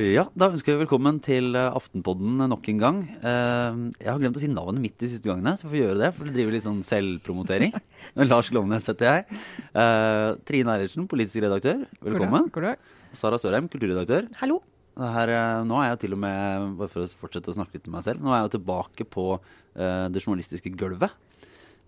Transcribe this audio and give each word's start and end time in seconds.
ja, 0.00 0.22
da 0.38 0.48
ønsker 0.48 0.74
vi 0.74 0.84
velkommen 0.84 1.18
til 1.24 1.56
eh, 1.58 1.74
Aftenpodden 1.76 2.38
nok 2.48 2.68
en 2.72 2.78
gang. 2.80 3.00
Eh, 3.20 3.80
jeg 4.00 4.08
har 4.08 4.20
glemt 4.22 4.38
å 4.38 4.42
si 4.42 4.48
navnet 4.48 4.82
mitt 4.84 4.96
de 5.00 5.10
siste 5.12 5.28
gangene, 5.28 5.56
så 5.60 5.66
vi 5.66 5.74
får 5.74 5.80
gjøre 5.80 6.00
det. 6.00 6.10
For 6.16 6.28
det 6.28 6.34
driver 6.36 6.56
litt 6.56 6.64
sånn 6.66 6.80
selvpromotering. 6.86 7.74
Lars 8.30 8.48
Glomnes 8.52 8.88
heter 8.88 9.08
jeg. 9.10 9.40
Eh, 9.74 10.28
Trine 10.48 10.76
Eilertsen, 10.76 11.08
politisk 11.10 11.44
redaktør. 11.44 11.82
Velkommen. 12.06 12.48
God 12.54 12.68
dag. 12.70 12.86
Sara 13.18 13.40
Sørheim, 13.42 13.68
kulturredaktør. 13.72 14.30
Hallo. 14.40 14.60
Her, 15.00 15.34
nå 15.64 15.78
er 15.80 15.92
jeg 15.92 16.02
til 16.02 16.16
og 16.16 16.22
med, 16.24 16.70
bare 16.80 16.92
for 16.92 17.04
å 17.04 17.20
fortsette 17.20 17.52
å 17.52 17.56
snakke 17.56 17.78
litt 17.78 17.86
med 17.86 17.98
meg 17.98 18.06
selv, 18.08 18.24
nå 18.24 18.34
er 18.34 18.42
jeg 18.42 18.56
tilbake 18.58 19.06
på 19.08 19.26
det 19.72 20.20
journalistiske 20.20 20.74
gulvet 20.76 21.14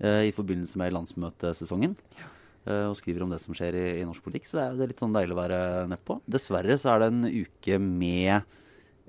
i 0.00 0.30
forbindelse 0.32 0.80
med 0.80 0.94
landsmøtesesongen. 0.96 1.98
Ja. 2.16 2.31
Uh, 2.62 2.88
og 2.92 2.96
skriver 2.98 3.24
om 3.24 3.32
det 3.32 3.40
som 3.42 3.56
skjer 3.58 3.74
i, 3.74 3.86
i 4.00 4.06
norsk 4.06 4.22
politikk. 4.24 4.48
Så 4.48 4.58
det 4.58 4.64
er, 4.64 4.74
det 4.78 4.84
er 4.84 4.90
litt 4.92 5.02
sånn 5.02 5.14
deilig 5.16 5.34
å 5.34 5.40
være 5.40 5.60
nedpå. 5.90 6.18
Dessverre 6.30 6.78
så 6.78 6.92
er 6.92 7.02
det 7.02 7.08
en 7.10 7.24
uke 7.26 7.78
med 7.82 8.58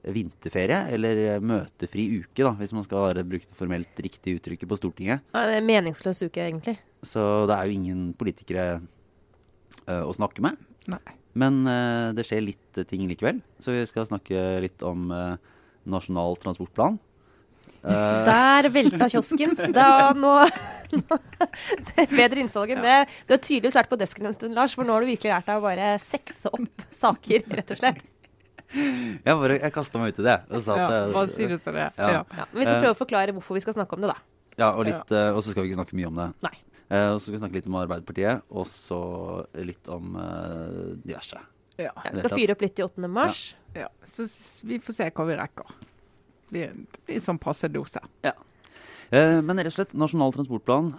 vinterferie, 0.03 0.81
eller 0.97 1.39
møtefri 1.39 2.09
uke, 2.17 2.41
da, 2.41 2.51
hvis 2.59 2.73
man 2.75 2.83
skal 2.83 3.21
bruke 3.23 3.47
det 3.47 3.55
formelt 3.55 4.01
riktige 4.03 4.41
uttrykket 4.41 4.67
på 4.67 4.79
Stortinget. 4.81 5.23
Ja, 5.31 5.45
det 5.47 5.53
er 5.53 5.61
en 5.61 5.69
meningsløs 5.69 6.19
uke, 6.25 6.43
egentlig. 6.43 6.75
Så 7.07 7.23
det 7.47 7.55
er 7.55 7.69
jo 7.69 7.77
ingen 7.77 8.05
politikere 8.19 8.67
å 9.87 10.11
snakke 10.15 10.43
med. 10.43 10.59
Nei. 10.91 11.15
Men 11.39 11.63
uh, 11.65 12.13
det 12.13 12.25
skjer 12.27 12.45
litt 12.45 12.77
uh, 12.79 12.85
ting 12.87 13.05
likevel. 13.09 13.41
Så 13.63 13.73
vi 13.73 13.83
skal 13.89 14.07
snakke 14.09 14.61
litt 14.63 14.83
om 14.85 15.09
uh, 15.13 15.35
Nasjonal 15.89 16.37
transportplan. 16.41 16.99
Der 17.83 18.69
velta 18.71 19.09
kiosken. 19.11 19.57
Da, 19.75 20.13
nå, 20.15 20.31
nå 20.93 21.17
det 21.43 21.97
er 22.05 22.13
Bedre 22.13 22.43
innsalg 22.43 22.71
enn 22.75 22.83
det. 22.85 22.97
Du 23.27 23.35
har 23.35 23.41
tydeligvis 23.43 23.77
vært 23.77 23.91
på 23.91 23.99
desken 23.99 24.29
en 24.29 24.35
stund, 24.37 24.55
Lars, 24.57 24.75
for 24.77 24.87
nå 24.87 24.95
har 24.95 25.03
du 25.03 25.11
virkelig 25.11 25.33
lært 25.33 25.49
deg 25.49 25.59
å 25.59 25.65
bare 25.65 25.93
sekse 26.03 26.51
opp 26.53 26.85
saker, 26.95 27.47
rett 27.59 27.73
og 27.75 27.81
slett. 27.81 28.03
Jeg, 28.73 29.35
bare, 29.37 29.59
jeg 29.59 29.73
kasta 29.75 30.01
meg 30.01 30.13
ut 30.13 30.21
i 30.23 30.27
det. 30.29 30.37
Og 30.49 30.63
sa 30.65 30.77
at, 30.77 30.93
ja, 30.95 31.01
bare 31.13 31.31
si 31.31 31.47
det 31.49 31.59
så 31.61 31.73
det. 31.75 31.89
Ja. 31.99 32.23
Ja. 32.23 32.45
Men 32.51 32.61
vi 32.61 32.67
skal 32.67 32.79
prøve 32.79 32.95
å 32.95 33.01
forklare 33.03 33.35
hvorfor 33.35 33.59
vi 33.59 33.65
skal 33.65 33.77
snakke 33.77 33.97
om 33.97 34.05
det, 34.05 34.13
da. 34.13 34.19
Ja, 34.53 34.69
og, 34.71 34.85
litt, 34.87 35.11
og 35.11 35.41
så 35.41 35.49
skal 35.51 35.65
vi 35.65 35.71
ikke 35.71 35.81
snakke 35.81 35.97
mye 35.97 36.09
om 36.09 36.21
det. 36.21 36.29
Nei. 36.45 36.55
Og 36.93 37.17
så 37.17 37.25
skal 37.25 37.35
vi 37.35 37.41
snakke 37.41 37.57
litt 37.57 37.67
om 37.69 37.77
Arbeiderpartiet, 37.79 38.43
og 38.53 38.67
så 38.69 38.99
litt 39.65 39.87
om 39.89 40.13
uh, 40.13 40.93
diverse. 41.01 41.39
Ja. 41.81 41.93
Vi 42.05 42.19
skal 42.21 42.35
fyre 42.35 42.55
opp 42.55 42.61
litt 42.65 42.79
i 42.79 42.85
8. 42.85 43.09
mars. 43.09 43.47
Ja. 43.73 43.87
ja. 43.87 43.89
Så 44.09 44.27
vi 44.67 44.77
får 44.83 44.97
se 44.99 45.09
hva 45.09 45.25
vi 45.29 45.37
rekker. 45.39 45.73
Blir, 46.53 46.73
det 46.93 47.05
blir 47.07 47.23
sånn 47.23 47.41
passe 47.41 47.69
dose. 47.71 48.01
Ja. 48.25 48.35
Uh, 49.13 49.41
men 49.45 49.59
rett 49.59 49.69
og 49.69 49.75
slett, 49.75 49.91
Nasjonal 49.97 50.33
transportplan. 50.33 50.93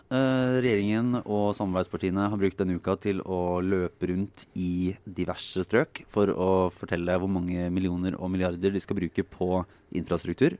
regjeringen 0.62 1.20
og 1.22 1.48
samarbeidspartiene 1.58 2.28
har 2.30 2.38
brukt 2.38 2.60
denne 2.60 2.76
uka 2.78 2.94
til 3.02 3.22
å 3.22 3.58
løpe 3.64 4.10
rundt 4.12 4.46
i 4.54 4.92
diverse 5.06 5.64
strøk 5.66 6.04
for 6.14 6.30
å 6.30 6.50
fortelle 6.74 7.18
hvor 7.18 7.32
mange 7.32 7.66
millioner 7.74 8.14
og 8.20 8.30
milliarder 8.34 8.74
de 8.74 8.82
skal 8.82 9.00
bruke 9.00 9.26
på 9.26 9.64
infrastruktur. 9.94 10.58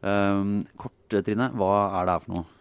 kort, 0.00 1.00
Trine, 1.08 1.52
hva 1.56 1.72
er 2.00 2.08
det 2.08 2.16
her 2.18 2.24
for 2.26 2.36
noe? 2.36 2.57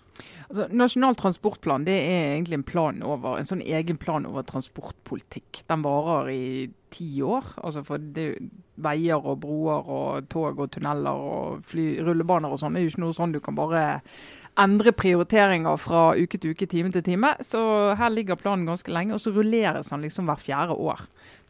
Altså, 0.48 0.68
Nasjonal 0.72 1.18
transportplan 1.20 1.86
det 1.88 1.96
er 1.98 2.34
egentlig 2.36 2.60
en 2.60 2.68
plan 2.68 3.04
over, 3.06 3.38
en 3.38 3.50
sånn 3.50 3.64
egen 3.66 4.00
plan 4.02 4.26
over 4.30 4.46
transportpolitikk. 4.48 5.64
Den 5.70 5.84
varer 5.86 6.32
i 6.34 6.48
ti 6.94 7.10
år. 7.22 7.54
altså 7.64 7.84
for 7.84 7.98
det, 8.00 8.30
Veier 8.78 9.24
og 9.26 9.40
broer 9.42 9.88
og 9.90 10.28
tog 10.30 10.60
og 10.62 10.72
tunneler 10.72 11.18
og 11.18 11.64
fly, 11.68 11.98
rullebaner 12.06 12.54
og 12.54 12.62
sånn 12.62 12.78
er 12.78 12.86
jo 12.86 12.94
ikke 12.94 13.04
noe 13.04 13.18
sånn 13.18 13.34
du 13.34 13.42
kan 13.44 13.58
bare 13.58 13.88
endre 14.58 14.92
prioriteringer 14.98 15.78
fra 15.82 16.04
uke 16.18 16.40
til 16.42 16.54
uke, 16.56 16.68
time 16.70 16.92
til 16.94 17.04
time. 17.06 17.34
Så 17.46 17.60
her 17.98 18.14
ligger 18.14 18.40
planen 18.40 18.68
ganske 18.68 18.92
lenge, 18.94 19.16
og 19.16 19.22
så 19.22 19.34
rulleres 19.36 19.92
den 19.94 20.06
liksom 20.06 20.30
hver 20.30 20.42
fjerde 20.42 20.78
år. 20.78 21.04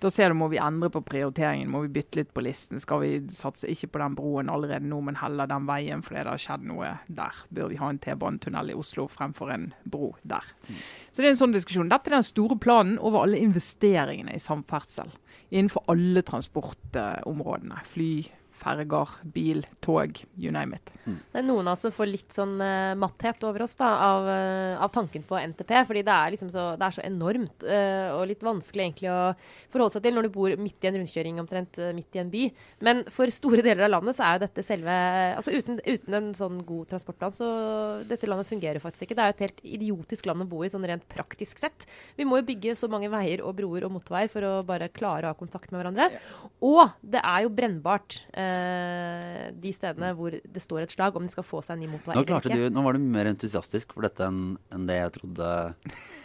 Da 0.04 0.12
ser 0.14 0.30
du 0.30 0.38
må 0.38 0.50
vi 0.52 0.60
endre 0.62 0.92
på 0.94 1.02
prioriteringen, 1.02 1.72
må 1.74 1.82
vi 1.86 1.94
bytte 1.96 2.20
litt 2.20 2.34
på 2.36 2.44
listen. 2.46 2.82
Skal 2.82 3.02
vi 3.02 3.12
satse 3.34 3.70
ikke 3.72 3.90
på 3.96 4.02
den 4.04 4.18
broen 4.18 4.52
allerede 4.54 4.86
nå, 4.86 5.00
men 5.08 5.18
heller 5.18 5.50
den 5.50 5.66
veien 5.70 6.04
fordi 6.06 6.22
det 6.22 6.34
har 6.36 6.44
skjedd 6.44 6.68
noe 6.70 6.92
der. 7.08 7.40
Bør 7.50 7.72
vi 7.72 7.80
ha 7.82 7.90
en 7.90 8.02
T-banetunnel 8.04 8.74
i 8.74 8.78
Oslo 8.78 9.08
fremfor 9.10 9.54
en 9.56 9.72
bro 9.90 10.12
der? 10.22 10.46
Så 10.68 11.24
det 11.24 11.32
er 11.32 11.34
en 11.34 11.42
sånn 11.42 11.56
diskusjon. 11.56 11.90
Dette 11.90 12.12
er 12.12 12.20
den 12.20 12.28
store 12.28 12.60
planen 12.62 13.00
over 13.02 13.26
alle 13.26 13.42
investeringene 13.42 14.36
i 14.38 14.44
samferdsel. 14.44 15.10
Innenfor 15.50 15.88
alle 15.90 16.22
transportområdene. 16.28 17.82
Fly, 17.90 18.12
ferger, 18.58 19.14
bil, 19.34 19.64
tog, 19.84 20.20
you 20.36 20.52
name 20.54 20.78
it. 20.78 20.92
Mm. 21.06 21.18
Det 21.32 21.40
er 21.42 21.46
noen 21.46 21.68
av 21.68 21.76
oss 21.76 21.86
som 21.86 21.94
får 21.94 22.10
litt 22.10 22.36
sånn 22.36 22.56
uh, 22.62 22.96
matthet 23.00 23.44
over 23.48 23.64
oss 23.66 23.78
da, 23.80 23.90
av, 24.08 24.28
uh, 24.28 24.84
av, 24.84 24.92
tanken 24.94 25.26
på 25.28 25.38
NTP. 25.54 25.74
fordi 25.88 26.04
det 26.08 26.16
er, 26.16 26.34
liksom 26.34 26.52
så, 26.54 26.70
det 26.80 26.88
er 26.88 26.98
så 26.98 27.06
enormt 27.06 27.66
uh, 27.68 28.18
og 28.18 28.26
litt 28.32 28.46
vanskelig 28.46 28.88
egentlig 28.88 29.12
å 29.14 29.20
forholde 29.74 29.98
seg 29.98 30.08
til 30.08 30.18
når 30.18 30.28
du 30.28 30.34
bor 30.38 30.56
midt 30.62 30.84
i 30.84 30.92
en 30.92 31.00
rundkjøring 31.00 31.42
omtrent 31.44 31.80
midt 31.96 32.18
i 32.18 32.24
en 32.24 32.34
by. 32.34 32.48
Men 32.88 33.04
for 33.14 33.32
store 33.34 33.64
deler 33.66 33.86
av 33.88 33.94
landet 33.98 34.18
så 34.18 34.26
er 34.28 34.38
jo 34.38 34.46
dette 34.48 34.66
selve 34.66 34.98
altså 35.38 35.56
Uten, 35.58 35.80
uten 35.88 36.14
en 36.14 36.28
sånn 36.38 36.60
god 36.68 36.90
transportplan 36.92 37.34
så 37.34 37.48
dette 38.06 38.28
landet 38.30 38.50
fungerer 38.50 38.82
faktisk 38.84 39.08
ikke. 39.08 39.16
Det 39.18 39.24
er 39.24 39.32
jo 39.32 39.36
et 39.36 39.44
helt 39.46 39.62
idiotisk 39.78 40.28
land 40.30 40.44
å 40.44 40.50
bo 40.50 40.62
i 40.66 40.70
sånn 40.70 40.86
rent 40.86 41.06
praktisk 41.10 41.58
sett. 41.62 41.88
Vi 42.18 42.28
må 42.28 42.38
jo 42.40 42.46
bygge 42.46 42.76
så 42.78 42.90
mange 42.92 43.10
veier 43.10 43.42
og 43.42 43.56
broer 43.58 43.88
og 43.88 43.96
motorveier 43.96 44.30
for 44.32 44.46
å 44.46 44.54
bare 44.68 44.92
klare 44.94 45.26
å 45.26 45.34
ha 45.34 45.40
kontakt 45.40 45.72
med 45.72 45.82
hverandre. 45.82 46.22
Og 46.66 46.84
det 47.02 47.24
er 47.24 47.46
jo 47.46 47.54
brennbart. 47.58 48.20
Uh, 48.36 48.47
Eh, 48.48 49.48
de 49.58 49.72
stedene 49.74 50.10
hvor 50.18 50.34
det 50.34 50.62
står 50.62 50.84
et 50.84 50.94
slag 50.94 51.16
om 51.18 51.26
de 51.26 51.32
skal 51.32 51.46
få 51.46 51.62
seg 51.66 51.78
en 51.78 51.82
ny 51.84 51.90
motorvei 51.92 52.16
nå, 52.20 52.40
ikke. 52.40 52.70
nå 52.74 52.84
var 52.86 52.98
du 52.98 53.06
mer 53.16 53.30
entusiastisk 53.32 53.94
for 53.96 54.06
dette 54.08 54.26
enn, 54.28 54.42
enn 54.74 54.88
det 54.90 54.98
jeg 54.98 55.14
trodde 55.18 55.52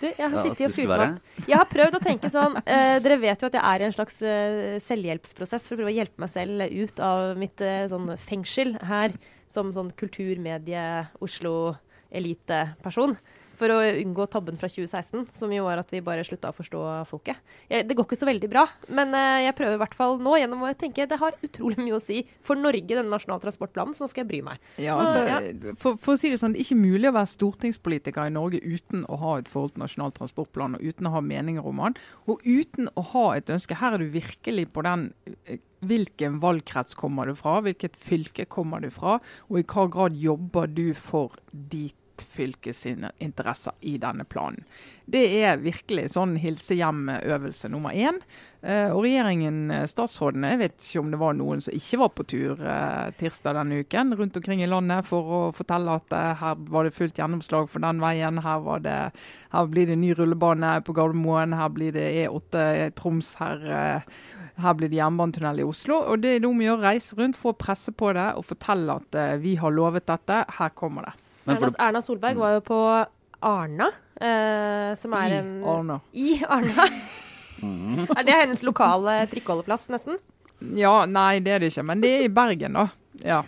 du, 0.03 0.07
jeg 0.07 0.29
har 0.35 0.39
sittet 0.43 0.67
og 0.67 0.75
fyrt 0.75 0.93
meg. 0.93 1.19
Jeg 1.47 1.59
har 1.61 1.69
prøvd 1.71 1.99
å 1.99 2.03
tenke 2.03 2.31
sånn 2.33 2.59
eh, 2.63 2.97
Dere 3.05 3.19
vet 3.23 3.43
jo 3.43 3.51
at 3.51 3.59
jeg 3.59 3.65
er 3.71 3.85
i 3.85 3.87
en 3.89 3.97
slags 3.97 4.17
eh, 4.27 4.79
selvhjelpsprosess 4.85 5.69
for 5.69 5.77
å 5.77 5.83
prøve 5.83 5.93
å 5.93 5.99
hjelpe 5.99 6.25
meg 6.25 6.33
selv 6.33 6.67
ut 6.73 7.03
av 7.03 7.39
mitt 7.41 7.63
uh, 7.65 7.87
sånn 7.91 8.09
fengsel 8.21 8.75
her 8.89 9.15
som 9.51 9.73
sånn 9.77 9.93
kulturmedie 9.99 10.85
Oslo-eliteperson 11.25 13.17
for 13.63 13.71
å 13.71 13.79
unngå 14.03 14.27
tabben 14.33 14.59
fra 14.59 14.71
2016, 14.71 15.29
som 15.39 15.53
jo 15.55 15.67
var 15.69 15.83
at 15.83 15.93
vi 15.95 16.03
bare 16.05 16.25
slutta 16.27 16.51
å 16.51 16.57
forstå 16.57 16.83
folket. 17.11 17.39
Jeg, 17.71 17.87
det 17.87 17.97
går 17.99 18.09
ikke 18.09 18.19
så 18.19 18.29
veldig 18.29 18.51
bra, 18.51 18.67
men 18.91 19.15
uh, 19.15 19.39
jeg 19.45 19.55
prøver 19.59 19.79
i 19.79 19.83
hvert 19.85 19.97
fall 19.99 20.19
nå 20.23 20.35
gjennom 20.41 20.65
å 20.67 20.73
tenke 20.79 21.07
det 21.09 21.21
har 21.21 21.39
utrolig 21.47 21.79
mye 21.81 21.97
å 21.99 22.03
si 22.03 22.23
for 22.45 22.59
Norge, 22.59 22.91
denne 22.91 23.11
nasjonale 23.13 23.45
transportplanen, 23.45 23.95
så 23.95 24.05
nå 24.05 24.11
skal 24.11 24.25
jeg 24.25 24.31
bry 24.33 24.43
meg. 24.51 24.63
Ja, 24.83 24.99
altså, 24.99 25.23
ja. 25.29 25.41
For, 25.79 25.99
for, 26.01 26.17
å 26.17 26.21
si 26.21 26.33
det 26.33 26.41
sånn, 26.43 26.57
det 26.57 26.63
er 26.63 26.67
ikke 26.67 26.81
mulig 26.83 27.11
å 27.11 27.17
være 27.17 27.33
stortingspolitiker 27.35 28.31
i 28.31 28.35
Norge 28.35 28.63
uten 28.63 29.07
å 29.07 29.21
ha 29.23 29.39
et 29.41 29.51
forhold 29.51 29.77
til 29.77 29.85
Nasjonal 29.85 30.15
transportplan, 30.17 30.79
og 30.79 30.87
uten 30.87 31.11
å 31.11 31.15
ha 31.17 31.25
meninger 31.25 31.69
om 31.69 31.85
den, 31.87 31.99
og 32.27 32.43
uten 32.47 32.91
å 32.99 33.07
ha 33.15 33.27
et 33.39 33.53
ønske. 33.53 33.79
Her 33.79 33.97
er 33.97 34.03
du 34.03 34.11
virkelig 34.15 34.69
på 34.75 34.85
den 34.87 35.11
eh, 35.47 35.63
hvilken 35.83 36.39
valgkrets 36.43 36.95
kommer 36.99 37.27
du 37.27 37.35
fra, 37.39 37.59
hvilket 37.65 37.99
fylke 37.99 38.47
kommer 38.51 38.83
du 38.83 38.91
fra, 38.95 39.19
og 39.51 39.59
i 39.59 39.67
hva 39.67 39.89
grad 39.91 40.19
jobber 40.19 40.71
du 40.71 40.93
for 40.99 41.35
dit 41.51 41.97
fylke 42.23 42.73
sine 42.77 43.13
interesser 43.23 43.75
i 43.81 43.97
denne 44.01 44.25
planen. 44.25 44.65
Det 45.13 45.23
er 45.43 45.61
virkelig 45.61 46.13
sånn 46.15 46.37
hilse 46.41 46.77
hjem-øvelse 46.79 47.69
nummer 47.73 47.95
én. 47.95 48.21
Uh, 48.63 48.95
og 48.95 49.03
regjeringen, 49.03 49.57
eh, 49.75 49.87
statsrådene, 49.91 50.53
jeg 50.53 50.61
vet 50.61 50.85
ikke 50.85 51.01
om 51.01 51.09
det 51.11 51.19
var 51.19 51.35
noen 51.35 51.63
som 51.65 51.75
ikke 51.75 51.99
var 51.99 52.13
på 52.15 52.27
tur 52.31 52.61
uh, 52.63 53.11
tirsdag 53.19 53.57
denne 53.59 53.81
uken 53.83 54.15
rundt 54.15 54.39
omkring 54.39 54.63
i 54.63 54.69
landet 54.71 55.09
for 55.09 55.27
å 55.27 55.41
fortelle 55.57 55.97
at 55.99 56.15
her 56.39 56.61
var 56.71 56.87
det 56.87 56.95
fullt 56.95 57.19
gjennomslag 57.19 57.67
for 57.73 57.83
den 57.83 57.99
veien. 58.03 58.39
Her, 58.45 58.69
det, 58.85 58.95
her 59.51 59.73
blir 59.73 59.91
det 59.91 59.99
ny 59.99 60.13
rullebane 60.15 60.77
på 60.87 60.95
Gardermoen, 60.95 61.59
her 61.59 61.75
blir 61.75 61.97
det 61.97 62.07
E8 62.23 62.93
Troms. 62.99 63.35
her 63.43 63.67
her 64.63 64.75
blir 64.77 64.91
det 64.93 64.99
jernbanetunnel 65.01 65.63
i 65.63 65.67
Oslo. 65.67 65.97
og 66.13 66.23
Det 66.23 66.37
er 66.37 66.43
noe 66.45 66.55
med 66.55 66.71
å 66.75 66.79
reise 66.79 67.17
rundt 67.19 67.39
for 67.41 67.55
å 67.55 67.59
presse 67.59 67.91
på 67.91 68.13
det 68.15 68.29
og 68.37 68.45
fortelle 68.47 69.01
at 69.01 69.17
vi 69.43 69.57
har 69.59 69.75
lovet 69.75 70.07
dette. 70.07 70.45
Her 70.59 70.75
kommer 70.77 71.09
det. 71.09 71.22
Erna, 71.47 71.71
Erna, 71.79 72.03
Solberg 72.05 72.39
var 72.39 72.57
jo 72.57 72.63
på 72.67 72.81
Arna, 73.43 73.89
eh, 74.21 74.93
som 74.99 75.15
er 75.19 75.35
I 75.35 75.39
en 75.41 75.55
Arna. 75.67 75.99
I 76.13 76.37
Arna. 76.47 76.87
Mm. 77.63 78.07
er 78.17 78.27
det 78.27 78.37
hennes 78.45 78.63
lokale 78.67 79.21
trikkeholdeplass, 79.31 79.89
nesten? 79.93 80.21
Ja, 80.79 81.03
nei, 81.07 81.41
det 81.43 81.57
er 81.57 81.63
det 81.63 81.73
ikke. 81.73 81.85
Men 81.87 82.03
det 82.03 82.13
er 82.17 82.25
i 82.27 82.31
Bergen, 82.33 82.79
da. 82.79 82.87
Ja. 83.27 83.43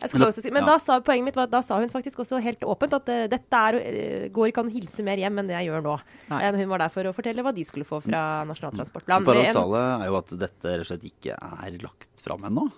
Men, 0.00 0.22
da, 0.22 0.30
si, 0.32 0.48
men 0.48 0.62
ja. 0.62 0.66
da 0.70 0.74
sa 0.80 0.96
poenget 1.04 1.26
mitt 1.26 1.36
var, 1.36 1.48
da 1.52 1.60
sa 1.64 1.76
hun 1.76 1.90
faktisk 1.92 2.22
også 2.22 2.38
helt 2.40 2.62
åpent 2.64 2.94
at 2.96 3.08
uh, 3.12 3.24
dette 3.28 3.58
er, 3.68 3.76
uh, 3.76 4.28
går 4.32 4.48
ikke 4.48 4.62
an 4.62 4.70
å 4.70 4.72
hilse 4.72 5.04
mer 5.04 5.20
hjem 5.20 5.42
enn 5.42 5.50
det 5.50 5.58
jeg 5.58 5.68
gjør 5.68 5.84
nå. 5.84 5.96
Uh, 6.30 6.46
hun 6.56 6.70
var 6.72 6.84
der 6.86 6.94
for 6.94 7.10
å 7.10 7.12
fortelle 7.16 7.44
hva 7.44 7.52
de 7.52 7.64
skulle 7.68 7.88
få 7.88 8.00
fra 8.06 8.22
Nasjonal 8.48 8.78
transportplan. 8.78 9.28
Det 9.28 9.50
er 9.50 10.06
jo 10.08 10.16
at 10.22 10.32
dette 10.40 10.72
rett 10.72 10.86
og 10.86 10.88
slett 10.88 11.04
ikke 11.10 11.36
er 11.36 11.76
lagt 11.84 12.24
fram 12.24 12.48
ennå. 12.48 12.70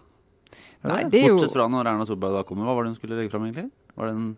Nei, 0.82 1.04
det 1.06 1.22
er 1.22 1.36
Bortsett 1.36 1.54
fra 1.54 1.68
når 1.70 1.92
Erna 1.92 2.08
Solberg 2.08 2.40
da 2.40 2.46
kommer. 2.48 2.66
Hva 2.66 2.74
var 2.74 2.84
det 2.84 2.94
hun 2.94 2.98
skulle 2.98 3.20
legge 3.20 3.30
fram, 3.30 3.46
egentlig? 3.46 3.70
Var 3.94 4.10
det 4.10 4.16
en 4.16 4.32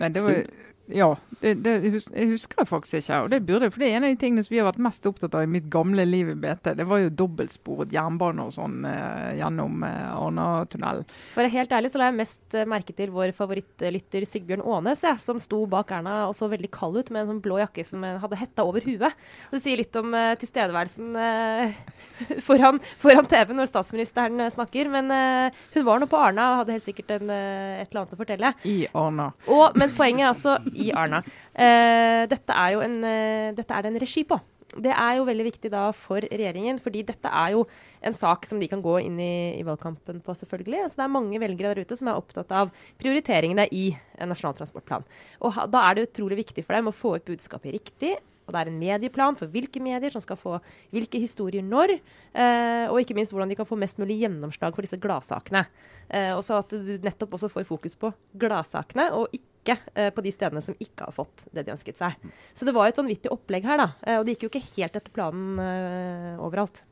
Nei, 0.00 0.08
det 0.08 0.22
var, 0.22 0.44
Ja, 0.92 1.14
det, 1.40 1.54
det 1.64 1.72
jeg 1.86 2.28
husker 2.34 2.60
jeg 2.60 2.68
faktisk 2.68 2.98
ikke. 2.98 3.18
og 3.24 3.30
Det 3.32 3.40
burde, 3.46 3.70
for 3.72 3.80
det 3.80 3.88
er 3.88 3.96
en 3.98 4.04
av 4.04 4.12
de 4.12 4.18
tingene 4.20 4.44
som 4.44 4.52
vi 4.52 4.60
har 4.60 4.66
vært 4.68 4.82
mest 4.84 5.06
opptatt 5.08 5.36
av 5.36 5.44
i 5.46 5.50
mitt 5.50 5.66
gamle 5.72 6.04
liv 6.04 6.28
i 6.32 6.36
BT. 6.36 6.74
Det 6.76 6.86
var 6.88 7.00
jo 7.00 7.12
dobbeltsporet 7.22 7.92
jernbane 7.94 8.44
og 8.44 8.52
sånn 8.52 8.84
eh, 8.88 9.30
gjennom 9.38 9.84
eh, 9.88 10.10
Arna-tunnelen. 10.12 11.06
For 11.32 11.40
å 11.40 11.44
være 11.44 11.54
helt 11.54 11.72
ærlig 11.78 11.92
så 11.92 12.02
la 12.02 12.10
jeg 12.10 12.18
mest 12.18 12.56
eh, 12.56 12.68
merke 12.68 12.96
til 12.96 13.14
vår 13.14 13.32
favorittlytter 13.36 14.26
Sigbjørn 14.28 14.64
Aanes, 14.64 15.06
ja, 15.08 15.14
som 15.20 15.40
sto 15.42 15.62
bak 15.70 15.94
Erna 15.96 16.18
og 16.28 16.36
så 16.36 16.50
veldig 16.52 16.70
kald 16.74 17.00
ut 17.00 17.12
med 17.14 17.24
en 17.24 17.32
sånn 17.32 17.42
blå 17.44 17.62
jakke 17.62 17.86
som 17.88 18.04
hadde 18.04 18.40
hetta 18.40 18.68
over 18.68 18.84
huet. 18.84 19.24
Det 19.54 19.62
sier 19.64 19.80
litt 19.80 19.96
om 20.00 20.12
eh, 20.12 20.34
tilstedeværelsen 20.40 21.16
eh, 21.16 21.80
foran, 22.46 22.82
foran 23.00 23.30
TV 23.30 23.56
når 23.56 23.72
statsministeren 23.72 24.44
eh, 24.44 24.52
snakker. 24.52 24.92
Men 24.92 25.08
eh, 25.16 25.64
hun 25.78 25.88
var 25.88 26.04
nå 26.04 26.10
på 26.12 26.20
Arna 26.20 26.50
og 26.52 26.62
hadde 26.62 26.76
helt 26.76 26.88
sikkert 26.90 27.16
en, 27.16 27.32
et 27.32 27.88
eller 27.88 28.04
annet 28.04 28.16
å 28.16 28.20
fortelle. 28.20 28.54
I 28.68 28.76
Arna. 28.92 29.32
Og, 29.48 29.80
men 29.80 29.92
poenget 29.96 30.26
er 30.26 30.32
altså 30.34 30.58
i 30.76 30.90
Arna. 30.94 31.22
Uh, 31.54 32.24
dette 32.30 32.56
er 32.56 32.74
jo 32.74 32.82
en, 32.84 32.98
uh, 33.04 33.54
dette 33.56 33.74
er 33.74 33.84
det 33.86 33.92
en 33.92 34.02
regi 34.02 34.26
på. 34.28 34.40
Det 34.74 34.90
er 34.90 35.18
jo 35.18 35.26
veldig 35.28 35.44
viktig 35.46 35.70
da 35.70 35.84
for 35.94 36.24
regjeringen, 36.24 36.80
fordi 36.82 37.04
dette 37.06 37.30
er 37.30 37.52
jo 37.54 37.64
en 38.02 38.16
sak 38.16 38.48
som 38.48 38.58
de 38.58 38.68
kan 38.70 38.82
gå 38.82 38.96
inn 39.04 39.20
i, 39.22 39.54
i 39.60 39.66
valgkampen 39.66 40.18
på, 40.24 40.34
selvfølgelig. 40.40 40.80
Altså, 40.86 40.98
det 40.98 41.06
er 41.06 41.14
mange 41.14 41.40
velgere 41.42 41.74
der 41.74 41.86
ute 41.86 41.98
som 41.98 42.10
er 42.10 42.18
opptatt 42.18 42.50
av 42.54 42.72
prioriteringene 43.02 43.68
i 43.70 43.86
en 44.18 44.32
nasjonal 44.32 44.56
transportplan. 44.58 45.06
Og 45.44 45.54
ha, 45.54 45.68
da 45.70 45.84
er 45.86 45.98
det 45.98 46.08
utrolig 46.08 46.40
viktig 46.42 46.66
for 46.66 46.76
dem 46.76 46.90
å 46.90 46.96
få 46.96 47.16
ut 47.18 47.28
budskapet 47.28 47.76
riktig. 47.76 48.16
Og 48.44 48.52
det 48.54 48.60
er 48.60 48.70
en 48.70 48.78
medieplan 48.80 49.38
for 49.38 49.50
hvilke 49.52 49.80
medier 49.82 50.12
som 50.12 50.22
skal 50.22 50.38
få 50.38 50.58
hvilke 50.94 51.20
historier 51.22 51.64
når. 51.64 51.96
Eh, 52.32 52.86
og 52.90 53.00
ikke 53.00 53.16
minst 53.16 53.32
hvordan 53.34 53.50
de 53.50 53.58
kan 53.58 53.68
få 53.68 53.78
mest 53.80 54.00
mulig 54.02 54.20
gjennomslag 54.20 54.76
for 54.76 54.84
disse 54.84 55.00
gladsakene. 55.00 55.64
Eh, 56.08 56.32
og 56.36 56.44
så 56.46 56.60
at 56.60 56.74
du 56.74 56.94
nettopp 57.04 57.36
også 57.38 57.52
får 57.52 57.66
fokus 57.68 57.96
på 58.00 58.12
gladsakene, 58.40 59.10
og 59.16 59.32
ikke 59.36 59.78
eh, 59.94 60.10
på 60.14 60.24
de 60.24 60.32
stedene 60.34 60.64
som 60.64 60.76
ikke 60.76 61.08
har 61.08 61.14
fått 61.16 61.46
det 61.56 61.64
de 61.66 61.74
ønsket 61.74 62.00
seg. 62.00 62.18
Så 62.52 62.68
det 62.68 62.74
var 62.76 62.90
et 62.90 63.00
vanvittig 63.00 63.32
opplegg 63.32 63.64
her, 63.68 63.80
da. 63.80 63.88
Eh, 64.04 64.18
og 64.18 64.26
det 64.26 64.36
gikk 64.36 64.48
jo 64.48 64.52
ikke 64.52 64.66
helt 64.74 65.00
etter 65.00 65.14
planen 65.14 65.62
eh, 65.62 66.34
overalt. 66.44 66.82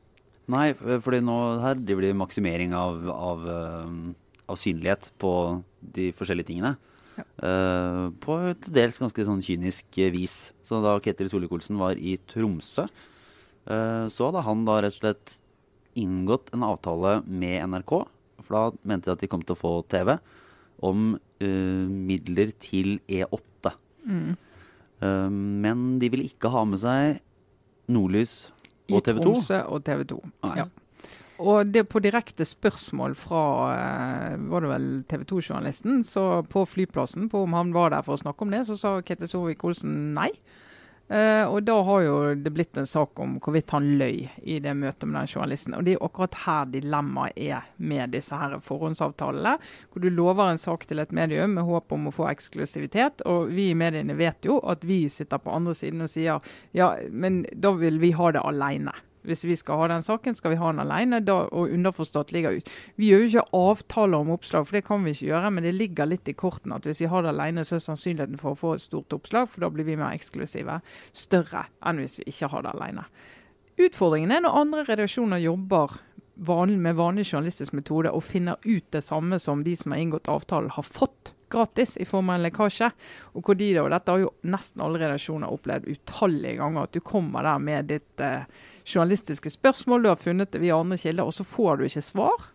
Nei, 0.51 0.73
fordi 0.75 1.21
nå 1.23 1.37
her 1.63 1.77
driver 1.79 2.03
de 2.03 2.15
maksimering 2.19 2.73
av, 2.75 3.05
av, 3.13 3.45
eh, 3.47 4.41
av 4.51 4.59
synlighet 4.59 5.13
på 5.21 5.35
de 5.95 6.09
forskjellige 6.17 6.49
tingene. 6.49 6.73
Eh, 7.19 8.05
på 8.23 8.35
et 8.49 8.61
til 8.63 8.75
dels 8.75 8.99
ganske 9.01 9.25
sånn 9.27 9.43
kynisk 9.45 9.99
eh, 10.01 10.11
vis. 10.13 10.37
Så 10.65 10.79
da 10.83 10.95
Ketil 11.03 11.29
Solvik-Olsen 11.31 11.79
var 11.81 11.99
i 11.99 12.15
Tromsø, 12.31 12.87
eh, 12.87 14.05
så 14.13 14.29
hadde 14.29 14.45
han 14.47 14.63
da 14.67 14.79
rett 14.83 14.97
og 14.97 15.01
slett 15.01 15.35
inngått 15.99 16.53
en 16.55 16.65
avtale 16.65 17.19
med 17.27 17.59
NRK. 17.69 17.97
For 18.43 18.55
da 18.55 18.63
mente 18.87 19.09
de 19.09 19.17
at 19.17 19.23
de 19.23 19.29
kom 19.31 19.43
til 19.45 19.55
å 19.55 19.59
få 19.59 19.75
TV 19.91 20.17
om 20.83 21.13
midler 21.43 22.49
til 22.59 22.97
E8. 23.07 23.71
Mm. 24.03 24.33
Men 24.99 25.83
de 26.01 26.09
ville 26.11 26.25
ikke 26.27 26.51
ha 26.51 26.63
med 26.67 26.81
seg 26.81 27.21
Nordlys 27.91 28.33
og 28.89 29.03
TV 29.05 29.19
2. 29.19 29.21
I 29.21 29.23
Tromsø 29.23 29.59
og 29.69 29.85
TV 29.87 30.03
2. 30.09 30.17
Nei. 30.43 30.55
Ja. 30.59 30.65
Og 31.41 31.69
det 31.73 31.87
på 31.89 32.01
direkte 32.03 32.45
spørsmål 32.45 33.15
fra 33.17 33.43
eh, 33.73 34.35
var 34.51 34.61
det 34.61 34.69
vel 34.69 34.89
TV 35.09 35.23
2-journalisten 35.31 36.03
på 36.49 36.65
flyplassen 36.69 37.29
på 37.31 37.45
om 37.47 37.55
han 37.57 37.73
var 37.73 37.93
der 37.95 38.05
for 38.05 38.17
å 38.17 38.21
snakke 38.21 38.45
om 38.45 38.53
det, 38.53 38.65
så 38.69 38.77
sa 38.77 38.99
Ketil 39.01 39.31
Solvik-Olsen 39.31 40.13
nei. 40.17 40.29
Uh, 41.11 41.43
og 41.51 41.65
da 41.67 41.75
har 41.83 41.99
jo 42.05 42.13
det 42.39 42.51
blitt 42.55 42.77
en 42.79 42.87
sak 42.87 43.19
om 43.21 43.35
hvorvidt 43.43 43.73
han 43.75 43.89
løy 43.99 44.23
i 44.49 44.55
det 44.63 44.71
møtet 44.79 45.03
med 45.03 45.19
den 45.19 45.29
journalisten. 45.29 45.75
Og 45.75 45.83
det 45.83 45.93
er 45.93 45.97
jo 45.97 46.07
akkurat 46.07 46.37
her 46.45 46.69
dilemmaet 46.71 47.35
er 47.37 47.67
med 47.75 48.15
disse 48.15 48.39
her 48.39 48.55
forhåndsavtalene. 48.63 49.57
Hvor 49.91 50.01
du 50.01 50.09
lover 50.09 50.53
en 50.53 50.61
sak 50.61 50.87
til 50.87 51.03
et 51.03 51.13
medium 51.13 51.57
med 51.57 51.67
håp 51.67 51.93
om 51.93 52.07
å 52.07 52.15
få 52.15 52.29
eksklusivitet. 52.31 53.25
Og 53.29 53.51
vi 53.53 53.69
i 53.73 53.77
mediene 53.77 54.15
vet 54.17 54.47
jo 54.47 54.61
at 54.63 54.87
vi 54.87 55.03
sitter 55.11 55.43
på 55.43 55.53
andre 55.53 55.75
siden 55.77 56.07
og 56.07 56.13
sier 56.13 56.55
ja, 56.71 56.93
men 57.11 57.43
da 57.51 57.75
vil 57.77 57.99
vi 58.01 58.15
ha 58.15 58.31
det 58.33 58.47
aleine. 58.47 58.95
Hvis 59.23 59.45
vi 59.47 59.57
skal 59.59 59.79
ha 59.81 59.89
den 59.93 60.05
saken, 60.05 60.35
skal 60.35 60.53
vi 60.53 60.59
ha 60.61 60.71
den 60.71 60.83
alene. 60.83 61.21
Da, 61.23 61.39
og 61.47 61.71
underforstått 61.73 62.33
ligger 62.35 62.59
ut. 62.59 62.71
Vi 62.99 63.11
gjør 63.11 63.23
jo 63.23 63.29
ikke 63.31 63.59
avtaler 63.59 64.23
om 64.23 64.33
oppslag, 64.35 64.67
for 64.67 64.77
det 64.77 64.85
kan 64.87 65.05
vi 65.05 65.15
ikke 65.15 65.29
gjøre. 65.31 65.53
Men 65.55 65.67
det 65.67 65.75
ligger 65.77 66.09
litt 66.09 66.31
i 66.31 66.37
kortene 66.37 66.79
at 66.79 66.87
hvis 66.89 67.03
vi 67.05 67.11
har 67.11 67.25
det 67.25 67.33
alene, 67.33 67.65
så 67.67 67.77
er 67.77 67.85
sannsynligheten 67.87 68.41
for 68.41 68.53
å 68.53 68.59
få 68.59 68.73
et 68.77 68.85
stort 68.85 69.15
oppslag, 69.15 69.47
for 69.51 69.65
da 69.65 69.71
blir 69.73 69.87
vi 69.87 69.99
mer 69.99 70.15
eksklusive, 70.15 70.81
større 71.15 71.67
enn 71.83 72.03
hvis 72.03 72.19
vi 72.21 72.27
ikke 72.33 72.51
har 72.53 72.65
det 72.65 72.75
alene. 72.75 73.07
Utfordringen 73.81 74.31
er 74.35 74.43
når 74.43 74.59
andre 74.59 74.83
redaksjoner 74.85 75.41
jobber 75.41 75.95
vanlig, 76.35 76.79
med 76.79 76.95
vanlig 76.95 77.25
journalistisk 77.27 77.73
metode 77.77 78.11
og 78.11 78.23
finner 78.25 78.57
ut 78.63 78.85
det 78.91 79.03
samme 79.05 79.39
som 79.39 79.63
de 79.63 79.75
som 79.77 79.93
har 79.93 80.01
inngått 80.01 80.29
avtalen, 80.31 80.71
har 80.73 80.83
fått 80.87 81.33
gratis 81.53 81.97
i 81.97 82.05
form 82.05 82.29
av 82.29 82.39
en 82.39 82.45
lekkasje. 82.47 82.89
Og 83.37 83.45
hvor 83.45 83.57
de 83.57 83.69
da, 83.75 83.83
og 83.83 83.91
Dette 83.93 84.15
har 84.15 84.23
jo 84.23 84.31
nesten 84.49 84.81
alle 84.83 85.01
redaksjoner 85.03 85.53
opplevd 85.53 85.89
utallige 85.91 86.57
ganger. 86.61 86.87
At 86.87 86.97
du 86.97 87.03
kommer 87.05 87.45
der 87.45 87.61
med 87.61 87.91
ditt 87.93 88.23
eh, 88.23 88.47
journalistiske 88.83 89.53
spørsmål, 89.53 90.03
du 90.03 90.11
har 90.11 90.21
funnet 90.21 90.53
det 90.53 90.63
via 90.63 90.79
andre 90.79 90.97
kilder, 90.97 91.29
og 91.29 91.37
så 91.37 91.45
får 91.47 91.77
du 91.77 91.85
ikke 91.87 92.05
svar. 92.05 92.49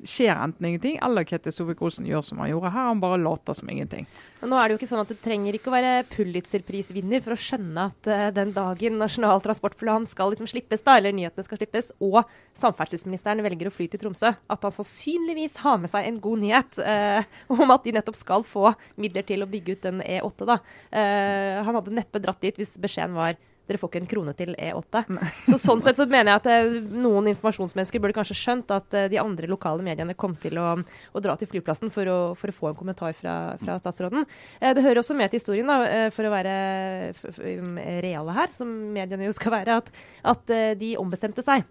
Skjer 0.00 0.32
enten 0.32 0.64
ingenting, 0.64 0.96
eller 1.04 1.26
Ketil 1.28 1.52
Solvik-Olsen 1.52 2.06
gjør 2.08 2.22
som 2.24 2.38
han 2.40 2.48
gjorde 2.48 2.70
her. 2.72 2.86
Han 2.88 3.02
bare 3.02 3.18
later 3.20 3.56
som 3.56 3.68
ingenting. 3.68 4.06
Men 4.40 4.52
nå 4.52 4.56
er 4.56 4.68
det 4.68 4.72
jo 4.72 4.78
ikke 4.80 4.88
sånn 4.88 5.02
at 5.02 5.10
Du 5.10 5.18
trenger 5.20 5.56
ikke 5.56 5.68
å 5.68 5.74
være 5.74 6.06
Pulitzer-prisvinner 6.08 7.20
for 7.24 7.34
å 7.34 7.40
skjønne 7.40 7.84
at 7.90 8.08
uh, 8.08 8.22
den 8.32 8.54
dagen 8.56 8.96
Nasjonal 9.00 9.42
transportplan 9.44 10.08
skal 10.08 10.32
liksom 10.32 10.48
slippes, 10.48 10.84
da, 10.86 10.96
eller 10.96 11.12
nyhetene 11.16 11.44
skal 11.44 11.60
slippes, 11.60 11.92
og 12.00 12.22
samferdselsministeren 12.56 13.44
velger 13.44 13.68
å 13.68 13.74
fly 13.74 13.90
til 13.92 14.00
Tromsø, 14.00 14.32
at 14.32 14.64
han 14.66 14.76
sannsynligvis 14.78 15.58
har 15.66 15.76
med 15.82 15.92
seg 15.92 16.08
en 16.08 16.22
god 16.24 16.44
nyhet 16.46 16.80
uh, 16.80 17.36
om 17.52 17.76
at 17.76 17.84
de 17.84 17.96
nettopp 17.98 18.16
skal 18.16 18.46
få 18.48 18.72
midler 19.00 19.26
til 19.28 19.44
å 19.44 19.50
bygge 19.50 19.76
ut 19.76 19.86
den 19.90 20.00
E8. 20.06 20.48
da. 20.48 20.60
Uh, 20.88 21.60
han 21.66 21.76
hadde 21.76 21.98
neppe 22.00 22.24
dratt 22.24 22.40
dit 22.40 22.56
hvis 22.56 22.78
beskjeden 22.80 23.18
var 23.20 23.36
dere 23.70 23.80
får 23.80 23.92
ikke 23.92 24.02
en 24.02 24.10
krone 24.10 24.34
til 24.38 24.54
E8. 24.56 25.02
Så 25.48 25.58
sånn 25.60 25.82
sett 25.84 25.98
så 26.00 26.06
mener 26.10 26.32
jeg 26.32 26.42
at 26.42 26.48
eh, 26.50 26.78
noen 26.90 27.30
informasjonsmennesker 27.32 28.02
burde 28.02 28.18
kanskje 28.18 28.38
skjønt 28.38 28.74
at 28.74 28.96
eh, 28.98 29.08
de 29.12 29.20
andre 29.22 29.50
lokale 29.50 29.84
mediene 29.86 30.16
kom 30.18 30.36
til 30.40 30.58
å, 30.60 30.74
å 30.76 31.24
dra 31.24 31.36
til 31.38 31.50
flyplassen 31.50 31.92
for 31.94 32.10
å, 32.10 32.18
for 32.38 32.52
å 32.52 32.56
få 32.56 32.70
en 32.70 32.78
kommentar 32.78 33.16
fra, 33.18 33.36
fra 33.62 33.78
statsråden. 33.82 34.26
Eh, 34.60 34.74
det 34.76 34.84
hører 34.86 35.02
også 35.02 35.16
med 35.18 35.30
til 35.30 35.42
historien, 35.42 35.70
da, 35.70 36.08
for 36.14 36.26
å 36.26 36.32
være 36.32 36.54
f 37.14 37.40
reale 37.40 38.34
her, 38.36 38.54
som 38.54 38.70
mediene 38.94 39.28
jo 39.28 39.36
skal 39.36 39.54
være, 39.60 39.80
at, 39.80 39.92
at 40.34 40.56
de 40.80 40.96
ombestemte 41.00 41.44
seg. 41.46 41.66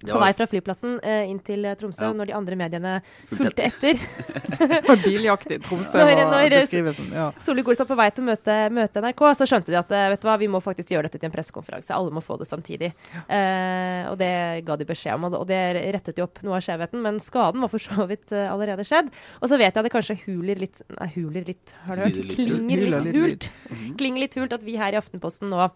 Det 0.00 0.12
På 0.12 0.18
vei 0.20 0.32
fra 0.36 0.46
flyplassen 0.50 0.98
eh, 1.02 1.28
inn 1.30 1.38
til 1.44 1.64
eh, 1.64 1.74
Tromsø, 1.76 2.02
Ja. 2.08 2.12
når 2.12 2.26
de 2.26 2.34
andre 2.36 2.56
mediene 2.56 2.94
Fulgte 3.30 3.62
etter. 3.68 3.94
etter. 3.94 4.98
Biljakt 5.04 5.50
i 5.50 5.58
Tromsø 5.62 5.98
Når- 5.98 6.14
var 6.16 6.32
når- 6.32 6.56
beskrivelsen. 6.60 7.12
Ja. 7.12 7.30
Solvik-Olsen 7.38 7.86
var 7.86 7.90
på 7.94 7.96
vei 8.02 8.08
til 8.10 8.24
å 8.24 8.28
møte, 8.28 8.56
møte 8.74 9.00
NRK, 9.00 9.22
så 9.38 9.46
skjønte 9.48 9.70
de 9.72 9.78
at 9.78 9.90
eh, 9.92 10.08
vet 10.14 10.20
du 10.20 10.28
hva, 10.28 10.36
vi 10.38 10.48
må 10.50 10.60
faktisk 10.64 10.90
gjøre 10.94 11.08
dette 11.08 11.18
til 11.20 11.28
en 11.30 11.34
pressekonferanse. 11.34 11.90
Alle 11.94 12.10
må 12.10 12.20
få 12.24 12.38
det 12.40 12.48
samtidig. 12.50 12.92
Eh, 13.28 14.04
og 14.10 14.18
det 14.18 14.64
ga 14.66 14.76
de 14.76 14.84
beskjed 14.88 15.14
om, 15.14 15.24
og 15.24 15.32
det- 15.32 15.40
og 15.40 15.46
det 15.48 15.94
rettet 15.94 16.18
jo 16.18 16.24
opp 16.24 16.42
noe 16.42 16.56
av 16.56 16.62
skjevheten. 16.66 17.00
Men 17.04 17.18
skaden 17.20 17.60
var 17.60 17.68
for 17.68 17.78
så 17.78 18.06
vidt 18.08 18.32
uh, 18.32 18.50
allerede 18.52 18.84
skjedd. 18.84 19.10
Og 19.42 19.48
så 19.48 19.58
vet 19.60 19.74
jeg 19.74 19.84
det 19.84 19.92
kanskje 19.92 20.18
huler 20.26 20.58
litt 20.58 20.80
Nei, 20.98 21.08
huler 21.14 21.44
litt, 21.46 21.72
har 21.86 21.96
du 21.96 22.02
hørt? 22.02 22.16
Litt. 22.16 22.34
Klinger 22.36 22.76
litt 22.84 23.02
litt 23.04 23.14
hult. 23.16 23.50
Mhm. 23.70 23.96
Klinger 23.98 24.20
litt 24.20 24.34
hult 24.34 24.52
at 24.52 24.62
vi 24.62 24.76
her 24.76 24.92
i 24.92 24.98
Aftenposten 25.00 25.48
nå 25.50 25.70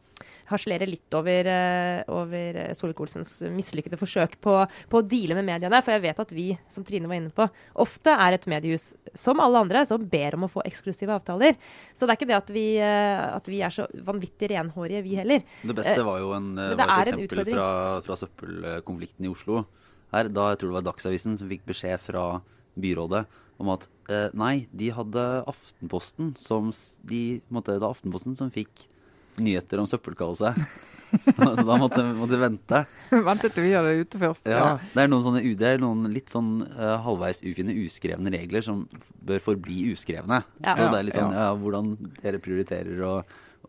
harselerer 0.50 0.88
litt 0.90 1.14
over, 1.14 1.46
uh, 1.46 2.02
over 2.10 2.56
Solvik-Olsens 2.74 3.36
mislykkede 3.54 3.94
forsøk 3.96 4.07
på, 4.44 4.54
på 4.90 5.00
å 5.00 5.06
deale 5.06 5.36
med 5.38 5.46
mediene. 5.48 5.80
For 5.84 5.94
jeg 5.94 6.04
vet 6.06 6.22
at 6.24 6.34
vi, 6.34 6.48
som 6.72 6.86
Trine 6.86 7.10
var 7.10 7.20
inne 7.20 7.32
på, 7.34 7.46
ofte 7.84 8.14
er 8.14 8.36
et 8.36 8.46
mediehus, 8.50 8.90
som 9.18 9.42
alle 9.44 9.62
andre, 9.64 9.84
som 9.88 10.04
ber 10.10 10.38
om 10.38 10.46
å 10.48 10.52
få 10.52 10.64
eksklusive 10.68 11.14
avtaler. 11.14 11.58
Så 11.94 12.06
det 12.06 12.14
er 12.14 12.20
ikke 12.20 12.30
det 12.30 12.38
at 12.38 12.52
vi, 12.54 12.66
eh, 12.82 13.24
at 13.32 13.50
vi 13.50 13.62
er 13.64 13.74
så 13.74 13.88
vanvittig 14.06 14.52
renhårige, 14.54 15.04
vi 15.06 15.18
heller. 15.20 15.44
Det 15.62 15.76
beste 15.76 16.06
var 16.06 16.22
jo 16.22 16.32
en, 16.36 16.54
var 16.56 16.94
et 17.00 17.12
eksempel 17.12 17.44
fra, 17.52 17.68
fra 18.06 18.20
søppelkonflikten 18.24 19.28
i 19.28 19.32
Oslo. 19.32 19.64
Her, 20.14 20.30
da 20.32 20.52
jeg 20.52 20.62
tror 20.62 20.72
det 20.72 20.78
var 20.78 20.88
Dagsavisen 20.88 21.36
som 21.36 21.50
fikk 21.50 21.66
beskjed 21.68 22.00
fra 22.00 22.24
byrådet 22.78 23.26
om 23.58 23.72
at 23.74 23.86
eh, 24.12 24.28
nei, 24.38 24.68
de 24.70 24.92
hadde 24.94 25.24
Aftenposten 25.50 26.32
som 26.38 26.70
de, 27.10 27.40
måtte, 27.52 27.74
Det 27.74 27.82
var 27.82 27.96
Aftenposten 27.96 28.38
som 28.38 28.52
fikk 28.54 28.86
nyheter 29.42 29.80
om 29.82 29.88
søppelkaoset. 29.90 30.58
så, 31.08 31.32
så 31.56 31.64
da 31.64 31.76
måtte 31.80 32.04
måtte 32.18 32.38
vente. 32.40 32.82
vente. 33.30 33.50
Til 33.54 33.64
vi 33.64 33.72
gjør 33.72 33.88
det 33.88 33.94
ute 34.04 34.20
først. 34.20 34.48
Ja, 34.50 34.76
Det 34.92 35.04
er 35.04 35.10
noen 35.10 35.24
sånne 35.24 35.42
det 35.58 35.70
er 35.70 35.82
noen 35.82 36.08
litt 36.12 36.32
sånn 36.32 36.58
uh, 36.66 36.98
halvveis 37.04 37.40
ufine 37.48 37.74
uskrevne 37.84 38.32
regler 38.34 38.64
som 38.66 38.84
bør 39.24 39.40
forbli 39.44 39.88
uskrevne. 39.94 40.42
Ja. 40.60 40.76
Så 40.76 40.88
det 40.92 41.00
er 41.00 41.08
litt 41.08 41.18
sånn, 41.18 41.32
Ja. 41.36 41.48
ja, 41.48 41.58
Hvordan 41.58 41.94
dere 42.20 42.42
prioriterer 42.44 43.00
å, 43.08 43.14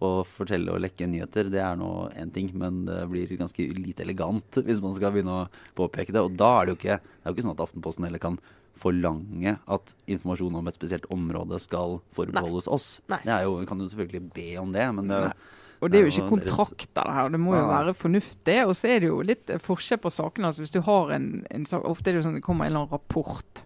å 0.04 0.12
fortelle 0.28 0.76
og 0.76 0.84
lekke 0.84 1.08
nyheter, 1.12 1.50
det 1.54 1.64
er 1.64 1.80
nå 1.80 1.90
én 2.20 2.32
ting, 2.36 2.52
men 2.60 2.84
det 2.90 3.02
blir 3.12 3.32
ganske 3.40 3.66
lite 3.76 4.04
elegant 4.06 4.62
hvis 4.66 4.84
man 4.84 4.96
skal 4.98 5.16
begynne 5.16 5.42
å 5.46 5.50
påpeke 5.80 6.16
det. 6.16 6.24
Og 6.24 6.36
da 6.40 6.54
er 6.60 6.68
det 6.68 6.76
jo 6.76 6.80
ikke, 6.82 7.00
det 7.04 7.24
er 7.24 7.32
jo 7.32 7.38
ikke 7.38 7.48
sånn 7.48 7.56
at 7.58 7.66
Aftenposten 7.70 8.08
heller 8.10 8.24
kan 8.28 8.40
forlange 8.80 9.56
at 9.68 9.96
informasjon 10.08 10.58
om 10.60 10.68
et 10.72 10.78
spesielt 10.80 11.08
område 11.14 11.60
skal 11.62 12.00
forbeholdes 12.16 12.70
oss. 12.72 12.90
Nei. 13.12 13.22
Det 13.26 13.34
er 13.36 13.48
jo, 13.48 13.58
vi 13.62 13.70
kan 13.70 13.82
jo 13.82 13.88
selvfølgelig 13.92 14.34
be 14.36 14.50
om 14.62 14.76
det, 14.76 14.86
men 14.98 15.12
det, 15.12 15.24
Nei. 15.30 15.56
Og 15.80 15.92
det 15.92 16.00
er 16.00 16.04
jo 16.04 16.12
ikke 16.12 16.32
kontrakter 16.34 17.08
det 17.08 17.16
her, 17.16 17.30
det 17.32 17.40
må 17.40 17.54
jo 17.56 17.64
Nei. 17.64 17.72
være 17.72 17.96
fornuftig. 17.96 18.58
Og 18.68 18.76
så 18.76 18.90
er 18.92 19.04
det 19.04 19.12
jo 19.12 19.22
litt 19.24 19.52
eh, 19.54 19.62
forskjell 19.64 20.02
på 20.04 20.12
sakene. 20.12 20.50
altså 20.50 20.64
Hvis 20.66 20.76
du 20.76 20.82
har 20.84 21.14
en, 21.16 21.30
en 21.50 21.68
sak, 21.70 21.86
Ofte 21.88 22.12
er 22.12 22.18
det 22.18 22.24
jo 22.24 22.28
sånn 22.28 22.40
det 22.40 22.46
kommer 22.46 22.68
en 22.68 22.74
eller 22.74 22.84
annen 22.84 22.98
rapport 22.98 23.64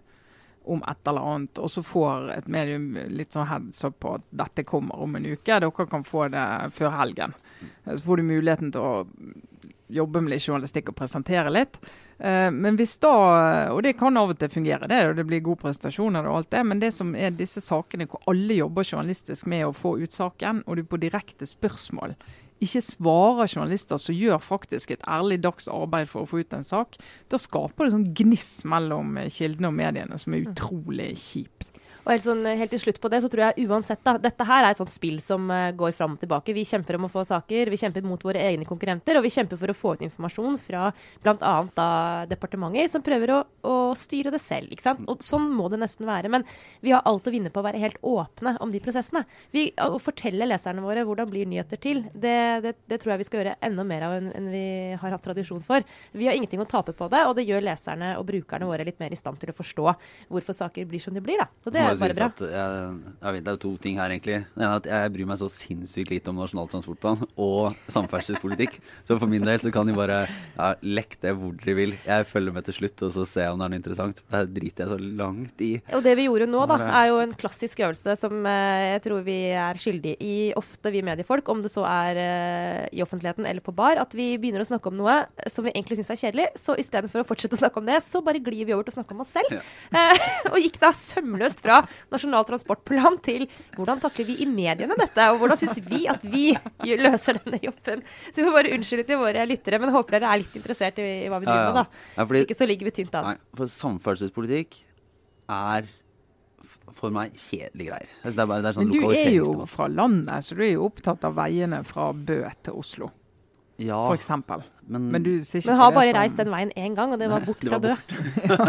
om 0.64 0.80
et 0.88 1.10
eller 1.10 1.26
annet, 1.28 1.58
og 1.60 1.68
så 1.68 1.82
får 1.84 2.30
et 2.38 2.46
medium 2.48 2.94
litt 3.12 3.34
sånn 3.34 3.50
heads 3.50 3.82
up 3.84 3.98
på 4.00 4.14
at 4.16 4.22
dette 4.32 4.64
kommer 4.64 5.02
om 5.04 5.18
en 5.18 5.26
uke. 5.26 5.58
Dere 5.60 5.88
kan 5.90 6.06
få 6.08 6.28
det 6.32 6.44
før 6.72 6.94
helgen. 7.02 7.34
Så 7.84 8.00
får 8.06 8.22
du 8.22 8.30
muligheten 8.30 8.72
til 8.72 8.80
å 8.80 8.94
jobbe 9.92 10.22
med 10.22 10.34
litt 10.34 10.46
journalistikk 10.46 10.90
og 10.92 10.98
presentere 10.98 11.52
litt. 11.52 11.78
Eh, 12.18 12.50
men 12.54 12.78
hvis 12.78 12.96
da, 13.02 13.12
Og 13.74 13.82
det 13.82 13.96
kan 13.98 14.16
av 14.16 14.30
og 14.30 14.38
til 14.38 14.48
fungere, 14.48 14.88
det, 14.88 15.00
og 15.08 15.16
det 15.16 15.26
blir 15.26 15.44
gode 15.44 15.62
presentasjoner 15.64 16.26
og 16.28 16.38
alt 16.38 16.50
det. 16.50 16.62
Men 16.64 16.80
det 16.80 16.92
som 16.94 17.14
er 17.14 17.34
disse 17.34 17.60
sakene 17.60 18.06
hvor 18.06 18.22
alle 18.30 18.60
jobber 18.60 18.84
journalistisk 18.84 19.46
med 19.46 19.66
å 19.66 19.74
få 19.74 19.98
ut 20.00 20.12
saken, 20.12 20.64
og 20.66 20.76
du 20.76 20.84
på 20.84 21.00
direkte 21.02 21.46
spørsmål 21.46 22.16
ikke 22.62 22.80
svarer 22.86 23.50
journalister 23.50 23.98
som 24.00 24.14
gjør 24.14 24.38
faktisk 24.40 24.94
et 24.94 25.06
ærlig 25.10 25.40
dags 25.42 25.66
arbeid 25.68 26.08
for 26.08 26.22
å 26.22 26.28
få 26.28 26.40
ut 26.44 26.54
en 26.56 26.64
sak, 26.64 26.96
da 27.28 27.40
skaper 27.40 27.84
det 27.84 27.96
sånn 27.96 28.12
gniss 28.16 28.52
mellom 28.70 29.18
kildene 29.26 29.68
og 29.68 29.76
mediene 29.76 30.18
som 30.20 30.36
er 30.36 30.46
utrolig 30.48 31.10
kjipt. 31.18 31.72
Og 32.04 32.10
helt, 32.12 32.24
sånn, 32.26 32.44
helt, 32.44 32.68
til 32.74 32.82
slutt 32.82 33.00
på 33.00 33.08
det, 33.12 33.22
så 33.24 33.30
tror 33.32 33.46
jeg 33.46 33.66
uansett 33.68 34.02
da, 34.04 34.16
Dette 34.20 34.44
her 34.44 34.66
er 34.66 34.74
et 34.74 34.80
sånt 34.80 34.92
spill 34.92 35.16
som 35.24 35.48
uh, 35.48 35.72
går 35.76 35.94
fram 35.96 36.16
og 36.16 36.20
tilbake. 36.20 36.52
Vi 36.56 36.66
kjemper 36.68 36.98
om 36.98 37.06
å 37.08 37.12
få 37.12 37.24
saker, 37.24 37.70
vi 37.72 37.80
kjemper 37.80 38.04
mot 38.04 38.20
våre 38.24 38.42
egne 38.44 38.68
konkurrenter, 38.68 39.16
og 39.16 39.24
vi 39.24 39.32
kjemper 39.32 39.60
for 39.60 39.72
å 39.72 39.76
få 39.76 39.94
ut 39.96 40.04
informasjon 40.04 40.58
fra 40.60 40.90
bl.a. 41.24 41.54
departementer 42.28 42.90
som 42.92 43.04
prøver 43.04 43.32
å, 43.32 43.38
å, 43.64 43.76
styre 43.96 44.32
det 44.34 44.42
selv. 44.42 44.72
ikke 44.74 44.84
sant? 44.84 45.04
Og 45.08 45.24
Sånn 45.24 45.46
må 45.56 45.70
det 45.72 45.80
nesten 45.80 46.04
være. 46.08 46.28
Men 46.32 46.44
vi 46.84 46.92
har 46.92 47.04
alt 47.08 47.26
å 47.26 47.32
vinne 47.32 47.52
på 47.52 47.62
å 47.62 47.64
være 47.64 47.80
helt 47.80 47.96
åpne 48.04 48.56
om 48.62 48.72
de 48.72 48.82
prosessene. 48.84 49.24
Vi, 49.54 49.70
å 49.80 49.96
fortelle 50.02 50.48
leserne 50.48 50.84
våre 50.84 51.06
hvordan 51.08 51.30
blir 51.30 51.48
nyheter 51.48 51.80
til, 51.80 52.04
det, 52.12 52.36
det, 52.66 52.74
det 52.90 53.00
tror 53.00 53.14
jeg 53.14 53.22
vi 53.24 53.28
skal 53.30 53.40
gjøre 53.40 53.56
enda 53.64 53.86
mer 53.88 54.04
av 54.10 54.18
enn, 54.18 54.28
en 54.36 54.50
vi 54.52 54.66
har 55.00 55.16
hatt 55.16 55.24
tradisjon 55.24 55.64
for. 55.64 55.86
Vi 56.12 56.28
har 56.28 56.36
ingenting 56.36 56.60
å 56.60 56.68
tape 56.68 56.92
på 56.96 57.08
det, 57.12 57.24
og 57.24 57.36
det 57.38 57.46
gjør 57.48 57.64
leserne 57.64 58.14
og 58.20 58.28
brukerne 58.28 58.68
våre 58.68 58.84
litt 58.86 59.00
mer 59.00 59.14
i 59.14 59.18
stand 59.18 59.40
til 59.40 59.54
å 59.54 59.56
forstå 59.56 59.88
hvorfor 60.28 60.60
saker 60.60 60.88
blir 60.90 61.02
som 61.02 61.16
de 61.16 61.24
blir. 61.24 61.40
da. 61.40 61.48
Og 61.64 61.72
det 61.72 61.93
bare 62.00 62.16
bra. 62.18 62.28
Jeg, 62.50 63.14
jeg 63.20 63.36
vet, 63.36 63.44
det 63.46 63.52
er 63.52 63.60
to 63.62 63.72
ting 63.82 64.00
her, 64.00 64.14
egentlig. 64.14 64.38
Det 64.54 64.62
ene 64.62 64.70
er 64.70 64.82
at 64.82 64.88
jeg 64.90 65.12
bryr 65.16 65.28
meg 65.30 65.40
så 65.40 65.48
sinnssykt 65.52 66.12
lite 66.12 66.32
om 66.32 66.40
Nasjonal 66.40 66.70
transportplan 66.72 67.24
og 67.40 67.76
samferdselspolitikk. 67.92 68.78
så 69.06 69.18
for 69.20 69.30
min 69.30 69.44
del 69.46 69.62
så 69.62 69.72
kan 69.74 69.88
de 69.88 69.96
bare 69.96 70.24
ja, 70.28 70.70
lekke 70.82 71.20
det 71.22 71.34
hvor 71.38 71.54
dere 71.60 71.76
vil. 71.78 71.94
Jeg 72.04 72.28
følger 72.30 72.56
med 72.56 72.68
til 72.68 72.78
slutt, 72.78 73.04
og 73.06 73.14
så 73.14 73.26
ser 73.28 73.48
jeg 73.48 73.54
om 73.54 73.62
det 73.62 73.68
er 73.68 73.74
noe 73.74 73.80
interessant. 73.82 74.22
Det 74.34 74.42
driter 74.56 74.84
jeg 74.84 74.92
så 74.92 74.98
langt 75.22 75.64
i. 75.64 75.72
Og 75.96 76.04
det 76.06 76.16
vi 76.18 76.28
gjorde 76.28 76.50
nå, 76.50 76.64
da, 76.70 76.78
er 77.02 77.10
jo 77.12 77.20
en 77.22 77.34
klassisk 77.38 77.84
øvelse 77.84 78.16
som 78.20 78.36
uh, 78.44 78.82
jeg 78.94 79.04
tror 79.06 79.24
vi 79.26 79.38
er 79.54 79.80
skyldige 79.80 80.18
i, 80.24 80.36
ofte 80.58 80.92
vi 80.94 81.04
mediefolk, 81.06 81.48
om 81.52 81.62
det 81.64 81.72
så 81.74 81.86
er 81.88 82.20
uh, 82.20 82.80
i 82.94 83.02
offentligheten 83.04 83.48
eller 83.48 83.64
på 83.64 83.74
bar, 83.76 84.00
at 84.02 84.14
vi 84.16 84.34
begynner 84.40 84.64
å 84.64 84.68
snakke 84.68 84.90
om 84.90 84.98
noe 84.98 85.20
som 85.50 85.66
vi 85.66 85.74
egentlig 85.74 86.00
syns 86.00 86.12
er 86.14 86.20
kjedelig. 86.26 86.48
Så 86.60 86.76
istedenfor 86.80 87.22
å 87.22 87.28
fortsette 87.28 87.58
å 87.58 87.62
snakke 87.62 87.80
om 87.80 87.88
det, 87.88 88.00
så 88.04 88.22
bare 88.24 88.42
glir 88.42 88.66
vi 88.66 88.74
over 88.76 88.86
til 88.86 88.94
å 88.94 88.98
snakke 89.00 89.16
om 89.16 89.24
oss 89.24 89.34
selv. 89.34 89.54
Ja. 89.54 90.04
Og 90.52 90.58
gikk 90.60 90.80
da 90.82 90.92
sømløst 90.96 91.62
fra 91.64 91.83
Nasjonal 92.12 92.46
transportplan 92.48 93.18
til 93.24 93.46
hvordan 93.76 94.02
takler 94.02 94.28
vi 94.30 94.38
i 94.44 94.48
mediene 94.50 94.98
dette, 94.98 95.28
og 95.32 95.42
hvordan 95.42 95.60
syns 95.60 95.82
vi 95.88 96.04
at 96.10 96.24
vi 96.24 96.46
løser 97.04 97.40
denne 97.42 97.60
jobben. 97.64 98.04
Så 98.30 98.40
vi 98.40 98.46
får 98.46 98.56
bare 98.58 98.76
unnskylde 98.76 99.08
til 99.08 99.20
våre 99.20 99.48
lyttere, 99.48 99.80
men 99.82 99.94
håper 99.94 100.18
dere 100.18 100.32
er 100.32 100.44
litt 100.44 100.56
interessert 100.60 101.02
i, 101.02 101.10
i 101.24 101.32
hva 101.32 101.42
vi 101.42 101.50
driver 101.50 101.68
med, 101.70 101.82
da. 101.82 102.06
Ja, 102.14 102.24
fordi, 102.24 102.46
ikke 102.46 102.58
så 102.58 102.70
ligger 102.70 102.90
vi 102.90 102.96
tynt 103.02 103.18
an. 103.20 103.34
Nei, 103.34 103.58
for 103.58 103.76
samferdselspolitikk 103.80 104.80
er 105.54 105.90
for 106.94 107.12
meg 107.14 107.34
kjedelige 107.48 107.90
greier. 107.90 108.14
Altså, 108.22 108.36
det 108.36 108.42
er 108.44 108.48
bare, 108.50 108.62
det 108.64 108.70
er 108.70 108.76
sånn 108.76 108.88
men 108.88 108.94
du 108.94 109.16
er 109.16 109.34
jo 109.34 109.66
fra 109.70 109.88
landet, 109.90 110.46
så 110.46 110.56
du 110.56 110.64
er 110.64 110.74
jo 110.74 110.88
opptatt 110.88 111.26
av 111.26 111.36
veiene 111.38 111.82
fra 111.88 112.10
Bø 112.14 112.40
til 112.64 112.80
Oslo. 112.80 113.10
Ja, 113.82 113.98
for 114.06 114.14
eksempel. 114.14 114.62
Men, 114.86 115.08
men, 115.10 115.24
du 115.24 115.32
men 115.40 115.78
har 115.80 115.94
bare 115.94 116.12
reist 116.14 116.38
den 116.38 116.52
veien 116.52 116.70
én 116.78 116.94
gang, 116.94 117.14
og 117.14 117.18
det 117.18 117.30
var 117.30 117.42
bort 117.46 117.64
fra 117.64 117.80
Bø. 117.82 117.94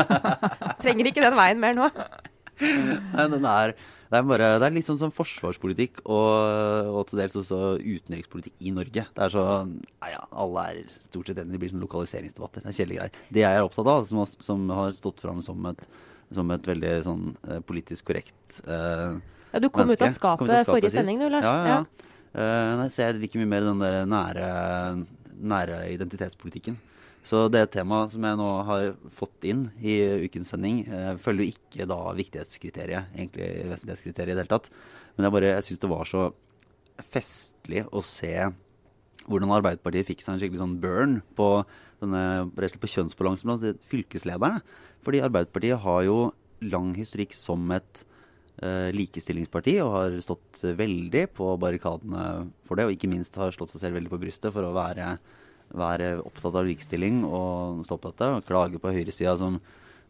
Trenger 0.83 1.11
ikke 1.11 1.25
den 1.25 1.37
veien 1.37 1.61
mer 1.61 1.77
nå. 1.77 1.89
Nei, 2.61 3.27
den 3.33 3.45
er, 3.49 3.73
det, 3.75 4.19
er 4.19 4.25
bare, 4.29 4.49
det 4.61 4.67
er 4.67 4.75
litt 4.75 4.87
sånn 4.87 4.99
som 5.01 5.13
forsvarspolitikk 5.15 6.03
og, 6.05 6.93
og 6.93 7.03
til 7.09 7.21
dels 7.23 7.37
også 7.41 7.59
utenrikspolitikk 7.81 8.55
i 8.63 8.73
Norge. 8.75 9.05
Det 9.15 9.27
er 9.27 9.33
så 9.33 9.45
Nei 9.65 10.11
ja, 10.13 10.23
alle 10.31 10.65
er 10.71 10.81
stort 11.09 11.29
sett 11.31 11.39
enige. 11.41 11.55
Det 11.55 11.61
blir 11.63 11.73
sånn 11.73 11.83
lokaliseringsdebatter. 11.83 12.65
Det 12.65 12.71
er 12.71 12.79
kjedelige 12.79 13.01
greier. 13.01 13.21
Det 13.33 13.45
jeg 13.45 13.59
er 13.59 13.67
opptatt 13.67 13.91
av, 13.91 14.09
som 14.09 14.21
har, 14.21 14.35
som 14.49 14.67
har 14.79 14.97
stått 14.97 15.23
fram 15.25 15.41
som 15.45 15.71
som 16.33 16.51
et 16.55 16.67
veldig 16.67 16.93
sånn 17.05 17.25
uh, 17.45 17.59
politisk 17.65 18.07
korrekt 18.09 18.61
uh, 18.65 19.17
Ja, 19.51 19.61
du 19.61 19.69
kom 19.69 19.85
menneske. 19.85 20.01
ut 20.01 20.07
av 20.07 20.15
skapet, 20.15 20.47
ut 20.47 20.51
av 20.51 20.63
skapet 20.63 20.71
forrige 20.71 20.91
sist. 20.91 20.99
sending 21.01 21.21
du, 21.21 21.27
Lars. 21.31 21.45
Ja, 21.45 21.55
ja. 21.55 21.75
ja. 21.75 22.11
Uh, 22.35 22.71
nei, 22.81 22.87
så 22.91 23.05
jeg 23.05 23.19
liker 23.21 23.41
mye 23.43 23.51
mer 23.53 23.67
den 23.69 23.83
der 23.83 24.09
nære, 24.09 24.49
nære 25.53 25.77
identitetspolitikken. 25.93 26.79
Så 27.25 27.47
det 27.49 27.63
temaet 27.73 28.11
som 28.13 28.25
jeg 28.27 28.37
nå 28.37 28.47
har 28.67 28.91
fått 29.17 29.47
inn 29.49 29.65
i 29.81 29.97
ukens 30.27 30.51
sending, 30.53 30.83
eh, 30.85 31.15
følger 31.17 31.47
jo 31.47 31.55
ikke 31.55 31.87
da 31.89 31.97
viktighetskriteriet, 32.13 33.15
egentlig 33.17 33.47
vesentlighetskriteriet 33.71 34.35
i 34.35 34.35
det 34.35 34.43
hele 34.43 34.53
tatt. 34.53 34.69
Men 35.15 35.25
jeg 35.25 35.33
bare, 35.33 35.53
jeg 35.55 35.65
syns 35.65 35.81
det 35.81 35.89
var 35.89 36.09
så 36.09 36.25
festlig 37.15 37.81
å 37.89 38.03
se 38.05 38.35
hvordan 39.25 39.53
Arbeiderpartiet 39.55 40.05
fikk 40.05 40.21
seg 40.21 40.35
en 40.35 40.41
skikkelig 40.43 40.61
sånn 40.61 40.79
burn 40.83 41.15
på, 41.37 41.47
denne, 42.03 42.45
på 42.53 42.91
kjønnsbalansen 42.93 43.49
blant 43.49 43.87
fylkeslederne. 43.89 44.61
Fordi 45.05 45.23
Arbeiderpartiet 45.25 45.81
har 45.81 46.03
jo 46.05 46.19
lang 46.61 46.91
historikk 46.93 47.33
som 47.33 47.65
et 47.73 48.03
eh, 48.61 48.91
likestillingsparti 48.93 49.79
og 49.81 49.95
har 49.95 50.19
stått 50.21 50.61
veldig 50.77 51.25
på 51.33 51.49
barrikadene 51.61 52.51
for 52.69 52.77
det. 52.77 52.85
Og 52.85 52.93
ikke 52.93 53.09
minst 53.09 53.41
har 53.41 53.49
slått 53.55 53.73
seg 53.73 53.87
selv 53.87 53.97
veldig 53.97 54.13
på 54.13 54.21
brystet 54.21 54.53
for 54.53 54.69
å 54.69 54.75
være 54.77 55.15
være 55.73 56.15
opptatt 56.21 56.55
av 56.55 56.67
likestilling 56.67 57.23
og 57.25 57.83
stå 57.87 57.97
på 57.97 58.11
dette. 58.11 58.31
Og 58.37 58.47
klage 58.47 58.81
på 58.81 58.93
høyresida 58.93 59.35
som, 59.39 59.59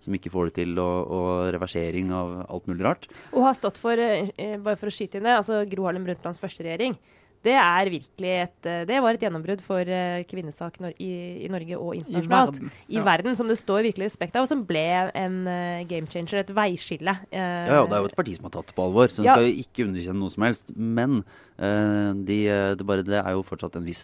som 0.03 0.17
ikke 0.17 0.31
får 0.33 0.49
det 0.49 0.57
til, 0.61 0.77
og, 0.81 1.11
og, 1.17 1.33
reversering 1.55 2.13
av 2.15 2.37
alt 2.45 2.71
mulig 2.71 2.85
rart. 2.85 3.09
Og 3.33 3.45
har 3.47 3.57
stått 3.57 3.79
for, 3.81 3.99
eh, 3.99 4.57
bare 4.57 4.79
for 4.79 4.91
å 4.91 4.95
skyte 4.95 5.19
inn 5.19 5.27
det, 5.27 5.37
altså 5.39 5.63
Gro 5.69 5.87
Harlem 5.87 6.07
Brundtlands 6.07 6.43
første 6.43 6.65
regjering. 6.65 6.97
Det 7.45 7.53
er 7.53 7.89
virkelig 7.93 8.31
et, 8.41 8.57
eh, 8.65 8.83
det 8.89 8.99
var 9.03 9.13
et 9.13 9.21
gjennombrudd 9.21 9.61
for 9.61 9.85
uh, 9.85 10.23
kvinnesak 10.25 10.79
i, 10.97 11.11
i, 11.45 11.49
Norge 11.51 11.77
og 11.77 11.93
internasjonalt. 11.99 12.57
I 12.57 12.63
verden, 12.63 12.71
I 12.89 13.03
verden 13.05 13.37
som 13.37 13.51
det 13.51 13.59
står 13.59 13.85
virkelig 13.85 14.09
respekt 14.09 14.37
av, 14.37 14.47
og 14.47 14.49
som 14.49 14.63
ble 14.65 14.85
en 15.13 15.35
uh, 15.45 15.83
game 15.85 16.09
changer, 16.09 16.41
et 16.41 16.53
veiskille. 16.57 17.13
Ja, 17.29 17.49
ja, 17.69 17.83
det 17.85 17.97
er 17.99 18.01
jo 18.01 18.09
et 18.09 18.17
parti 18.17 18.33
som 18.37 18.49
har 18.49 18.55
tatt 18.57 18.71
det 18.71 18.77
på 18.77 18.87
alvor, 18.87 19.13
så 19.13 19.21
en 19.21 19.29
ja. 19.29 19.37
skal 19.37 19.49
jo 19.51 19.61
ikke 19.61 19.85
underkjenne 19.85 20.21
noe 20.23 20.33
som 20.33 20.47
helst. 20.47 20.73
Men 20.75 21.21
de, 21.55 22.39
det, 22.75 22.83
bare, 22.83 23.05
det, 23.07 23.15
er 23.15 23.31
jo 23.37 23.45
fortsatt 23.47 23.77
en 23.79 23.85
viss 23.87 24.01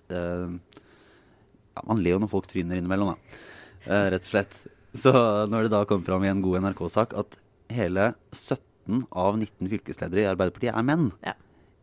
ja, 1.75 1.83
Man 1.87 2.01
ler 2.03 2.15
jo 2.15 2.21
når 2.23 2.31
folk 2.31 2.49
tryner 2.51 2.79
innimellom, 2.79 3.13
da. 3.13 3.41
Eh, 3.85 4.07
rett 4.13 4.27
og 4.27 4.33
slett. 4.33 4.57
Så 4.97 5.13
når 5.47 5.65
det 5.65 5.73
da 5.73 5.85
kom 5.87 6.03
fram 6.03 6.25
i 6.25 6.31
en 6.31 6.43
god 6.43 6.65
NRK-sak 6.65 7.15
at 7.17 7.37
hele 7.71 8.11
17 8.35 9.05
av 9.07 9.37
19 9.39 9.71
fylkesledere 9.71 10.25
i 10.25 10.29
Arbeiderpartiet 10.31 10.75
er 10.75 10.83
menn 10.83 11.11
ja. 11.23 11.35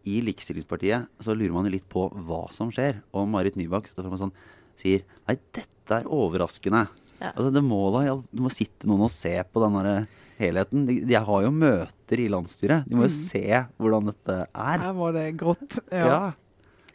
I 0.09 0.19
Likestillingspartiet 0.27 1.09
så 1.25 1.35
lurer 1.37 1.55
man 1.55 1.69
jo 1.69 1.73
litt 1.73 1.89
på 1.91 2.07
hva 2.29 2.47
som 2.55 2.71
skjer. 2.73 3.01
Og 3.17 3.27
Marit 3.29 3.59
Nybakk 3.59 3.91
sånn, 3.93 4.33
sier 4.79 5.05
nei, 5.29 5.37
dette 5.57 5.99
er 6.01 6.09
overraskende. 6.13 6.87
Ja. 7.19 7.33
Altså, 7.35 7.51
det, 7.53 7.65
må 7.67 7.81
da, 7.93 8.05
det 8.31 8.45
må 8.45 8.53
sitte 8.53 8.89
noen 8.89 9.09
og 9.09 9.13
se 9.13 9.35
på 9.43 9.63
denne 9.65 10.07
helheten. 10.39 10.87
De, 10.89 11.01
de, 11.09 11.17
har 11.29 11.45
jo 11.45 11.53
møter 11.53 12.23
i 12.23 12.29
landsstyret. 12.33 12.87
De 12.89 12.97
må 12.97 13.09
jo 13.09 13.13
mm. 13.13 13.19
se 13.19 13.63
hvordan 13.77 14.13
dette 14.13 14.37
er. 14.47 14.85
Her 14.87 14.99
var 15.01 15.17
det 15.19 15.27
grått. 15.41 15.81
Ja. 15.91 16.07
ja. 16.07 16.21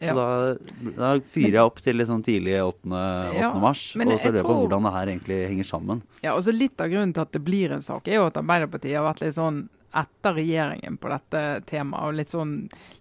Så 0.08 0.16
da, 0.18 0.92
da, 0.98 1.12
fyrer 1.36 1.60
jeg 1.60 1.68
opp 1.68 1.80
til 1.84 2.00
liksom 2.00 2.24
tidlig 2.26 2.58
8. 2.64 2.82
8. 2.90 3.38
Ja, 3.40 3.54
mars, 3.60 3.86
og 3.96 4.02
så 4.02 4.32
lurer 4.32 4.42
jeg 4.42 4.48
på 4.48 4.58
hvordan 4.58 4.88
det 4.88 4.96
her 4.98 5.14
egentlig 5.14 5.40
henger 5.52 5.70
sammen. 5.70 6.04
Ja, 6.26 6.36
og 6.36 6.44
så 6.46 6.54
Litt 6.54 6.80
av 6.80 6.92
grunnen 6.92 7.16
til 7.16 7.26
at 7.26 7.32
det 7.34 7.42
blir 7.44 7.74
en 7.76 7.82
sak, 7.84 8.08
er 8.08 8.22
jo 8.22 8.28
at 8.30 8.38
Arbeiderpartiet 8.40 9.00
har 9.00 9.08
vært 9.08 9.24
litt 9.26 9.36
sånn 9.36 9.64
etter 9.94 10.34
regjeringen 10.34 10.98
på 10.98 11.10
dette 11.12 11.62
temaet. 11.70 12.08
og 12.08 12.18
litt 12.18 12.32
sånn 12.34 12.54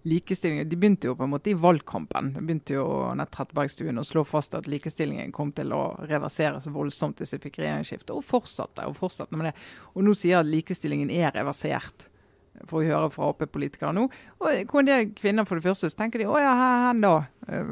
likestilling. 0.08 0.68
De 0.68 0.76
begynte 0.76 1.08
jo 1.08 1.16
på 1.16 1.24
en 1.24 1.32
måte 1.32 1.50
i 1.50 1.56
valgkampen. 1.56 2.34
De 2.34 2.44
begynte 2.44 2.76
jo 2.76 2.86
Nett 3.16 3.32
Trettebergstuen 3.32 3.98
å 3.98 4.04
slå 4.04 4.24
fast 4.28 4.54
at 4.54 4.68
likestillingen 4.68 5.32
kom 5.32 5.52
til 5.56 5.72
å 5.72 5.82
reverseres 6.10 6.68
voldsomt 6.68 7.22
hvis 7.22 7.32
vi 7.36 7.42
fikk 7.46 7.62
regjeringsskifte, 7.62 8.12
og 8.12 8.26
fortsatte 8.28 8.84
og 8.88 8.98
fortsatte 8.98 9.36
med 9.36 9.50
det. 9.50 9.54
Og 9.96 10.04
nå 10.04 10.14
sier 10.18 10.42
at 10.42 10.50
likestillingen 10.50 11.10
er 11.10 11.32
reversert 11.32 12.08
får 12.68 12.82
vi 12.82 12.90
høre 12.90 13.10
fra 13.12 13.28
Ap-politikere 13.32 13.92
nå. 13.96 14.06
Og 14.42 14.70
hvor 14.70 14.82
en 14.82 14.88
del 14.88 15.10
kvinner 15.16 15.46
for 15.48 15.58
det 15.58 15.64
første 15.64 15.88
så 15.90 15.98
tenker 15.98 16.20
de 16.20 16.28
å 16.28 16.38
ja, 16.40 16.52
hen 16.88 17.00
da? 17.02 17.12
Eh, 17.48 17.70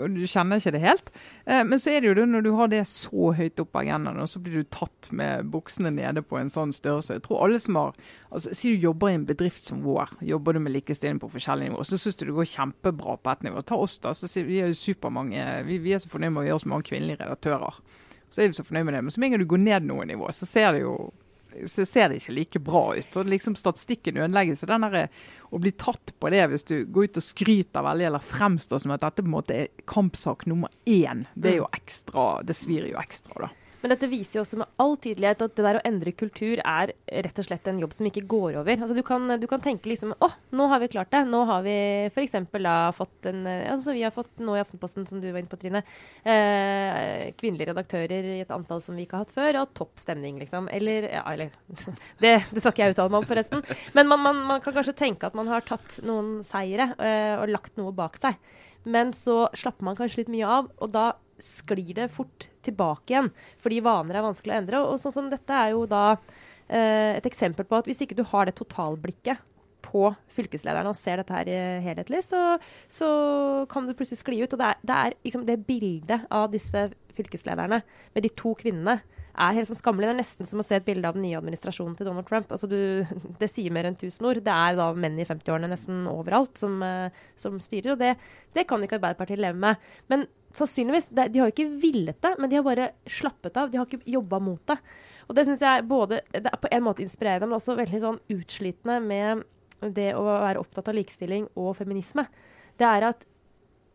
og 0.00 0.16
du 0.16 0.22
kjenner 0.28 0.60
ikke 0.60 0.74
det 0.76 0.82
helt. 0.84 1.08
Eh, 1.46 1.62
men 1.66 1.80
så 1.80 1.94
er 1.94 2.02
det 2.02 2.10
jo 2.10 2.16
det 2.18 2.26
når 2.30 2.44
du 2.44 2.50
har 2.58 2.70
det 2.72 2.82
så 2.90 3.32
høyt 3.36 3.62
opp 3.62 3.72
på 3.74 3.82
agendaen, 3.82 4.20
og 4.20 4.28
så 4.30 4.42
blir 4.42 4.60
du 4.60 4.68
tatt 4.68 5.10
med 5.16 5.48
buksene 5.52 5.92
nede 5.94 6.22
på 6.26 6.38
en 6.40 6.52
sånn 6.52 6.74
størrelse. 6.76 7.16
Jeg 7.16 7.24
tror 7.26 7.46
alle 7.46 7.62
som 7.62 7.80
har 7.80 7.96
altså 8.30 8.54
Si 8.60 8.74
du 8.74 8.84
jobber 8.84 9.10
i 9.10 9.16
en 9.16 9.26
bedrift 9.26 9.64
som 9.66 9.80
vår, 9.82 10.12
jobber 10.26 10.54
du 10.54 10.60
med 10.62 10.74
likestilling 10.76 11.18
på 11.22 11.32
forskjellige 11.32 11.72
nivåer, 11.72 11.88
så 11.88 11.98
syns 11.98 12.20
du 12.20 12.26
det 12.28 12.36
går 12.36 12.50
kjempebra 12.52 13.16
på 13.18 13.32
ett 13.32 13.48
nivå. 13.48 13.64
Ta 13.66 13.80
oss, 13.80 13.96
da. 14.04 14.12
så 14.14 14.28
sier 14.30 14.46
Vi 14.46 14.60
er 14.60 14.70
jo 14.70 14.76
supermange, 14.78 15.48
vi, 15.66 15.80
vi 15.82 15.96
er 15.96 16.02
så 16.02 16.12
fornøyd 16.12 16.36
med 16.36 16.44
å 16.44 16.48
gjøre 16.50 16.64
så 16.66 16.70
mange 16.74 16.88
kvinnelige 16.90 17.24
redaktører. 17.24 17.80
Så 18.30 18.44
er 18.44 18.52
vi 18.52 18.60
så 18.60 18.66
fornøyd 18.66 18.86
med 18.86 18.94
det. 18.94 19.02
Men 19.06 19.14
så 19.14 19.22
med 19.22 19.30
en 19.30 19.34
gang 19.34 19.42
du 19.42 19.50
går 19.50 19.64
ned 19.64 19.88
noe 19.88 20.06
nivå, 20.06 20.30
så 20.36 20.46
ser 20.46 20.76
det 20.76 20.84
jo 20.84 20.94
så 21.66 21.86
ser 21.86 22.08
det 22.10 22.20
ikke 22.20 22.34
like 22.36 22.62
bra 22.64 22.82
ut. 22.96 23.16
Og 23.16 23.30
liksom 23.30 23.56
Statistikken 23.58 24.20
ødelegges. 24.20 24.64
Den 24.68 24.86
der, 24.86 25.08
å 25.50 25.60
bli 25.62 25.72
tatt 25.72 26.14
på 26.18 26.30
det 26.32 26.44
hvis 26.52 26.66
du 26.68 26.76
går 26.86 27.10
ut 27.10 27.20
og 27.20 27.26
skryter 27.26 27.86
veldig 27.86 28.08
eller 28.10 28.24
fremstår 28.24 28.82
som 28.82 28.94
at 28.94 29.04
dette 29.04 29.24
på 29.24 29.30
en 29.30 29.36
måte 29.36 29.56
er 29.64 29.86
kampsak 29.90 30.46
nummer 30.50 30.72
én, 30.88 31.26
det 31.34 31.54
er 31.54 31.60
jo 31.62 31.70
ekstra, 31.76 32.28
det 32.46 32.56
svir 32.58 32.88
jo 32.90 33.00
ekstra. 33.00 33.46
da. 33.46 33.69
Men 33.80 33.94
dette 33.94 34.08
viser 34.10 34.38
jo 34.38 34.42
også 34.44 34.58
med 34.60 34.68
all 34.82 34.96
tydelighet 35.00 35.44
at 35.44 35.54
det 35.56 35.64
der 35.64 35.78
å 35.78 35.82
endre 35.88 36.12
kultur 36.12 36.60
er 36.60 36.92
rett 37.24 37.40
og 37.40 37.46
slett 37.46 37.68
en 37.70 37.80
jobb 37.80 37.94
som 37.96 38.08
ikke 38.08 38.24
går 38.28 38.58
over. 38.60 38.74
Altså 38.76 38.96
du 38.96 39.02
kan, 39.06 39.24
du 39.40 39.46
kan 39.50 39.62
tenke 39.64 39.88
liksom 39.90 40.12
Å, 40.20 40.28
nå 40.56 40.66
har 40.72 40.82
vi 40.82 40.90
klart 40.92 41.12
det. 41.14 41.22
Nå 41.30 41.42
har 41.48 41.64
vi 41.64 41.76
f.eks. 42.10 42.36
da 42.52 42.76
fått 42.96 43.30
en 43.30 43.46
Altså 43.48 43.94
vi 43.96 44.04
har 44.04 44.14
fått 44.14 44.42
nå 44.42 44.56
i 44.56 44.62
Aftenposten, 44.62 45.06
som 45.08 45.22
du 45.22 45.30
var 45.30 45.40
inne 45.40 45.50
på, 45.50 45.58
Trine, 45.60 45.82
eh, 46.24 47.30
kvinnelige 47.40 47.70
redaktører 47.72 48.30
i 48.36 48.40
et 48.44 48.52
antall 48.54 48.82
som 48.84 48.98
vi 48.98 49.06
ikke 49.06 49.18
har 49.18 49.26
hatt 49.26 49.34
før, 49.36 49.62
og 49.62 49.74
topp 49.76 50.00
stemning, 50.02 50.40
liksom. 50.42 50.68
Eller 50.72 51.08
Ja, 51.10 51.24
eller 51.32 51.54
det, 52.22 52.34
det, 52.50 52.60
skal 52.60 52.74
ikke 52.74 52.84
jeg 52.84 52.96
uttale 52.96 53.12
meg 53.12 53.22
om, 53.22 53.28
forresten. 53.30 53.64
Men 53.96 54.10
man, 54.10 54.22
man, 54.24 54.42
man, 54.52 54.64
kan 54.64 54.76
kanskje 54.76 54.96
tenke 54.98 55.28
at 55.28 55.36
man 55.38 55.48
har 55.50 55.64
tatt 55.66 55.98
noen 56.06 56.40
seire 56.46 56.92
eh, 57.00 57.36
og 57.40 57.52
lagt 57.52 57.80
noe 57.80 57.94
bak 57.96 58.20
seg. 58.20 58.36
Men 58.88 59.12
så 59.16 59.44
slapper 59.56 59.84
man 59.88 59.98
kanskje 59.98 60.22
litt 60.22 60.32
mye 60.32 60.48
av, 60.60 60.70
og 60.80 60.92
da 60.94 61.10
sklir 61.44 61.92
det 61.98 62.10
fort 62.14 62.48
tilbake 62.66 63.14
igjen. 63.14 63.30
Fordi 63.62 63.82
vaner 63.84 64.18
er 64.18 64.26
vanskelig 64.26 64.54
å 64.54 64.58
endre. 64.60 64.82
Og 64.86 65.00
sånn 65.02 65.16
som 65.16 65.30
dette 65.32 65.56
er 65.56 65.74
jo 65.74 65.84
da 65.90 66.04
eh, 66.14 67.16
et 67.18 67.30
eksempel 67.30 67.68
på 67.68 67.80
at 67.80 67.90
hvis 67.90 68.04
ikke 68.06 68.18
du 68.18 68.24
har 68.32 68.48
det 68.48 68.56
totalblikket 68.60 69.46
på 69.80 70.10
fylkeslederne 70.36 70.92
og 70.92 70.98
ser 70.98 71.18
dette 71.18 71.34
her 71.34 71.48
helhetlig, 71.82 72.20
så, 72.22 72.58
så 72.86 73.08
kan 73.70 73.88
det 73.88 73.96
plutselig 73.98 74.20
skli 74.20 74.42
ut. 74.44 74.52
Og 74.52 74.60
det 74.60 74.68
er, 74.68 74.82
det 74.86 74.98
er 74.98 75.16
liksom 75.24 75.46
det 75.48 75.62
bildet 75.66 76.28
av 76.30 76.50
disse 76.52 76.90
fylkeslederne 77.16 77.80
med 78.14 78.24
de 78.24 78.30
to 78.38 78.54
kvinnene 78.58 79.00
er 79.40 79.56
helt 79.56 79.70
sånn 79.70 79.78
skammelig. 79.78 80.08
Det 80.08 80.14
er 80.14 80.20
nesten 80.20 80.48
som 80.48 80.62
å 80.62 80.66
se 80.66 80.78
et 80.78 80.86
bilde 80.86 81.08
av 81.08 81.16
den 81.16 81.24
nye 81.24 81.38
administrasjonen 81.38 81.94
til 81.98 82.08
Donald 82.08 82.28
Trump. 82.28 82.50
Altså 82.52 82.68
du, 82.70 82.78
det 83.40 83.50
sier 83.50 83.72
mer 83.74 83.88
enn 83.88 83.98
tusen 84.00 84.26
ord. 84.28 84.42
Det 84.44 84.54
er 84.54 84.76
da 84.78 84.90
menn 84.96 85.18
i 85.20 85.26
50-årene 85.28 85.70
nesten 85.70 86.04
overalt 86.10 86.60
som, 86.60 86.80
uh, 86.82 87.24
som 87.40 87.60
styrer. 87.62 87.94
Og 87.94 88.02
det, 88.02 88.14
det, 88.56 88.66
kan 88.70 88.82
ikke 88.84 88.98
Arbeiderpartiet 89.00 89.42
leve 89.42 89.60
med. 89.60 89.90
Men 90.12 90.26
sannsynligvis, 90.56 91.08
det, 91.14 91.28
De 91.32 91.40
har 91.40 91.50
jo 91.50 91.54
ikke 91.54 91.80
villet 91.82 92.18
det, 92.22 92.34
men 92.38 92.50
de 92.50 92.58
har 92.58 92.66
bare 92.66 92.90
slappet 93.06 93.56
av. 93.56 93.70
De 93.70 93.78
har 93.80 93.88
ikke 93.88 94.02
jobba 94.10 94.40
mot 94.42 94.62
det. 94.70 94.76
Og 95.28 95.36
det 95.38 95.46
syns 95.46 95.62
jeg 95.62 95.86
både, 95.86 96.22
det 96.34 96.50
er 96.50 96.58
på 96.60 96.70
en 96.74 96.84
måte 96.84 97.04
inspirerende, 97.04 97.46
men 97.46 97.58
også 97.60 97.78
veldig 97.78 98.02
sånn 98.02 98.20
utslitende 98.34 98.98
med 99.04 99.44
det 99.94 100.10
å 100.18 100.24
være 100.26 100.60
opptatt 100.60 100.90
av 100.90 100.96
likestilling 100.98 101.46
og 101.58 101.76
feminisme. 101.78 102.26
Det 102.80 102.88
er 102.88 103.06
at 103.12 103.22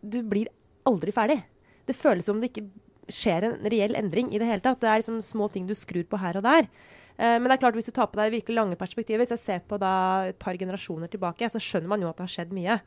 du 0.06 0.22
blir 0.26 0.50
aldri 0.88 1.14
ferdig. 1.14 1.42
Det 1.86 1.98
føles 1.98 2.26
som 2.26 2.40
det 2.42 2.52
ikke 2.52 2.68
skjer 3.12 3.46
en 3.46 3.58
reell 3.70 3.98
endring 3.98 4.32
i 4.34 4.40
det 4.42 4.48
hele 4.50 4.64
tatt. 4.64 4.80
Det 4.82 4.90
er 4.90 5.02
liksom 5.02 5.20
små 5.22 5.50
ting 5.54 5.68
du 5.70 5.76
skrur 5.78 6.06
på 6.10 6.20
her 6.22 6.40
og 6.40 6.46
der. 6.46 6.70
Uh, 7.16 7.38
men 7.38 7.48
det 7.48 7.58
er 7.58 7.64
klart 7.64 7.78
hvis 7.78 7.90
du 7.90 7.96
tar 7.96 8.10
på 8.12 8.20
deg 8.20 8.34
virkelig 8.34 8.58
lange 8.58 8.80
perspektiver, 8.80 9.24
hvis 9.24 9.36
jeg 9.36 9.44
ser 9.44 9.68
på 9.68 9.80
da 9.82 9.92
et 10.32 10.40
par 10.42 10.58
generasjoner 10.60 11.12
tilbake, 11.12 11.50
så 11.52 11.62
skjønner 11.62 11.92
man 11.92 12.04
jo 12.04 12.10
at 12.10 12.18
det 12.18 12.26
har 12.26 12.34
skjedd 12.34 12.56
mye. 12.56 12.80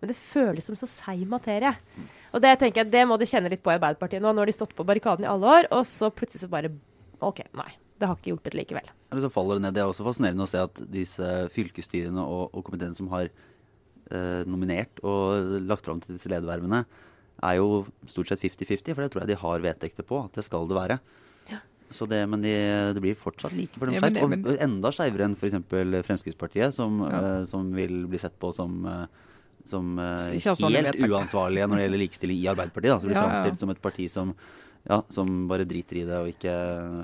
Men 0.00 0.10
det 0.10 0.18
føles 0.18 0.66
som 0.66 0.78
så 0.78 0.88
seig 0.88 1.26
materie. 1.28 1.74
Og 2.30 2.42
det 2.44 2.54
tenker 2.60 2.84
jeg, 2.84 2.92
det 2.92 3.04
må 3.08 3.18
de 3.18 3.28
kjenne 3.28 3.50
litt 3.52 3.62
på 3.64 3.72
i 3.72 3.76
Arbeiderpartiet 3.76 4.22
nå. 4.22 4.32
Nå 4.32 4.44
har 4.44 4.50
de 4.50 4.54
stått 4.54 4.74
på 4.78 4.86
barrikaden 4.86 5.26
i 5.26 5.30
alle 5.30 5.54
år, 5.58 5.70
og 5.74 5.86
så 5.88 6.12
plutselig 6.14 6.44
så 6.44 6.50
bare 6.52 6.72
OK, 7.20 7.42
nei. 7.58 7.70
Det 8.00 8.08
har 8.08 8.16
ikke 8.16 8.30
hjulpet 8.32 8.56
likevel. 8.56 8.86
Eller 9.10 9.24
så 9.26 9.28
faller 9.32 9.58
Det 9.58 9.66
ned. 9.66 9.74
Det 9.76 9.82
er 9.82 9.90
også 9.90 10.06
fascinerende 10.06 10.46
å 10.46 10.48
se 10.48 10.62
at 10.62 10.78
disse 10.88 11.30
fylkesstyrene 11.52 12.22
og, 12.22 12.54
og 12.56 12.64
komiteene 12.64 12.96
som 12.96 13.10
har 13.12 13.28
eh, 13.28 14.42
nominert 14.48 15.02
og 15.04 15.58
lagt 15.68 15.88
fram 15.88 16.00
til 16.00 16.16
disse 16.16 16.30
ledervervene, 16.32 16.84
er 17.40 17.56
jo 17.56 17.82
stort 18.10 18.30
sett 18.30 18.42
50-50, 18.42 18.94
for 18.94 19.02
det 19.02 19.10
tror 19.12 19.24
jeg 19.24 19.32
de 19.32 19.40
har 19.42 19.64
vedtekter 19.64 20.06
på 20.06 20.22
at 20.26 20.36
det 20.36 20.44
skal 20.46 20.68
det 20.68 20.76
være. 20.76 20.98
Ja. 21.50 21.60
Det, 21.90 22.20
men 22.30 22.44
de, 22.44 22.54
det 22.94 23.02
blir 23.02 23.18
fortsatt 23.18 23.54
like 23.56 23.80
for 23.80 23.88
dem 23.88 23.96
ja, 23.96 24.04
skjevt. 24.04 24.20
Og 24.46 24.64
enda 24.68 24.92
skeivere 24.94 25.26
enn 25.26 25.36
f.eks. 25.38 25.56
Fremskrittspartiet, 26.06 26.76
som, 26.76 27.00
ja. 27.04 27.22
uh, 27.40 27.42
som, 27.48 27.72
vil 27.76 28.04
bli 28.10 28.20
sett 28.20 28.36
på 28.40 28.52
som, 28.54 28.76
uh, 28.86 29.32
som 29.68 29.98
uh, 29.98 30.30
helt 30.30 31.04
uansvarlige 31.06 31.68
når 31.68 31.76
det 31.80 31.84
gjelder 31.86 32.02
likestilling 32.04 32.38
i 32.40 32.48
Arbeiderpartiet. 32.52 32.92
Da, 32.92 33.00
Så 33.00 33.10
blir 33.10 33.18
ja, 33.18 33.24
framstilt 33.26 33.64
som 33.64 33.74
et 33.74 33.82
parti 33.82 34.06
som, 34.10 34.32
som, 35.12 35.34
bare 35.50 35.66
driter 35.68 36.00
i 36.00 36.06
det 36.08 36.22
og 36.22 36.30
ikke 36.32 36.54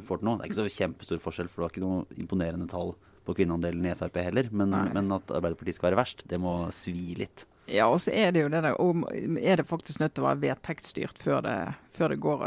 får 0.08 0.22
til 0.22 0.30
noe. 0.30 0.38
Det 0.38 0.46
er 0.46 0.52
ikke 0.52 0.62
så 0.62 0.78
kjempestor 0.78 1.20
forskjell, 1.26 1.50
for 1.50 1.60
det 1.60 1.66
var 1.66 1.74
ikke 1.74 1.84
noe 1.84 2.22
imponerende 2.22 2.70
tall 2.70 2.94
på 3.26 3.34
kvinneandelen 3.36 3.90
i 3.90 3.94
Frp 3.98 4.22
heller. 4.22 4.48
Men, 4.54 4.74
men 4.94 5.12
at 5.18 5.34
Arbeiderpartiet 5.34 5.78
skal 5.78 5.90
være 5.90 6.00
verst, 6.04 6.26
det 6.30 6.40
må 6.42 6.58
svi 6.74 7.16
litt. 7.18 7.46
Ja, 7.66 7.88
og 7.90 7.98
så 8.04 8.14
er 8.14 8.30
det 8.30 8.44
jo 8.44 8.50
det 8.52 8.62
der 8.62 8.80
om, 8.80 9.02
Er 9.10 9.58
det 9.58 9.66
faktisk 9.66 9.98
nødt 9.98 10.14
til 10.14 10.22
å 10.22 10.28
være 10.28 10.44
vedtektsstyrt 10.44 11.18
før 11.18 11.42
det, 11.42 11.56
før 11.90 12.14
det 12.14 12.20
går 12.22 12.44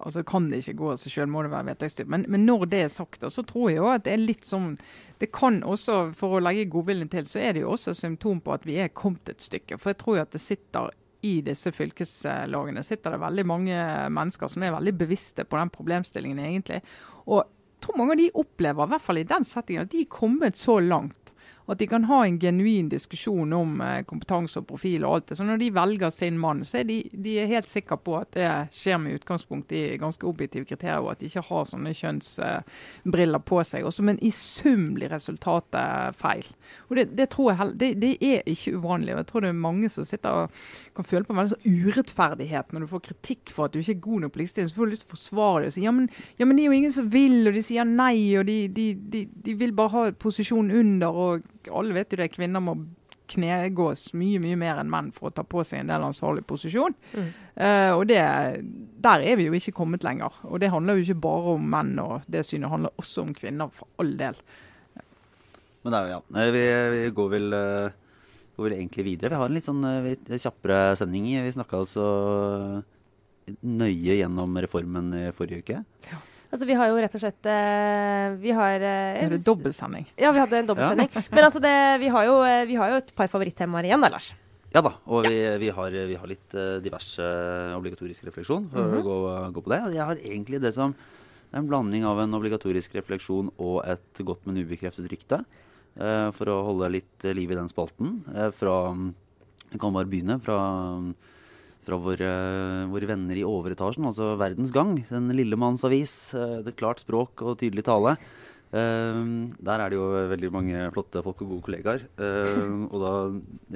Altså 0.00 0.22
Kan 0.24 0.48
det 0.50 0.62
ikke 0.62 0.78
gå 0.78 0.92
av 0.92 1.00
seg 1.00 1.12
sjøl, 1.12 1.28
må 1.30 1.42
det 1.44 1.52
være 1.52 1.68
vedtektsstyrt. 1.70 2.08
Men, 2.12 2.24
men, 2.28 2.46
når 2.48 2.66
det 2.72 2.82
er 2.86 2.92
sagt, 2.92 3.24
så 3.32 3.44
tror 3.46 3.70
jeg 3.70 3.80
jo 3.80 3.90
at 3.92 4.06
det 4.06 4.14
er 4.14 4.22
litt 4.22 4.48
sånn 4.48 4.72
Det 5.20 5.28
kan 5.36 5.60
også, 5.66 5.98
for 6.16 6.38
å 6.38 6.42
legge 6.42 6.70
godviljen 6.72 7.10
til, 7.12 7.28
så 7.28 7.42
er 7.44 7.54
det 7.54 7.64
jo 7.64 7.74
også 7.74 7.94
symptom 7.96 8.40
på 8.44 8.54
at 8.56 8.64
vi 8.68 8.78
er 8.80 8.94
kommet 8.96 9.28
et 9.28 9.44
stykke. 9.44 9.76
For 9.78 9.92
jeg 9.92 10.00
tror 10.00 10.16
jo 10.16 10.24
at 10.24 10.32
det 10.32 10.40
sitter 10.40 10.90
i 11.28 11.34
disse 11.44 11.68
fylkeslagene 11.76 12.82
sitter 12.86 13.12
det 13.12 13.20
veldig 13.20 13.44
mange 13.44 13.80
mennesker 14.16 14.48
som 14.48 14.64
er 14.64 14.72
veldig 14.72 14.94
bevisste 15.02 15.44
på 15.44 15.58
den 15.60 15.72
problemstillingen, 15.74 16.40
egentlig. 16.40 16.80
Og 17.28 17.42
jeg 17.42 17.84
tror 17.84 17.98
mange 18.00 18.16
av 18.16 18.22
de 18.22 18.30
opplever, 18.40 18.88
i 18.88 18.92
hvert 18.94 19.04
fall 19.04 19.20
i 19.20 19.28
den 19.28 19.44
settingen, 19.48 19.84
at 19.84 19.92
de 19.92 20.00
er 20.04 20.12
kommet 20.12 20.60
så 20.60 20.78
langt 20.80 21.34
og 21.70 21.76
at 21.76 21.82
de 21.84 21.86
kan 21.86 22.02
ha 22.08 22.24
en 22.26 22.38
genuin 22.42 22.88
diskusjon 22.90 23.52
om 23.54 23.76
eh, 23.86 24.00
kompetanse 24.02 24.58
og 24.58 24.64
profil 24.66 25.04
og 25.06 25.12
alt 25.14 25.28
det. 25.28 25.36
Så 25.38 25.44
når 25.46 25.60
de 25.60 25.68
velger 25.70 26.10
sin 26.10 26.38
mann, 26.42 26.64
så 26.66 26.80
er 26.80 26.88
de, 26.88 26.96
de 27.14 27.36
er 27.38 27.46
helt 27.46 27.68
sikre 27.70 27.94
på 27.94 28.16
at 28.18 28.32
det 28.34 28.48
skjer 28.74 28.98
med 28.98 29.20
utgangspunkt 29.20 29.70
i 29.78 29.84
ganske 30.00 30.26
objektive 30.26 30.66
kriterier, 30.66 30.98
og 30.98 31.12
at 31.12 31.20
de 31.20 31.28
ikke 31.30 31.44
har 31.46 31.68
sånne 31.70 31.92
kjønnsbriller 31.94 33.44
på 33.46 33.60
seg. 33.68 33.86
Også, 33.86 34.02
men 34.02 34.18
i 34.18 34.32
sum 34.34 34.88
blir 34.96 35.14
resultatet 35.14 36.18
feil. 36.18 36.48
Og 36.88 36.98
det, 36.98 37.04
det 37.20 37.28
tror 37.36 37.52
jeg 37.52 37.78
det, 37.84 37.92
det, 38.02 38.10
er 38.18 38.50
ikke 38.50 38.74
uvanlig. 38.74 39.14
og 39.14 39.22
Jeg 39.22 39.30
tror 39.30 39.46
det 39.46 39.52
er 39.54 39.62
mange 39.68 39.92
som 39.94 40.08
sitter 40.10 40.40
og 40.40 40.58
kan 40.98 41.06
føle 41.06 41.28
på 41.28 41.36
en 41.36 41.40
veldig 41.44 41.54
sånn 41.54 41.86
urettferdighet 41.86 42.74
når 42.74 42.82
du 42.82 42.90
får 42.96 43.04
kritikk 43.12 43.54
for 43.54 43.68
at 43.68 43.76
du 43.76 43.78
ikke 43.84 43.94
er 43.94 44.02
god 44.08 44.26
nok 44.26 44.34
på 44.34 44.42
likestilling. 44.42 44.74
Så 44.74 44.80
får 44.80 44.90
du 44.90 44.96
lyst 44.96 45.06
til 45.06 45.12
å 45.12 45.14
forsvare 45.14 45.62
det 45.62 45.70
og 45.70 45.78
si 45.78 45.86
ja 45.86 45.94
men, 45.94 46.10
ja, 46.34 46.50
men 46.50 46.58
det 46.58 46.66
er 46.66 46.72
jo 46.72 46.82
ingen 46.82 46.98
som 46.98 47.14
vil, 47.14 47.38
og 47.46 47.54
de 47.54 47.62
sier 47.62 47.86
nei, 47.86 48.34
og 48.42 48.50
de, 48.50 48.58
de, 48.74 49.24
de 49.30 49.58
vil 49.62 49.78
bare 49.78 49.94
ha 49.94 50.04
posisjon 50.18 50.74
under. 50.82 51.22
og 51.30 51.59
alle 51.68 51.96
vet 51.96 52.12
jo 52.12 52.20
det, 52.20 52.32
kvinner 52.32 52.64
må 52.64 52.78
knegås 53.30 54.08
mye 54.18 54.40
mye 54.42 54.58
mer 54.58 54.80
enn 54.80 54.90
menn 54.90 55.10
for 55.14 55.28
å 55.28 55.34
ta 55.34 55.44
på 55.46 55.62
seg 55.66 55.82
en 55.82 55.92
del 55.92 56.06
ansvarlig 56.06 56.42
posisjon. 56.48 56.96
Mm. 57.14 57.28
Uh, 57.54 57.92
og 57.94 58.04
det, 58.10 58.18
Der 59.04 59.22
er 59.22 59.38
vi 59.38 59.46
jo 59.46 59.56
ikke 59.56 59.76
kommet 59.76 60.04
lenger. 60.06 60.34
Og 60.48 60.60
det 60.62 60.72
handler 60.72 60.98
jo 60.98 61.06
ikke 61.06 61.22
bare 61.28 61.54
om 61.54 61.70
menn 61.74 61.94
og 62.02 62.26
det 62.30 62.44
synet, 62.48 62.70
handler 62.72 62.96
også 63.00 63.26
om 63.26 63.34
kvinner, 63.36 63.72
for 63.74 63.90
all 64.02 64.14
del. 64.18 64.38
Men 65.80 65.94
det 65.94 65.98
er 65.98 66.08
jo, 66.08 66.16
ja. 66.16 66.46
Vi, 66.56 66.64
vi 66.94 67.04
går, 67.16 67.28
vel, 67.36 67.52
uh, 67.54 68.16
går, 68.56 68.64
vel, 68.66 68.78
egentlig 68.78 69.06
videre. 69.12 69.34
Vi 69.34 69.42
har 69.42 69.52
en 69.52 69.58
litt 69.58 69.68
sånn 69.68 69.84
uh, 69.86 70.10
kjappere 70.34 70.80
sending. 71.00 71.30
Vi 71.46 71.54
snakka 71.56 71.84
altså 71.84 72.08
nøye 73.66 74.18
gjennom 74.20 74.58
reformen 74.62 75.14
i 75.16 75.22
forrige 75.34 75.64
uke. 75.64 75.80
Ja. 76.10 76.20
Altså, 76.50 76.66
vi 76.66 76.74
har 76.74 76.90
jo 76.90 76.98
rett 76.98 77.12
og 77.14 77.22
slett 77.22 77.46
uh, 77.46 78.34
Vi 78.42 78.54
har 78.54 78.82
uh, 78.82 79.34
dobbeltsending? 79.46 80.08
Ja, 80.18 80.32
vi 80.34 80.42
hadde 80.42 80.58
en 80.58 80.70
dobbeltsending. 80.70 81.10
Ja. 81.14 81.22
Men 81.30 81.46
altså, 81.46 81.62
det, 81.62 81.74
vi, 82.02 82.10
har 82.10 82.26
jo, 82.26 82.40
uh, 82.42 82.62
vi, 82.66 82.78
har 82.80 82.90
jo, 82.90 82.98
et 83.04 83.12
par 83.14 83.30
favorittemaer 83.30 83.86
igjen 83.86 84.02
da, 84.02 84.10
Lars. 84.10 84.32
Ja 84.74 84.82
da, 84.86 84.92
og 85.10 85.26
ja. 85.26 85.30
Vi, 85.30 85.38
vi, 85.64 85.70
har, 85.74 85.94
vi, 86.10 86.18
har, 86.18 86.30
litt 86.30 86.58
diverse 86.82 87.24
obligatorisk 87.74 88.26
refleksjon 88.28 88.68
mm 88.68 88.76
-hmm. 88.76 89.02
gå, 89.02 89.16
gå, 89.54 89.62
på 89.62 89.70
det. 89.70 89.80
Jeg 89.94 90.04
har 90.06 90.16
egentlig 90.16 90.60
det 90.62 90.74
som 90.74 90.94
det 90.94 91.56
er 91.56 91.62
en 91.64 91.70
blanding 91.70 92.04
av 92.06 92.20
en 92.20 92.34
obligatorisk 92.34 92.94
refleksjon 92.94 93.50
og 93.58 93.82
et 93.84 94.22
godt, 94.22 94.46
men 94.46 94.62
ubekreftet 94.62 95.10
rykte. 95.10 95.44
for 96.32 96.46
å 96.46 96.62
holde 96.62 96.88
litt 96.88 97.24
liv 97.24 97.50
i 97.50 97.54
den 97.58 97.68
spalten. 97.68 98.22
fra 98.54 98.94
Jeg 99.72 99.80
kan 99.80 99.92
bare 99.92 100.06
begynne 100.06 100.40
fra 100.40 100.56
fra 101.90 101.98
våre, 101.98 102.30
våre, 102.90 103.08
venner 103.10 103.38
i 103.38 103.46
overetasjen, 103.46 104.06
altså 104.06 104.34
Verdens 104.38 104.72
Gang. 104.74 104.94
Den 105.10 105.30
lille 105.34 105.58
manns 105.58 105.82
avis. 105.86 106.32
Eh, 106.34 106.60
det 106.66 106.78
klart 106.78 107.02
språk 107.02 107.42
og 107.42 107.58
tydelig 107.60 107.86
tale. 107.88 108.16
Uh, 108.70 109.50
der 109.58 109.82
er 109.82 109.90
det 109.90 109.96
jo 109.98 110.04
veldig 110.30 110.48
mange 110.54 110.82
flotte 110.94 111.24
folk 111.26 111.40
og 111.42 111.48
gode 111.56 111.64
kollegaer. 111.66 112.04
Uh, 112.14 112.86
og 112.86 112.98
da 113.02 113.14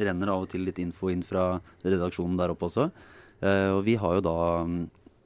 renner 0.06 0.30
det 0.30 0.34
av 0.36 0.44
og 0.44 0.52
til 0.52 0.62
litt 0.68 0.78
info 0.78 1.10
inn 1.10 1.24
fra 1.26 1.56
redaksjonen 1.82 2.38
der 2.38 2.54
oppe 2.54 2.70
også. 2.70 2.90
Og 3.44 3.80
vi 3.84 3.96
har 4.00 4.14
jo 4.16 4.22
da 4.24 4.34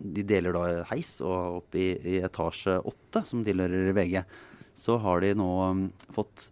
De 0.01 0.23
deler 0.27 0.55
da 0.57 0.63
heis, 0.89 1.21
og 1.21 1.59
opp 1.59 1.77
i, 1.79 1.91
i 2.03 2.17
etasje 2.25 2.79
åtte, 2.81 3.21
som 3.29 3.45
tilhører 3.47 3.93
VG, 3.95 4.23
så 4.79 4.97
har 5.05 5.21
de 5.23 5.35
nå 5.39 5.51
fått 6.17 6.49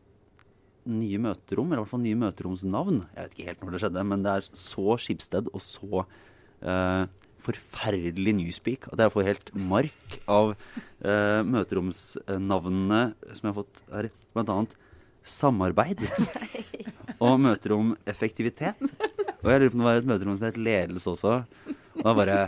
nye 0.88 1.20
møterom, 1.22 1.70
eller 1.70 1.80
i 1.80 1.84
hvert 1.84 1.92
fall 1.92 2.04
nye 2.04 2.18
møteromsnavn. 2.20 3.02
Jeg 3.14 3.26
vet 3.26 3.36
ikke 3.36 3.48
helt 3.50 3.62
når 3.62 3.74
det 3.74 3.82
skjedde, 3.84 4.04
men 4.12 4.24
det 4.24 4.32
er 4.32 4.48
så 4.62 4.96
Skipsted 5.02 5.50
og 5.52 5.62
så 5.64 6.02
uh, 6.06 7.04
forferdelig 7.46 8.34
newspeak 8.40 8.88
at 8.92 9.02
jeg 9.04 9.14
får 9.14 9.28
helt 9.28 9.52
mark 9.70 10.16
av 10.30 10.54
uh, 10.54 11.40
møteromsnavnene 11.46 13.02
som 13.32 13.42
jeg 13.42 13.52
har 13.52 13.58
fått 13.60 13.82
her. 13.92 14.10
Blant 14.36 14.54
annet 14.54 14.78
samarbeid 15.26 16.02
og 17.24 17.38
møteromeffektivitet. 17.42 18.82
Og 19.42 19.50
jeg 19.50 19.62
lurer 19.62 19.70
på 19.70 19.76
om 19.76 19.82
det 19.82 19.88
var 19.90 20.00
et 20.00 20.10
møterom 20.10 20.38
som 20.38 20.48
het 20.48 20.58
ledelse 20.60 21.12
også. 21.12 21.36
Og 21.96 22.02
da 22.04 22.16
bare 22.16 22.40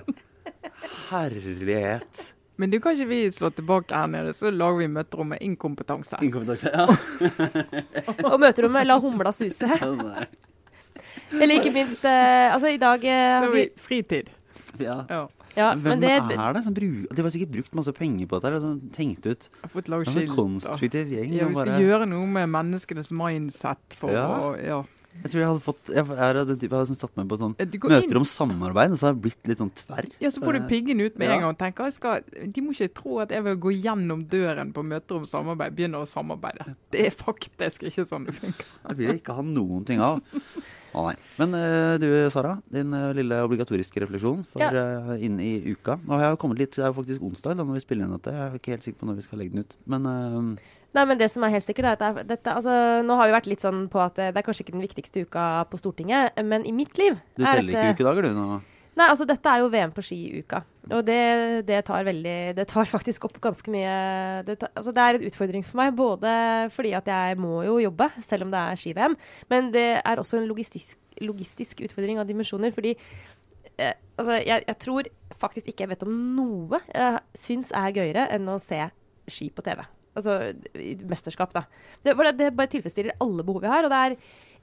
Herlighet. 1.08 2.37
Men 2.58 2.72
du 2.72 2.80
kan 2.82 2.96
ikke 2.96 3.06
vi 3.06 3.20
slå 3.30 3.50
tilbake 3.54 3.94
her 3.94 4.08
nede, 4.10 4.32
så 4.34 4.50
lager 4.50 4.80
vi 4.82 4.88
møterom 4.90 5.30
med 5.30 5.42
inkompetanse. 5.46 6.18
Inkompetanse, 6.26 6.72
ja. 6.74 6.86
og 8.32 8.38
møterommet 8.42 8.88
la 8.88 8.96
humla 8.98 9.30
suse. 9.32 9.68
Eller 11.38 11.54
ikke 11.60 11.70
minst 11.74 12.02
eh, 12.08 12.48
Altså, 12.50 12.72
i 12.74 12.80
dag 12.82 13.04
eh, 13.06 13.38
Så 13.38 13.44
har 13.46 13.52
vi 13.54 13.68
fritid. 13.78 14.30
Ja. 14.82 15.04
ja. 15.08 15.26
Ja, 15.58 15.72
Hvem 15.74 15.98
det, 16.02 16.10
er 16.12 16.52
det 16.54 16.60
som 16.62 16.74
bruker 16.76 17.14
De 17.16 17.22
har 17.24 17.32
sikkert 17.34 17.50
brukt 17.56 17.72
masse 17.74 17.92
penger 17.96 18.28
på 18.30 18.38
dette. 18.38 18.52
Liksom, 18.58 18.76
tenkt 18.94 19.26
ut 19.26 19.48
har 19.62 19.72
fått 19.72 19.88
lage 19.90 20.04
Det 20.06 20.12
en 20.12 20.18
skilt. 20.20 20.34
konstruktiv 20.36 21.10
gjeng. 21.14 21.32
Ja, 21.34 21.48
vi 21.48 21.56
skal 21.56 21.72
bare, 21.72 21.80
gjøre 21.82 22.06
noe 22.10 22.28
med 22.30 22.50
menneskenes 22.52 23.10
mindset 23.14 23.96
for 23.98 24.14
Ja. 24.14 24.26
å 24.38 24.52
ja. 24.58 24.82
Jeg 25.22 25.30
tror 25.32 25.40
jeg 25.40 25.48
hadde 25.48 25.64
fått 25.64 25.90
Jeg, 25.94 26.04
er 26.18 26.38
den 26.44 26.58
type, 26.58 26.70
jeg 26.70 26.78
hadde 26.78 26.90
sånn 26.92 27.00
satt 27.02 27.16
meg 27.16 27.28
på 27.28 27.38
sånn 27.40 27.54
Eh, 27.58 27.66
møter 27.90 28.16
om 28.20 28.24
samarbeid, 28.24 28.92
og 28.92 28.98
så 29.00 29.08
har 29.08 29.14
jeg 29.14 29.22
blitt 29.22 29.50
litt 29.50 29.58
sånn 29.62 29.72
tverr. 29.74 30.08
ja, 30.20 30.30
så 30.30 30.40
får 30.44 30.58
du 30.58 30.68
piggen 30.70 31.00
ut 31.00 31.18
med 31.18 31.28
Ja. 31.28 31.34
en 31.34 31.40
gang 31.40 31.50
og 31.52 31.58
tenker 31.58 31.90
skal, 31.92 32.22
De 32.52 32.60
må 32.62 32.72
ikke 32.72 32.92
tro 32.94 33.18
at 33.20 33.30
jeg 33.30 33.42
vil 33.44 33.56
gå 33.56 33.74
gjennom 33.82 34.24
døren 34.28 34.72
på 34.72 34.82
møter 34.84 35.16
om 35.16 35.24
samarbeid, 35.26 35.74
begynner 35.76 36.02
å 36.02 36.08
samarbeide. 36.08 36.74
Det 36.90 37.06
er 37.06 37.10
faktisk 37.10 37.82
ikke 37.88 38.06
sånn 38.08 38.26
det 38.26 38.34
funker. 38.34 38.66
Det 38.88 38.96
vil 38.96 39.06
jeg 39.08 39.22
ikke 39.22 39.34
ha 39.34 39.42
noen 39.42 39.84
ting 39.84 40.00
av. 40.00 40.20
Å 40.94 41.02
nei. 41.04 41.16
Men 41.38 41.52
uh, 41.54 41.98
du 42.00 42.06
Sara, 42.32 42.54
din 42.72 42.92
uh, 42.96 43.12
lille 43.12 43.36
obligatoriske 43.44 44.00
refleksjon 44.00 44.46
for 44.48 44.62
Ja. 44.62 44.70
uh, 44.72 45.12
inn 45.20 45.38
i 45.38 45.60
uka. 45.74 45.98
Nå 46.06 46.16
har 46.16 46.30
jeg 46.30 46.38
kommet 46.38 46.58
litt, 46.58 46.72
Det 46.72 46.84
er 46.84 46.88
jo 46.92 46.96
faktisk 47.02 47.20
onsdag 47.20 47.56
da 47.58 47.62
når 47.64 47.74
vi 47.76 47.80
spiller 47.84 48.04
inn 48.06 48.16
dette. 48.16 48.32
Jeg 48.32 48.40
er 48.52 48.58
ikke 48.58 48.72
helt 48.72 48.82
sikker 48.86 48.98
på 49.02 49.06
når 49.10 49.16
vi 49.16 49.22
skal 49.22 49.38
legge 49.38 49.52
den 49.52 49.60
ut. 49.66 49.74
Men 49.86 50.06
eh, 50.06 50.62
Nei, 50.96 51.04
men 51.04 51.18
det 51.20 51.28
som 51.28 51.44
er 51.44 51.52
helt 51.52 51.66
sikkert 51.66 51.90
er 51.90 51.96
at 51.96 52.00
det 52.00 52.08
er, 52.08 52.26
dette, 52.30 52.52
altså, 52.56 52.72
Nå 53.04 53.18
har 53.18 53.28
vi 53.28 53.36
vært 53.36 53.48
litt 53.50 53.64
sånn 53.64 53.84
på 53.92 54.00
at 54.00 54.16
det, 54.16 54.32
er 54.32 54.46
kanskje 54.46 54.64
ikke 54.64 54.76
den 54.78 54.86
viktigste 54.86 55.26
uka 55.28 55.44
på 55.68 55.80
Stortinget, 55.80 56.38
men 56.40 56.64
i 56.68 56.72
mitt 56.72 56.96
liv 57.00 57.18
du 57.36 57.44
er 57.44 57.60
teller 57.60 57.74
ikke 57.74 57.98
ukedager, 57.98 58.28
du 58.30 58.38
nå? 58.38 58.60
Nei, 58.98 59.06
altså 59.06 59.26
dette 59.28 59.46
er 59.46 59.62
jo 59.62 59.68
VM 59.70 59.92
på 59.94 60.02
ski 60.02 60.16
i 60.26 60.40
uka. 60.42 60.62
Og 60.88 61.04
det, 61.06 61.18
det 61.68 61.82
tar 61.86 62.06
veldig 62.08 62.38
Det 62.56 62.64
tar 62.70 62.88
faktisk 62.96 63.28
opp 63.28 63.36
ganske 63.44 63.70
mye 63.70 63.92
det, 64.48 64.56
tar, 64.62 64.72
altså 64.74 64.94
det 64.96 65.04
er 65.04 65.18
en 65.18 65.26
utfordring 65.28 65.66
for 65.66 65.82
meg, 65.82 65.92
både 65.98 66.32
fordi 66.74 66.94
at 66.98 67.10
jeg 67.12 67.38
må 67.38 67.60
jo 67.66 67.76
jobbe, 67.84 68.08
selv 68.24 68.46
om 68.46 68.54
det 68.54 68.62
er 68.62 68.80
ski-VM, 68.80 69.18
men 69.52 69.70
det 69.74 69.88
er 70.00 70.22
også 70.22 70.40
en 70.40 70.48
logistisk, 70.50 70.96
logistisk 71.22 71.84
utfordring 71.86 72.18
av 72.18 72.26
dimensjoner, 72.30 72.72
fordi 72.74 72.96
eh, 73.76 73.94
altså 74.16 74.40
jeg, 74.40 74.64
jeg 74.64 74.78
tror 74.82 75.12
faktisk 75.38 75.70
ikke 75.70 75.84
jeg 75.84 75.92
vet 75.92 76.08
om 76.08 76.16
noe 76.34 76.80
jeg 76.88 77.22
syns 77.38 77.70
er 77.76 77.94
gøyere 77.94 78.26
enn 78.34 78.50
å 78.50 78.58
se 78.62 78.80
ski 79.28 79.52
på 79.54 79.62
TV. 79.62 79.84
Altså 80.18 80.38
mesterskap, 81.08 81.54
da. 81.54 81.64
Det, 82.02 82.14
for 82.14 82.26
det, 82.28 82.36
det 82.40 82.52
bare 82.58 82.70
tilfredsstiller 82.72 83.18
alle 83.22 83.46
behov 83.46 83.62
vi 83.64 83.72
har, 83.72 83.86
og 83.86 83.92
det 83.94 84.02
er 84.04 84.16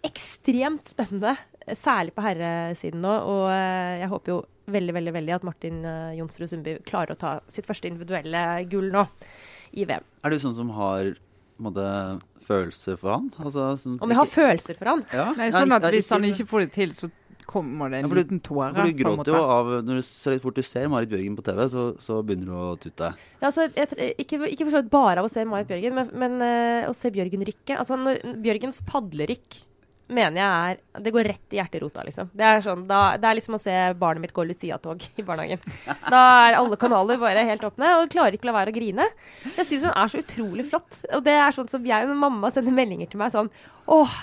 ekstremt 0.05 0.91
spennende, 0.91 1.35
særlig 1.79 2.13
på 2.15 2.25
herresiden 2.25 3.01
nå. 3.05 3.13
Og 3.31 3.47
eh, 3.53 4.01
jeg 4.03 4.11
håper 4.11 4.33
jo 4.35 4.39
veldig 4.75 4.95
veldig, 4.97 5.13
veldig 5.13 5.33
at 5.35 5.43
Martin 5.45 5.83
uh, 5.85 6.13
Jonsrud 6.17 6.49
Sundby 6.49 6.79
klarer 6.87 7.13
å 7.13 7.19
ta 7.21 7.35
sitt 7.51 7.67
første 7.69 7.89
individuelle 7.89 8.39
gull 8.71 8.87
nå 8.93 9.03
i 9.77 9.85
VM. 9.85 10.05
Er 10.25 10.33
du 10.33 10.41
sånn 10.41 10.55
som 10.57 10.71
har 10.73 11.11
på 11.55 11.61
en 11.63 11.67
måte, 11.69 11.89
følelser 12.45 12.97
for 12.99 13.13
han? 13.13 13.29
Altså, 13.41 13.67
som 13.79 13.99
Om 14.01 14.11
jeg 14.11 14.17
har 14.19 14.25
ikke- 14.27 14.35
følelser 14.41 14.77
for 14.79 14.91
han? 14.91 15.05
ja? 15.13 15.27
Nei, 15.37 15.51
sånn 15.53 15.71
at 15.71 15.85
Hvis 15.93 16.09
han 16.13 16.25
ikke 16.27 16.47
får 16.49 16.65
det 16.65 16.71
til, 16.73 16.89
så 16.97 17.09
kommer 17.49 17.89
det 17.93 17.99
en 18.01 18.07
Ja, 18.07 18.11
du- 18.11 18.19
liten 18.19 18.39
tåre. 18.43 18.71
For 18.75 18.83
du 18.89 18.97
gråter 19.03 19.31
jo 19.33 19.41
av 19.43 19.69
Når 19.85 20.01
du 20.01 20.05
så 20.07 20.35
fort 20.43 20.55
du 20.55 20.63
ser 20.65 20.87
Marit 20.91 21.09
Bjørgen 21.11 21.35
på 21.37 21.43
TV, 21.45 21.61
så, 21.71 21.85
så 22.01 22.19
begynner 22.25 22.49
du 22.51 22.55
å 22.57 22.73
tutte. 22.79 23.11
Ja, 23.41 23.47
altså, 23.51 23.69
jeg, 23.75 24.15
ikke, 24.21 24.41
ikke 24.51 24.65
for 24.67 24.71
så 24.77 24.81
vidt 24.83 24.91
bare 24.93 25.21
av 25.23 25.29
å 25.29 25.31
se 25.31 25.45
Marit 25.45 25.67
Bjørgen, 25.69 25.95
men, 25.95 26.11
men 26.13 26.41
eh, 26.45 26.89
å 26.89 26.93
se 26.97 27.11
Bjørgen 27.15 27.45
rykke. 27.47 27.77
Altså, 27.79 27.97
når, 28.01 28.19
Bjørgens 28.43 28.81
padlerykk 28.89 29.61
mener 30.05 30.37
jeg 30.37 30.75
er 30.93 31.01
Det 31.01 31.11
går 31.15 31.23
rett 31.25 31.53
i 31.55 31.57
hjerterota, 31.57 32.03
liksom. 32.05 32.27
Det 32.37 32.45
er, 32.45 32.59
sånn, 32.61 32.83
da, 32.85 32.99
det 33.17 33.25
er 33.25 33.37
liksom 33.39 33.55
å 33.57 33.61
se 33.63 33.73
barnet 33.97 34.21
mitt 34.21 34.33
gå 34.37 34.43
Lucia-tog 34.45 35.01
i 35.17 35.23
barnehagen. 35.25 35.63
Da 36.13 36.19
er 36.45 36.57
alle 36.59 36.77
kanaler 36.77 37.17
bare 37.17 37.41
helt 37.47 37.65
åpne, 37.65 37.89
og 38.03 38.11
klarer 38.13 38.37
ikke 38.37 38.45
å 38.45 38.51
la 38.51 38.59
være 38.59 38.69
å 38.69 38.77
grine. 38.77 39.07
Jeg 39.55 39.65
syns 39.65 39.87
hun 39.87 39.95
er 39.97 40.11
så 40.13 40.21
utrolig 40.21 40.67
flott. 40.69 40.99
Og 41.09 41.23
det 41.25 41.33
er 41.33 41.57
sånn 41.57 41.71
som 41.71 41.83
jeg, 41.89 42.05
når 42.05 42.21
mamma 42.21 42.51
sender 42.53 42.77
meldinger 42.77 43.09
til 43.09 43.17
meg 43.23 43.33
sånn 43.33 43.49
Åh, 43.89 44.13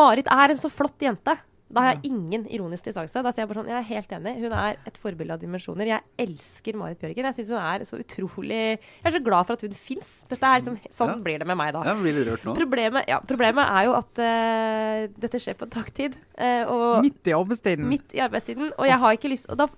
Marit 0.00 0.28
er 0.32 0.52
en 0.54 0.60
så 0.60 0.70
flott 0.72 0.96
jente. 1.04 1.36
Da 1.68 1.82
har 1.84 1.94
jeg 1.94 2.08
ingen 2.08 2.46
ironisk 2.48 2.86
distanse. 2.88 3.20
Da 3.24 3.30
sier 3.32 3.44
jeg 3.44 3.50
bare 3.50 3.60
sånn, 3.60 3.68
jeg 3.68 3.76
er 3.76 3.88
helt 3.90 4.12
enig. 4.16 4.32
Hun 4.40 4.54
er 4.56 4.78
et 4.88 5.00
forbilde 5.00 5.34
av 5.36 5.42
dimensjoner. 5.42 5.90
Jeg 5.90 6.24
elsker 6.24 6.78
Marit 6.80 7.00
Bjørgen. 7.02 7.28
Jeg 7.28 7.36
synes 7.36 7.50
hun 7.52 7.60
er 7.60 7.84
så 7.88 7.98
utrolig 8.00 8.60
Jeg 8.78 9.10
er 9.10 9.16
så 9.18 9.20
glad 9.24 9.48
for 9.48 9.58
at 9.58 9.66
hun 9.66 9.76
fins. 9.76 10.14
Liksom, 10.32 10.78
sånn 10.88 11.12
Ja. 11.12 11.18
blir 11.26 11.38
det 11.42 11.46
med 11.46 11.58
meg 11.60 11.74
da. 11.76 11.82
Jeg 11.84 12.00
blir 12.00 12.24
rørt 12.30 12.46
nå. 12.48 12.54
Problemet, 12.56 13.04
ja, 13.08 13.20
problemet 13.20 13.68
er 13.68 13.84
jo 13.84 13.92
at 13.98 14.22
uh, 14.24 15.20
dette 15.20 15.42
skjer 15.44 15.60
på 15.60 15.68
dagtid. 15.68 16.16
Uh, 16.40 17.02
Midt 17.04 17.28
i 17.28 17.36
arbeidstiden. 17.36 17.88
midt 17.88 18.16
i 18.16 18.24
arbeidstiden. 18.24 18.72
Og 18.78 18.88
jeg 18.88 18.98
har 18.98 19.12
ikke 19.12 19.28
lyst 19.28 19.50
og 19.52 19.60
da, 19.60 19.68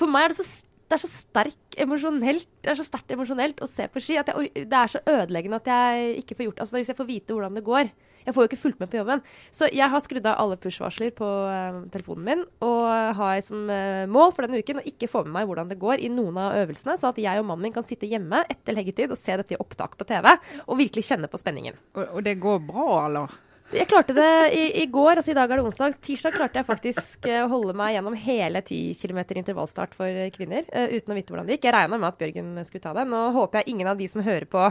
For 0.00 0.08
meg 0.08 0.24
er 0.24 0.28
det 0.32 0.40
så 0.40 0.64
det 0.90 0.96
er 0.96 1.06
så 1.06 1.06
er 1.06 2.82
sterkt 2.82 3.12
emosjonelt 3.14 3.60
å 3.62 3.66
se 3.70 3.86
på 3.86 4.00
ski 4.02 4.16
at 4.18 4.26
jeg, 4.26 4.66
det 4.66 4.74
er 4.74 4.90
så 4.90 4.98
ødeleggende 5.06 5.60
at 5.60 5.68
jeg 5.70 6.16
ikke 6.24 6.34
får 6.34 6.44
gjort 6.48 6.62
Altså 6.64 6.80
Hvis 6.80 6.90
jeg 6.90 6.98
får 6.98 7.06
vite 7.06 7.36
hvordan 7.36 7.54
det 7.54 7.62
går 7.62 7.92
Jeg 8.26 8.36
får 8.36 8.44
jo 8.44 8.50
ikke 8.50 8.60
fulgt 8.60 8.80
med 8.82 8.90
på 8.92 9.00
jobben. 9.00 9.24
Så 9.54 9.68
jeg 9.72 9.90
har 9.92 10.04
skrudd 10.04 10.28
av 10.28 10.38
alle 10.42 10.58
push-varsler 10.60 11.12
på 11.16 11.26
uh, 11.26 11.82
telefonen 11.92 12.26
min 12.26 12.46
og 12.66 12.86
har 13.16 13.40
som 13.44 13.68
uh, 13.70 14.06
mål 14.10 14.34
for 14.36 14.46
denne 14.46 14.60
uken 14.60 14.82
å 14.82 14.86
ikke 14.88 15.10
få 15.10 15.24
med 15.26 15.34
meg 15.38 15.50
hvordan 15.50 15.70
det 15.70 15.80
går 15.80 16.02
i 16.04 16.10
noen 16.12 16.40
av 16.40 16.56
øvelsene, 16.62 16.96
så 17.00 17.12
at 17.12 17.20
jeg 17.20 17.40
og 17.40 17.46
mannen 17.48 17.68
min 17.68 17.76
kan 17.76 17.86
sitte 17.86 18.08
hjemme 18.10 18.42
etter 18.50 18.76
leggetid 18.76 19.12
og 19.12 19.20
se 19.20 19.36
dette 19.40 19.56
i 19.56 19.60
opptak 19.60 19.96
på 19.98 20.08
TV 20.08 20.32
og 20.32 20.80
virkelig 20.80 21.06
kjenne 21.08 21.30
på 21.30 21.40
spenningen. 21.40 21.78
Og, 21.96 22.04
og 22.18 22.26
det 22.26 22.36
går 22.42 22.60
bra, 22.66 22.90
eller? 23.06 23.38
Jeg 23.70 23.86
klarte 23.86 24.14
det 24.16 24.30
i, 24.50 24.62
i 24.82 24.86
går, 24.90 25.20
altså 25.20 25.30
i 25.30 25.36
dag 25.38 25.52
er 25.52 25.60
det 25.60 25.64
onsdag. 25.68 25.94
Tirsdag 26.02 26.34
klarte 26.34 26.58
jeg 26.58 26.66
faktisk 26.66 27.28
eh, 27.30 27.44
å 27.44 27.50
holde 27.52 27.74
meg 27.78 27.92
gjennom 27.94 28.16
hele 28.18 28.64
10 28.64 28.96
km 28.98 29.20
intervallstart 29.38 29.94
for 29.94 30.16
kvinner, 30.34 30.66
uten 30.66 31.14
å 31.14 31.18
vite 31.18 31.30
hvordan 31.30 31.46
det 31.46 31.54
gikk. 31.54 31.68
Jeg 31.68 31.76
regna 31.76 32.00
med 32.00 32.08
at 32.08 32.18
Bjørgen 32.18 32.56
skulle 32.66 32.82
ta 32.82 32.96
det. 32.98 33.04
Nå 33.12 33.20
håper 33.36 33.60
jeg 33.60 33.70
ingen 33.70 33.92
av 33.92 34.00
de 34.00 34.08
som 34.10 34.24
hører 34.26 34.48
på, 34.50 34.64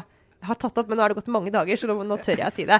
har 0.47 0.59
tatt 0.59 0.81
opp, 0.81 0.89
men 0.89 0.99
nå 0.99 1.03
har 1.03 1.11
det 1.11 1.19
gått 1.19 1.31
mange 1.33 1.53
dager, 1.53 1.79
så 1.79 1.89
nå, 1.89 1.99
nå 2.07 2.17
tør 2.23 2.39
jeg 2.39 2.47
å 2.47 2.55
si 2.55 2.65
det. 2.69 2.79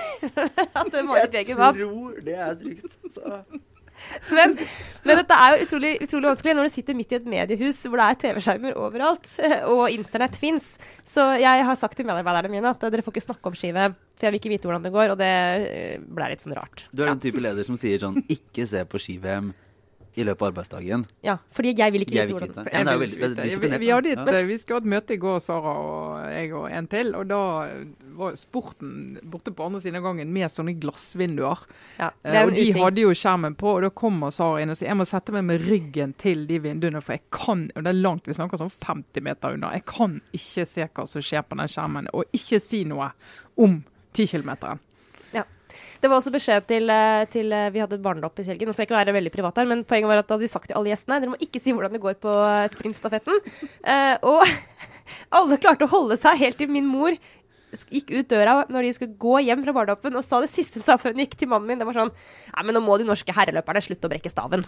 at 0.80 0.92
det 0.92 1.06
Marit 1.06 1.32
Bjørgen 1.32 1.60
vant. 1.60 1.80
tror 1.80 2.20
det 2.24 2.36
er 2.36 2.54
trygt. 2.60 3.00
Så. 3.12 3.40
Men, 4.28 4.52
men 5.06 5.20
dette 5.22 5.36
er 5.40 5.54
jo 5.54 5.66
utrolig, 5.66 5.92
utrolig 6.04 6.28
vanskelig 6.28 6.54
når 6.56 6.68
du 6.68 6.74
sitter 6.74 6.96
midt 6.98 7.12
i 7.14 7.18
et 7.18 7.28
mediehus 7.32 7.78
hvor 7.86 8.00
det 8.00 8.06
er 8.06 8.18
TV-skjermer 8.24 8.76
overalt, 8.80 9.28
og 9.72 9.84
internett 9.92 10.36
fins. 10.40 10.74
Så 11.08 11.24
jeg 11.40 11.66
har 11.68 11.80
sagt 11.80 11.98
til 11.98 12.08
medarbeiderne 12.08 12.52
mine 12.52 12.72
at 12.72 12.88
dere 12.88 13.04
får 13.04 13.16
ikke 13.16 13.26
snakke 13.28 13.52
om 13.52 13.56
skive, 13.58 13.90
for 14.16 14.28
jeg 14.28 14.34
vil 14.34 14.42
ikke 14.42 14.52
vite 14.52 14.68
hvordan 14.68 14.88
det 14.88 14.94
går, 14.96 15.14
og 15.14 15.20
det 15.20 15.32
eh, 15.68 16.08
ble 16.18 16.32
litt 16.32 16.44
sånn 16.44 16.56
rart. 16.56 16.88
Du 16.92 17.04
er 17.04 17.12
den 17.12 17.22
type 17.24 17.42
leder 17.42 17.66
som 17.66 17.78
sier 17.80 18.00
sånn 18.02 18.20
Ikke 18.32 18.68
se 18.68 18.84
på 18.88 19.00
ski-VM 19.00 19.52
i 20.16 20.24
løpet 20.24 20.42
av 20.42 20.48
arbeidsdagen. 20.48 21.02
Ja, 21.22 21.34
fordi 21.52 21.74
jeg 21.76 21.92
vil 21.92 22.04
ikke 22.06 22.14
Jeg 22.16 22.28
vite 22.30 22.38
hvordan 22.38 22.64
det 22.64 22.72
er 22.72 22.98
veldig- 22.98 23.20
veldig. 23.20 23.44
Vi, 23.60 23.68
vi, 23.82 23.90
hadde 23.92 24.12
et, 24.16 24.46
vi 24.48 24.56
skulle 24.58 24.80
ha 24.80 24.84
et 24.84 24.88
møte 24.94 25.12
i 25.12 25.18
går, 25.20 25.40
Sara 25.44 25.74
og 25.76 26.32
jeg 26.32 26.52
og 26.56 26.70
en 26.72 26.86
til. 26.88 27.14
Og 27.14 27.26
da 27.28 27.40
var 28.16 28.36
sporten 28.40 29.18
borte 29.22 29.52
på 29.52 29.66
andre 29.66 29.80
siden 29.84 29.96
av 30.00 30.06
gangen 30.08 30.32
med 30.32 30.48
sånne 30.48 30.72
glassvinduer. 30.80 31.66
Ja, 31.98 32.10
det 32.24 32.32
jo 32.34 32.46
og 32.48 32.54
de 32.56 32.64
uting. 32.70 32.82
hadde 32.82 33.04
jo 33.04 33.10
skjermen 33.12 33.56
på, 33.60 33.74
og 33.76 33.82
da 33.82 33.90
kommer 33.90 34.32
Sara 34.32 34.62
inn 34.62 34.70
og 34.72 34.76
sier 34.80 34.88
jeg 34.88 34.96
må 34.96 35.06
sette 35.06 35.32
meg 35.36 35.44
med 35.44 35.60
ryggen 35.68 36.14
til 36.16 36.46
de 36.46 36.58
vinduene, 36.64 37.02
for 37.02 37.12
jeg 37.18 37.22
kan 37.30 37.70
Og 37.76 37.84
det 37.84 37.90
er 37.92 38.00
langt, 38.00 38.24
vi 38.26 38.32
snakker 38.32 38.56
sånn 38.56 38.72
50 38.72 39.20
meter 39.22 39.52
unna. 39.52 39.72
Jeg 39.76 39.84
kan 39.84 40.20
ikke 40.32 40.66
se 40.66 40.88
hva 40.88 41.06
som 41.06 41.20
skjer 41.22 41.42
på 41.44 41.56
den 41.60 41.68
skjermen, 41.68 42.08
og 42.14 42.24
ikke 42.32 42.60
si 42.62 42.84
noe 42.84 43.10
om 43.58 43.82
10 44.14 44.26
km. 44.32 44.78
Det 46.02 46.10
var 46.10 46.18
også 46.18 46.32
beskjed 46.34 46.66
til, 46.70 46.90
eh, 46.92 47.24
til 47.32 47.52
eh, 47.52 47.70
Vi 47.74 47.82
hadde 47.82 48.00
barnedåp 48.02 48.40
i 48.40 48.46
Kjelgen. 48.46 48.68
Nå 48.68 48.74
skal 48.76 48.84
jeg 48.84 48.90
ikke 48.90 49.00
være 49.00 49.16
veldig 49.16 49.32
privat 49.34 49.60
her, 49.60 49.68
men 49.70 49.84
poenget 49.88 50.10
var 50.10 50.22
at 50.22 50.28
da 50.28 50.36
hadde 50.36 50.46
de 50.46 50.52
sagt 50.52 50.70
til 50.70 50.78
alle 50.78 50.92
gjestene 50.92 51.20
dere 51.22 51.32
må 51.32 51.40
ikke 51.42 51.62
si 51.62 51.74
hvordan 51.74 51.96
det 51.96 52.02
går 52.02 52.18
på 52.22 52.32
eh, 52.32 52.68
sprintstafetten. 52.74 53.40
Uh, 53.86 54.14
og 54.34 54.42
alle 55.38 55.58
klarte 55.62 55.86
å 55.86 55.92
holde 55.92 56.18
seg 56.20 56.40
helt 56.42 56.60
til 56.60 56.72
min 56.72 56.88
mor 56.88 57.16
gikk 57.90 58.12
ut 58.14 58.28
døra 58.30 58.56
når 58.72 58.86
de 58.86 58.92
skulle 58.96 59.18
gå 59.20 59.40
hjem 59.46 59.64
fra 59.66 59.74
barnedåpen 59.76 60.18
og 60.18 60.24
sa 60.26 60.40
det 60.42 60.50
siste 60.52 60.80
hun 60.80 60.86
sa 60.86 60.96
før 61.00 61.14
hun 61.14 61.22
gikk 61.24 61.36
til 61.40 61.50
mannen 61.50 61.68
min. 61.68 61.80
Det 61.80 61.88
var 61.88 61.98
sånn 62.00 62.12
Nei, 62.56 62.62
men 62.64 62.76
nå 62.78 62.80
må 62.80 62.96
de 62.96 63.04
norske 63.04 63.34
herreløperne 63.36 63.82
slutte 63.84 64.08
å 64.08 64.12
brekke 64.12 64.32
staven. 64.32 64.64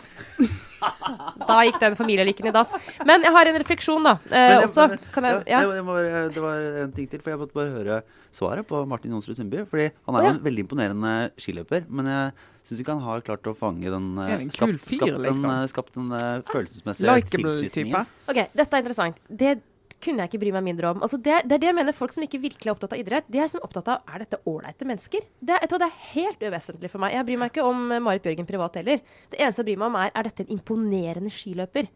da 1.48 1.58
gikk 1.64 1.78
den 1.80 1.96
familielykken 1.96 2.50
i 2.50 2.52
dass. 2.52 2.74
Men 3.08 3.24
jeg 3.24 3.32
har 3.32 3.48
en 3.48 3.58
refleksjon, 3.62 4.04
da. 4.04 4.18
Eh, 4.28 4.50
jeg- 4.52 4.66
også. 4.66 4.88
Kan 5.14 5.24
jeg, 5.24 5.40
ja, 5.48 5.62
ja. 5.62 5.72
det, 5.72 5.84
var, 5.86 6.10
det 6.34 6.44
var 6.44 6.68
en 6.84 6.92
ting 6.92 7.08
til, 7.08 7.22
for 7.24 7.32
jeg 7.32 7.40
måtte 7.40 7.56
bare 7.56 7.72
høre 7.72 8.02
svaret 8.34 8.68
på 8.68 8.82
Martin 8.90 9.14
Jonsrud 9.16 9.38
Sundby. 9.38 9.64
Fordi 9.70 9.88
han 9.88 10.18
er 10.18 10.26
jo 10.26 10.28
ja. 10.28 10.36
en 10.36 10.44
veldig 10.44 10.66
imponerende 10.66 11.14
skiløper, 11.40 11.88
men 11.88 12.12
jeg 12.12 12.32
syns 12.68 12.82
ikke 12.82 12.98
han 12.98 13.06
har 13.06 13.24
klart 13.24 13.48
å 13.48 13.54
fange 13.56 13.88
den 13.88 14.10
eh, 14.20 14.34
en 14.36 14.52
kul 14.52 14.76
fyr, 14.76 15.00
skapt, 15.00 15.20
liksom. 15.24 15.48
en, 15.48 15.54
eh, 15.54 15.70
skapt 15.72 15.96
den 15.96 16.12
eh, 16.18 16.44
følelsesmessig 16.50 17.08
Likeable 17.08 17.72
type. 17.72 18.04
Ok, 18.28 18.42
dette 18.52 18.68
er 18.68 18.84
interessant. 18.84 19.22
Det 19.28 19.54
kunne 20.02 20.22
jeg 20.22 20.30
ikke 20.30 20.40
bry 20.44 20.52
meg 20.54 20.64
mindre 20.68 20.92
om. 20.92 21.02
Altså 21.02 21.18
det, 21.18 21.40
det 21.50 21.56
er 21.56 21.62
det 21.62 21.68
jeg 21.70 21.76
mener 21.78 21.96
folk 21.96 22.14
som 22.14 22.24
ikke 22.24 22.40
virkelig 22.42 22.70
er 22.70 22.74
opptatt 22.74 22.94
av 22.94 23.00
idrett. 23.02 23.28
De 23.30 23.40
er 23.42 23.50
som 23.50 23.62
opptatt 23.66 23.90
av 23.90 24.12
er 24.14 24.24
dette 24.24 24.40
ålreite 24.46 24.86
mennesker. 24.88 25.24
Det, 25.40 25.56
vet 25.58 25.74
det 25.74 25.88
er 25.88 26.02
helt 26.12 26.44
uvesentlig 26.44 26.90
for 26.92 27.02
meg. 27.02 27.16
Jeg 27.16 27.28
bryr 27.28 27.40
meg 27.42 27.52
ikke 27.52 27.66
om 27.66 27.86
eh, 27.90 28.02
Marit 28.04 28.24
Bjørgen 28.26 28.48
privat 28.48 28.78
heller. 28.78 29.02
Det 29.32 29.40
eneste 29.40 29.64
jeg 29.64 29.70
bryr 29.72 29.80
meg 29.82 29.90
om, 29.90 29.98
er 29.98 30.12
er 30.14 30.28
dette 30.28 30.44
en 30.44 30.52
imponerende 30.54 31.32
skiløper. 31.34 31.90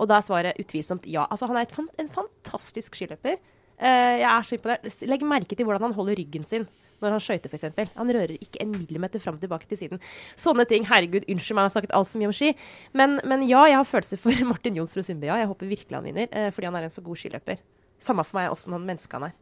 Og 0.00 0.08
da 0.08 0.18
er 0.18 0.26
svaret 0.26 0.62
utvilsomt 0.62 1.08
ja. 1.10 1.26
Altså 1.28 1.48
Han 1.50 1.60
er 1.60 1.68
et 1.68 1.76
en 2.00 2.14
fantastisk 2.14 2.96
skiløper. 2.96 3.36
Uh, 3.82 4.16
jeg 4.22 4.28
er 4.30 4.46
så 4.46 4.56
imponert. 4.56 4.88
Legg 5.10 5.26
merke 5.26 5.58
til 5.58 5.68
hvordan 5.68 5.90
han 5.90 5.96
holder 5.96 6.16
ryggen 6.20 6.48
sin 6.48 6.68
når 7.02 7.16
han 7.16 7.24
skøyter, 7.24 7.52
f.eks. 7.52 7.92
Han 7.98 8.14
rører 8.16 8.36
ikke 8.38 8.62
en 8.64 8.72
millimeter 8.74 9.22
fram 9.22 9.38
og 9.38 9.44
tilbake 9.44 9.68
til 9.70 9.80
siden. 9.84 10.02
Sånne 10.38 10.66
ting. 10.68 10.86
Herregud, 10.88 11.26
unnskyld 11.26 11.58
meg, 11.58 11.66
jeg 11.66 11.70
har 11.70 11.76
snakket 11.76 11.94
altfor 11.98 12.22
mye 12.22 12.32
om 12.32 12.36
ski. 12.36 12.52
Men, 12.98 13.20
men 13.28 13.46
ja, 13.48 13.66
jeg 13.70 13.80
har 13.80 13.88
følelser 13.88 14.20
for 14.22 14.44
Martin 14.52 14.78
Jonsrud 14.80 15.06
Sundby. 15.06 15.30
Ja. 15.30 15.38
Jeg 15.42 15.50
håper 15.52 15.70
virkelig 15.70 15.98
han 15.98 16.08
vinner, 16.08 16.28
eh, 16.30 16.50
fordi 16.54 16.70
han 16.70 16.80
er 16.80 16.88
en 16.88 16.94
så 16.94 17.04
god 17.04 17.20
skiløper. 17.20 17.62
Samme 18.02 18.26
for 18.26 18.40
meg 18.40 18.52
åssen 18.52 18.74
han 18.74 18.86
menneske 18.86 19.18
han 19.18 19.30
er. 19.30 19.38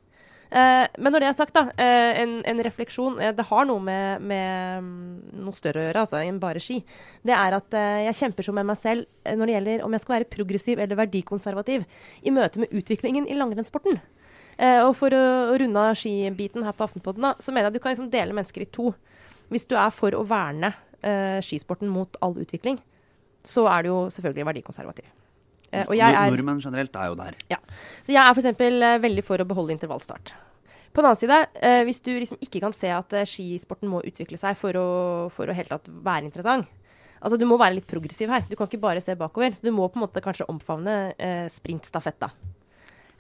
Eh, 0.51 0.87
men 0.99 1.15
når 1.15 1.23
det 1.23 1.29
er 1.29 1.37
sagt, 1.39 1.55
da, 1.55 1.69
eh, 1.79 2.21
en, 2.25 2.33
en, 2.43 2.61
refleksjon 2.67 3.21
eh, 3.23 3.31
Det 3.39 3.45
har 3.47 3.69
noe 3.69 3.79
med, 3.87 4.25
med 4.27 4.83
um, 4.83 4.89
noe 5.47 5.55
større 5.55 5.79
å 5.79 5.85
gjøre 5.85 6.03
altså, 6.03 6.23
enn 6.27 6.41
bare 6.43 6.63
ski. 6.63 6.81
Det 7.23 7.37
er 7.37 7.55
at 7.55 7.77
eh, 7.79 8.01
jeg 8.09 8.19
kjemper 8.25 8.49
så 8.49 8.55
med 8.57 8.67
meg 8.67 8.81
selv 8.83 9.07
eh, 9.23 9.37
når 9.39 9.47
det 9.47 9.55
gjelder 9.55 9.85
om 9.87 9.95
jeg 9.95 10.03
skal 10.03 10.17
være 10.17 10.31
progressiv 10.33 10.83
eller 10.83 10.99
verdikonservativ 10.99 11.87
i 12.27 12.35
møte 12.35 12.65
med 12.65 12.75
utviklingen 12.75 13.31
i 13.31 13.39
langrennssporten. 13.39 14.01
Eh, 14.61 14.83
og 14.85 14.93
for 14.99 15.15
å, 15.17 15.25
å 15.51 15.57
runde 15.63 15.87
av 15.89 15.97
skibiten 15.97 16.67
her 16.67 16.77
på 16.77 16.85
Aftenpodden, 16.85 17.25
da, 17.25 17.33
så 17.41 17.55
mener 17.55 17.69
jeg 17.69 17.73
at 17.73 17.79
du 17.79 17.83
kan 17.85 17.95
liksom 17.95 18.13
dele 18.13 18.37
mennesker 18.37 18.67
i 18.67 18.69
to. 18.69 18.93
Hvis 19.51 19.67
du 19.67 19.75
er 19.81 19.91
for 19.95 20.15
å 20.15 20.23
verne 20.29 20.75
skisporten 21.41 21.89
mot 21.89 22.19
all 22.21 22.35
utvikling, 22.43 22.77
så 23.41 23.65
er 23.73 23.87
du 23.87 23.89
jo 23.89 24.01
selvfølgelig 24.13 24.45
verdikonservativ. 24.51 25.07
Uh, 25.71 25.87
er, 25.95 26.17
Nordmenn 26.27 26.61
generelt 26.63 26.97
er 26.99 27.11
jo 27.13 27.17
der. 27.19 27.37
Ja. 27.51 27.59
Så 28.03 28.13
jeg 28.13 28.21
er 28.21 28.35
f.eks. 28.35 28.63
Eh, 28.67 28.97
veldig 29.05 29.25
for 29.27 29.43
å 29.43 29.47
beholde 29.47 29.75
intervallstart. 29.77 30.35
På 30.91 31.03
den 31.03 31.07
annen 31.13 31.21
side, 31.21 31.39
eh, 31.63 31.85
hvis 31.87 32.03
du 32.03 32.11
liksom 32.17 32.41
ikke 32.43 32.63
kan 32.65 32.75
se 32.75 32.91
at 32.91 33.15
eh, 33.15 33.29
skisporten 33.29 33.91
må 33.91 34.03
utvikle 34.03 34.39
seg 34.41 34.59
for 34.59 34.75
å, 34.75 34.89
for 35.31 35.47
å 35.47 35.55
helt 35.55 35.71
tatt 35.71 35.87
være 35.87 36.27
interessant 36.27 36.67
Altså 37.21 37.37
Du 37.37 37.45
må 37.45 37.59
være 37.61 37.77
litt 37.77 37.87
progressiv 37.87 38.31
her. 38.33 38.47
Du 38.49 38.55
kan 38.57 38.65
ikke 38.65 38.81
bare 38.81 39.03
se 39.05 39.13
bakover. 39.13 39.53
Så 39.53 39.67
du 39.67 39.75
må 39.77 39.85
på 39.93 39.99
en 39.99 40.07
måte 40.07 40.23
kanskje 40.25 40.47
omfavne 40.49 41.13
eh, 41.21 41.45
sprintstafett. 41.53 42.17
da. 42.17 42.31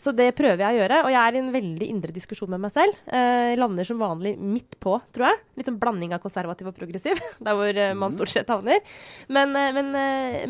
Så 0.01 0.15
det 0.17 0.31
prøver 0.39 0.63
jeg 0.65 0.79
å 0.79 0.81
gjøre. 0.81 1.01
Og 1.05 1.13
jeg 1.13 1.21
er 1.21 1.37
i 1.37 1.41
en 1.43 1.51
veldig 1.53 1.89
indre 1.93 2.15
diskusjon 2.17 2.51
med 2.55 2.63
meg 2.63 2.73
selv. 2.73 2.97
Eh, 3.07 3.53
lander 3.61 3.85
som 3.85 4.01
vanlig 4.01 4.33
midt 4.41 4.79
på, 4.81 4.95
tror 5.13 5.29
jeg. 5.29 5.43
Litt 5.61 5.69
sånn 5.69 5.81
blanding 5.83 6.15
av 6.17 6.23
konservativ 6.23 6.71
og 6.71 6.79
progressiv. 6.79 7.21
Der 7.45 7.59
hvor 7.59 7.69
eh, 7.69 7.93
man 7.93 8.09
mm. 8.09 8.17
stort 8.17 8.33
sett 8.33 8.53
havner. 8.53 8.81
Men, 9.29 9.53
eh, 9.61 9.75
men, 9.77 9.93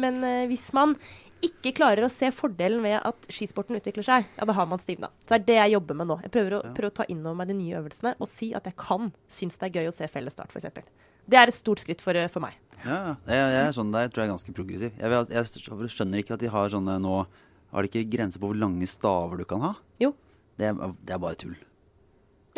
men 0.05 0.23
hvis 0.51 0.71
man 0.77 0.95
ikke 1.45 1.73
klarer 1.79 2.05
å 2.05 2.13
se 2.13 2.29
fordelen 2.37 2.83
ved 2.85 2.99
at 3.01 3.29
skisporten 3.33 3.79
utvikler 3.79 4.05
seg, 4.05 4.27
ja, 4.37 4.47
da 4.47 4.55
har 4.55 4.69
man 4.69 4.83
stivna. 4.83 5.09
Så 5.25 5.39
er 5.39 5.45
det 5.47 5.57
jeg 5.57 5.75
jobber 5.75 5.97
med 5.97 6.11
nå. 6.11 6.19
Jeg 6.27 6.35
prøver 6.35 6.59
å, 6.59 6.65
prøver 6.77 6.91
å 6.91 6.97
ta 7.01 7.07
inn 7.11 7.23
over 7.25 7.39
meg 7.41 7.51
de 7.51 7.57
nye 7.57 7.79
øvelsene 7.81 8.13
og 8.21 8.29
si 8.31 8.53
at 8.57 8.69
jeg 8.69 8.77
kan 8.79 9.09
synes 9.33 9.57
det 9.57 9.71
er 9.71 9.81
gøy 9.81 9.91
å 9.91 9.95
se 9.97 10.09
fellesstart, 10.13 10.53
f.eks. 10.53 10.91
Det 11.31 11.39
er 11.39 11.51
et 11.51 11.57
stort 11.57 11.83
skritt 11.83 12.03
for, 12.05 12.17
for 12.33 12.45
meg. 12.45 12.59
Ja, 12.81 13.17
jeg, 13.29 13.39
jeg, 13.39 13.63
er 13.63 13.77
sånn 13.77 13.93
der, 13.93 14.09
tror 14.13 14.23
jeg 14.23 14.29
er 14.29 14.35
ganske 14.35 14.55
progressiv. 14.57 15.01
Jeg, 15.01 15.25
jeg, 15.33 15.95
skjønner 15.97 16.23
ikke 16.23 16.37
at 16.37 16.45
de 16.45 16.53
har 16.53 16.73
sånne 16.73 16.97
nå 17.03 17.17
Har 17.71 17.83
det 17.87 17.91
ikke 17.93 18.11
grenser 18.17 18.43
på 18.43 18.51
hvor 18.51 18.59
lange 18.59 18.87
staver 18.91 19.41
du 19.41 19.47
kan 19.49 19.63
ha? 19.65 19.75
Jo. 20.03 20.13
Det 20.59 20.71
er, 20.71 20.95
det 21.07 21.15
er 21.15 21.21
bare 21.23 21.39
tull. 21.41 21.59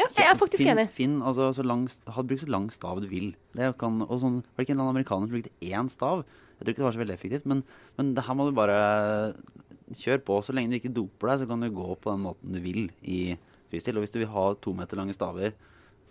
Ja, 0.01 0.07
jeg 0.09 0.25
er 0.25 0.39
faktisk 0.41 0.63
finn, 0.63 0.73
enig. 0.73 0.87
Finn, 0.97 1.19
altså, 1.21 1.51
så 1.53 1.65
lang, 1.67 1.85
Bruk 2.09 2.41
så 2.41 2.49
lang 2.49 2.71
stav 2.73 3.03
du 3.03 3.09
vil. 3.11 3.35
Det 3.53 3.75
kan, 3.81 4.01
og 4.07 4.23
sånn, 4.23 4.39
var 4.41 4.63
det 4.63 4.67
ikke 4.67 4.77
en 4.77 4.81
eller 4.81 4.95
amerikaner 4.95 5.29
som 5.29 5.35
brukte 5.37 5.69
én 5.69 5.91
stav? 5.93 6.23
Jeg 6.57 6.65
tror 6.65 6.73
ikke 6.73 6.83
det 6.83 6.87
var 6.87 6.97
så 6.97 7.03
veldig 7.03 7.17
effektivt, 7.19 7.49
men, 7.51 7.61
men 7.99 8.15
det 8.17 8.25
her 8.25 8.39
må 8.39 8.47
du 8.49 8.55
bare 8.57 8.79
kjøre 9.99 10.23
på. 10.25 10.39
Så 10.47 10.55
lenge 10.57 10.73
du 10.73 10.79
ikke 10.79 10.95
doper 10.97 11.33
deg, 11.33 11.43
så 11.43 11.51
kan 11.51 11.65
du 11.65 11.69
gå 11.75 11.89
på 11.93 12.15
den 12.15 12.25
måten 12.25 12.57
du 12.57 12.63
vil 12.65 12.87
i 13.03 13.21
fristil. 13.73 13.99
Og 13.99 14.07
hvis 14.07 14.15
du 14.15 14.23
vil 14.23 14.33
ha 14.33 14.47
to 14.65 14.75
meter 14.77 15.01
lange 15.01 15.17
staver 15.17 15.55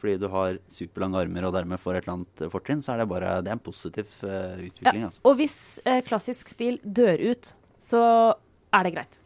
fordi 0.02 0.16
du 0.18 0.26
har 0.34 0.56
superlange 0.66 1.20
armer 1.20 1.46
og 1.46 1.52
dermed 1.54 1.78
får 1.78 2.00
et 2.00 2.08
eller 2.08 2.16
annet 2.16 2.40
fortrinn, 2.50 2.80
så 2.82 2.96
er 2.96 3.04
det 3.04 3.12
bare 3.12 3.36
det 3.46 3.52
er 3.52 3.58
en 3.60 3.62
positiv 3.62 4.08
uh, 4.26 4.58
utvikling. 4.58 5.04
Ja, 5.04 5.10
altså. 5.12 5.22
Og 5.30 5.36
hvis 5.38 5.58
uh, 5.86 6.00
klassisk 6.08 6.50
stil 6.50 6.80
dør 6.82 7.22
ut, 7.22 7.52
så 7.78 8.02
er 8.74 8.88
det 8.88 8.94
greit. 8.96 9.20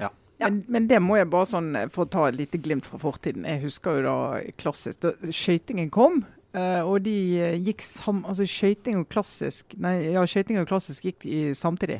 Ja. 0.00 0.10
Ja. 0.38 0.48
Men, 0.48 0.62
men, 0.68 0.88
det 0.90 1.00
må 1.02 1.18
jeg 1.18 1.30
bare 1.32 1.50
sånn, 1.50 1.74
eh, 1.78 1.90
for 1.94 2.06
å 2.06 2.10
ta 2.10 2.28
et 2.28 2.38
lite 2.38 2.60
glimt 2.62 2.88
fra 2.88 3.00
fortiden. 3.00 3.46
Jeg 3.48 3.64
husker 3.66 4.00
jo 4.00 4.06
da 4.06 4.16
klassisk 4.60 5.04
da 5.04 5.14
skøytingen 5.30 5.92
kom. 5.94 6.24
Uh, 6.54 6.86
og 6.86 7.00
de 7.02 7.14
uh, 7.42 7.56
gikk 7.58 7.82
sam... 7.82 8.20
Altså 8.30 8.44
skøyting 8.46 9.00
og 9.00 9.08
klassisk 9.10 9.72
Nei, 9.82 10.12
ja, 10.14 10.22
skøyting 10.22 10.60
og 10.60 10.68
klassisk 10.70 11.08
gikk 11.08 11.24
i, 11.26 11.40
samtidig. 11.58 11.96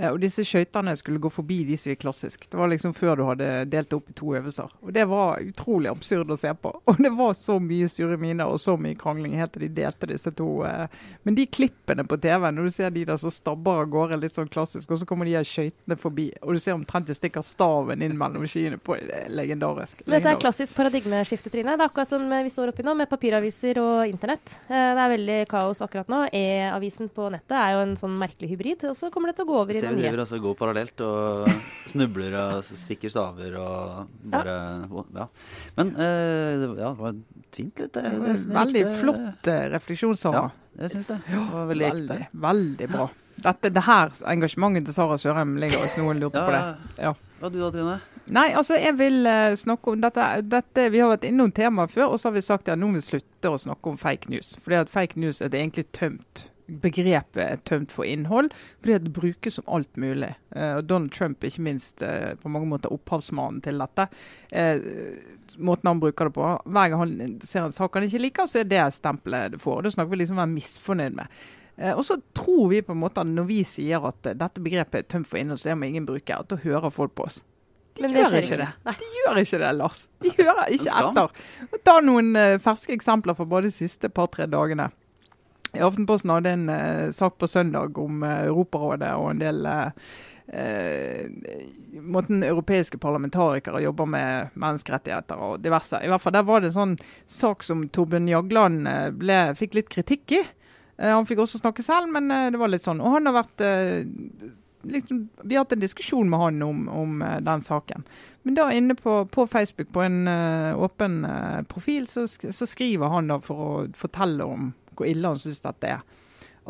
Eh, 0.00 0.08
og 0.08 0.20
disse 0.22 0.44
skøytene 0.46 0.94
skulle 0.96 1.20
gå 1.20 1.30
forbi 1.32 1.60
de 1.68 1.76
som 1.78 1.92
gikk 1.92 2.04
klassisk. 2.06 2.46
Det 2.50 2.58
var 2.58 2.70
liksom 2.72 2.94
før 2.96 3.20
du 3.20 3.24
hadde 3.28 3.48
delt 3.70 3.92
opp 3.92 4.08
i 4.10 4.16
to 4.16 4.32
øvelser. 4.38 4.72
Og 4.80 4.92
Det 4.96 5.04
var 5.10 5.42
utrolig 5.44 5.90
absurd 5.90 6.32
å 6.32 6.38
se 6.40 6.52
på. 6.54 6.72
Og 6.90 7.02
det 7.02 7.12
var 7.16 7.34
så 7.38 7.58
mye 7.60 7.88
sure 7.90 8.16
miner 8.20 8.48
og 8.50 8.60
så 8.60 8.76
mye 8.80 8.96
krangling 8.98 9.36
helt 9.38 9.52
til 9.54 9.66
de 9.66 9.70
delte 9.80 10.08
disse 10.10 10.32
to. 10.36 10.48
Eh. 10.66 10.86
Men 11.26 11.36
de 11.36 11.46
klippene 11.46 12.06
på 12.08 12.18
TV, 12.20 12.48
når 12.50 12.68
du 12.68 12.74
ser 12.74 12.94
de 12.94 13.04
der 13.08 13.20
som 13.20 13.32
stabber 13.32 13.84
av 13.84 13.90
gårde 13.92 14.20
litt 14.22 14.36
sånn 14.36 14.50
klassisk, 14.50 14.90
og 14.90 15.00
så 15.00 15.08
kommer 15.08 15.28
de 15.28 15.36
her 15.36 15.46
skøytene 15.46 15.98
forbi, 16.00 16.30
og 16.42 16.56
du 16.56 16.62
ser 16.62 16.76
omtrent 16.76 17.08
de 17.10 17.16
stikker 17.16 17.44
staven 17.44 18.02
inn 18.04 18.16
mellom 18.18 18.46
skiene 18.48 18.78
på 18.80 18.96
det 19.00 19.16
er 19.24 19.30
legendarisk. 19.32 20.02
Men 20.06 20.18
dette 20.18 20.32
er 20.34 20.40
klassisk 20.40 20.76
paradigmeskifte, 20.76 21.52
Trine. 21.52 21.76
Det 21.76 21.84
er 21.84 21.90
akkurat 21.90 22.10
som 22.10 22.24
vi 22.30 22.52
står 22.52 22.72
oppi 22.72 22.84
nå, 22.86 22.94
med 22.98 23.10
papiraviser 23.10 23.80
og 23.82 24.10
internett. 24.10 24.56
Eh, 24.68 24.90
det 24.96 25.04
er 25.04 25.14
veldig 25.14 25.38
kaos 25.50 25.82
akkurat 25.84 26.10
nå. 26.10 26.22
E-avisen 26.36 27.10
på 27.14 27.30
nettet 27.32 27.56
er 27.56 27.76
jo 27.76 27.84
en 27.84 27.96
sånn 28.00 28.16
merkelig 28.20 28.52
hybrid, 28.54 28.86
og 28.90 28.96
så 28.98 29.10
kommer 29.12 29.30
det 29.30 29.40
til 29.40 29.48
å 29.48 29.50
gå 29.52 29.60
over 29.62 29.76
i 29.76 29.82
vi 29.90 30.00
driver 30.00 30.22
altså 30.24 30.40
går 30.42 30.56
parallelt 30.58 31.02
og 31.06 31.48
snubler 31.90 32.36
og 32.40 32.68
stikker 32.68 33.12
staver 33.12 33.56
og 33.60 34.10
bare 34.32 34.56
Ja. 34.90 35.04
ja. 35.20 35.26
Men 35.78 35.94
uh, 35.96 36.76
ja, 36.78 36.90
det 36.90 36.92
var 37.00 37.16
fint 37.54 37.82
litt. 37.82 37.92
Det, 37.94 38.04
det, 38.04 38.12
det 38.24 38.36
veldig 38.54 38.84
likte, 38.84 38.98
flott 39.00 39.50
uh, 39.50 39.62
refleksjon, 39.74 40.18
Sara. 40.18 40.44
Ja, 40.48 40.84
jeg 40.84 40.94
syns 40.96 41.10
det. 41.10 41.18
det 41.26 41.42
var 41.52 41.66
veldig, 41.72 41.90
veldig, 41.90 42.20
veldig 42.46 42.90
bra. 42.94 43.08
Dette, 43.40 43.70
det 43.72 43.82
her 43.86 44.12
engasjementet 44.28 44.88
til 44.90 44.96
Sara 44.96 45.16
Sørheim 45.20 45.56
ligger 45.60 45.80
hvis 45.84 45.96
noen 46.00 46.20
lurer 46.20 46.36
ja, 46.36 46.46
på 46.46 46.56
det. 46.56 47.04
Ja. 47.06 47.14
Hva 47.40 47.48
du 47.52 47.60
da, 47.62 47.70
Trine? 47.72 48.00
Nei, 48.30 48.52
altså 48.54 48.76
jeg 48.78 48.94
vil 49.00 49.26
uh, 49.26 49.56
snakke 49.58 49.90
om 49.90 50.02
dette, 50.02 50.28
dette, 50.46 50.86
Vi 50.94 51.02
har 51.02 51.10
vært 51.10 51.26
innom 51.26 51.50
temaet 51.54 51.90
før, 51.90 52.12
og 52.12 52.20
så 52.20 52.30
har 52.30 52.38
vi 52.38 52.46
sagt 52.46 52.70
at 52.70 52.78
nå 52.78 52.86
må 52.86 53.00
vi 53.00 53.08
slutte 53.08 53.50
å 53.50 53.58
snakke 53.58 53.90
om 53.90 53.98
fake 53.98 54.30
news. 54.30 54.54
Fordi 54.62 54.78
at 54.78 54.92
fake 54.92 55.18
news 55.18 55.42
er 55.42 55.50
det 55.50 55.62
egentlig 55.64 55.88
tømt 55.96 56.46
begrepet 56.70 57.40
er 57.42 57.62
tømt 57.66 57.90
for 57.90 58.06
innhold, 58.06 58.52
fordi 58.78 59.00
det 59.02 59.10
brukes 59.16 59.56
som 59.58 59.66
alt 59.74 59.96
mulig. 59.98 60.28
Uh, 60.54 60.76
og 60.78 60.84
Donald 60.86 61.10
Trump 61.10 61.42
ikke 61.42 61.64
minst 61.66 62.04
uh, 62.06 62.36
på 62.38 62.52
mange 62.54 62.70
måter 62.70 62.94
opphavsmannen 62.94 63.58
til 63.64 63.82
dette. 63.82 64.06
Måten 65.58 65.90
han 65.90 66.02
bruker 66.04 66.30
det 66.30 66.36
på. 66.36 66.46
Hver 66.70 66.92
gang 66.92 67.00
han 67.02 67.34
ser 67.42 67.66
en 67.66 67.74
sak 67.74 67.98
han 67.98 68.06
ikke 68.06 68.22
liker, 68.22 68.46
så 68.46 68.62
er 68.62 68.70
det 68.70 68.84
stempelet 68.94 69.56
det 69.56 69.62
får. 69.64 69.82
Det 69.82 69.96
snakker 69.96 70.14
vi 70.14 70.22
liksom 70.22 70.38
om 70.38 70.44
å 70.44 70.46
være 70.46 70.54
misfornøyd 70.54 71.18
med. 71.18 71.42
og 71.96 72.04
så 72.06 72.20
tror 72.36 72.68
vi 72.70 72.84
på 72.86 72.94
en 72.94 73.02
måte 73.02 73.24
at 73.24 73.34
når 73.34 73.50
vi 73.50 73.62
sier 73.66 74.06
at 74.06 74.22
dette 74.22 74.62
begrepet 74.62 75.02
er 75.02 75.10
tømt 75.10 75.26
for 75.26 75.42
innhold, 75.42 75.58
så 75.58 75.72
er 75.72 75.80
man 75.80 75.90
ingen 75.90 76.06
bruker, 76.06 76.38
at 76.38 76.54
da 76.54 76.62
hører 76.62 76.94
folk 76.94 77.18
på 77.18 77.26
oss. 77.26 77.42
De 78.00 78.08
Men 78.08 78.16
gjør 78.24 78.38
ikke 78.40 78.56
det. 78.62 78.70
Nei. 78.88 78.94
De 78.96 79.10
gjør 79.18 79.42
ikke 79.44 79.58
det, 79.60 79.70
Lars. 79.76 80.06
De 80.24 80.32
hører 80.38 80.72
ikke 80.72 80.94
etter. 81.02 81.44
Ta 81.84 81.98
noen 82.00 82.32
ferske 82.64 82.96
eksempler 82.96 83.36
fra 83.36 83.44
både 83.44 83.68
de 83.68 83.76
siste 83.76 84.08
par-tre 84.08 84.48
dagene. 84.48 84.88
I 85.72 85.82
Aftenposten 85.86 86.32
hadde 86.34 86.50
en 86.56 86.68
uh, 86.68 87.10
sak 87.14 87.38
på 87.38 87.46
søndag 87.46 87.98
om 87.98 88.24
uh, 88.26 88.42
Europarådet 88.48 89.12
og 89.20 89.30
en 89.30 89.42
del 89.42 89.66
uh, 89.66 89.90
måten 92.10 92.42
europeiske 92.42 92.98
parlamentarikere 92.98 93.84
jobber 93.84 94.08
med 94.10 94.56
menneskerettigheter 94.58 95.42
og 95.46 95.60
diverse. 95.62 96.00
I 96.02 96.10
hvert 96.10 96.24
fall 96.24 96.34
Der 96.34 96.48
var 96.48 96.64
det 96.64 96.72
en 96.72 96.78
sånn 96.78 96.96
sak 97.30 97.62
som 97.62 97.84
Torbjørn 97.86 98.26
Jagland 98.26 98.88
ble, 99.20 99.36
fikk 99.54 99.78
litt 99.78 99.92
kritikk 99.94 100.34
i. 100.34 100.40
han 100.98 101.28
fikk 101.28 101.44
også 101.44 101.60
snakke 101.60 101.84
selv, 101.86 102.10
men 102.10 102.50
det 102.50 102.58
var 102.58 102.72
litt 102.72 102.82
sånn. 102.82 102.98
Og 102.98 103.14
han 103.14 103.30
har 103.30 103.36
vært 103.44 103.62
liksom, 104.82 105.28
Vi 105.42 105.56
har 105.56 105.64
hatt 105.64 105.72
en 105.72 105.82
diskusjon 105.82 106.30
med 106.30 106.40
han 106.40 106.62
om, 106.62 106.88
om 106.88 107.24
den 107.40 107.62
saken. 107.62 108.04
Men 108.42 108.56
da 108.56 108.70
inne 108.72 108.94
på, 108.96 109.24
på 109.26 109.46
Facebook, 109.46 109.92
på 109.92 110.02
en 110.02 110.28
åpen 110.76 111.26
profil, 111.68 112.06
så, 112.08 112.26
så, 112.28 112.66
skriver 112.66 113.12
han 113.12 113.28
da 113.28 113.36
for 113.44 113.66
å 113.66 113.72
fortelle 113.96 114.46
om 114.48 114.70
hvor 114.96 115.08
ille 115.08 115.28
han 115.28 115.40
syns 115.40 115.60
dette 115.64 115.92
er. 115.98 116.00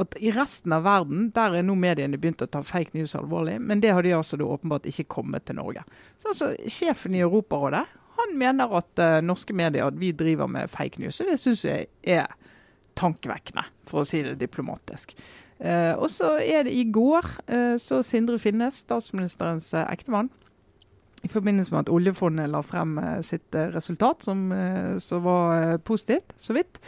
At 0.00 0.16
I 0.22 0.30
resten 0.32 0.72
av 0.72 0.84
verden 0.86 1.30
der 1.34 1.58
er 1.58 1.66
nå 1.66 1.74
mediene 1.78 2.18
begynt 2.20 2.42
å 2.44 2.48
ta 2.50 2.62
fake 2.64 2.94
news 2.94 3.16
alvorlig, 3.18 3.58
men 3.60 3.82
det 3.82 3.92
har 3.94 4.06
de 4.06 4.14
altså 4.16 4.38
åpenbart 4.40 4.86
ikke 4.88 5.08
kommet 5.18 5.48
til 5.48 5.58
Norge. 5.58 5.82
Så 6.18 6.30
altså, 6.32 6.52
Sjefen 6.70 7.16
i 7.18 7.24
Europarådet 7.24 7.84
han 8.20 8.36
mener 8.38 8.72
at 8.76 9.00
uh, 9.00 9.18
norske 9.24 9.54
medier 9.56 9.88
at 9.88 9.98
vi 9.98 10.12
driver 10.12 10.48
med 10.50 10.70
fake 10.70 11.00
news, 11.02 11.20
og 11.20 11.30
det 11.30 11.38
syns 11.40 11.64
jeg 11.64 11.88
er 12.04 12.28
tankevekkende, 13.00 13.64
for 13.88 14.02
å 14.02 14.08
si 14.08 14.20
det 14.24 14.36
diplomatisk. 14.40 15.14
Uh, 15.60 15.94
og 16.00 16.08
så 16.08 16.38
er 16.40 16.64
det 16.64 16.72
i 16.72 16.86
går 16.88 17.26
eh, 17.52 17.74
så 17.76 17.98
Sindre 18.06 18.38
Finnes, 18.40 18.78
statsministerens 18.80 19.74
ektemann, 19.76 20.30
i 21.20 21.28
forbindelse 21.28 21.74
med 21.74 21.82
at 21.82 21.92
oljefondet 21.92 22.48
la 22.48 22.62
frem 22.64 22.94
sitt 23.20 23.52
resultat, 23.52 24.24
som, 24.24 24.46
som 25.04 25.20
var 25.26 25.76
positivt, 25.84 26.32
så 26.40 26.56
vidt. 26.56 26.80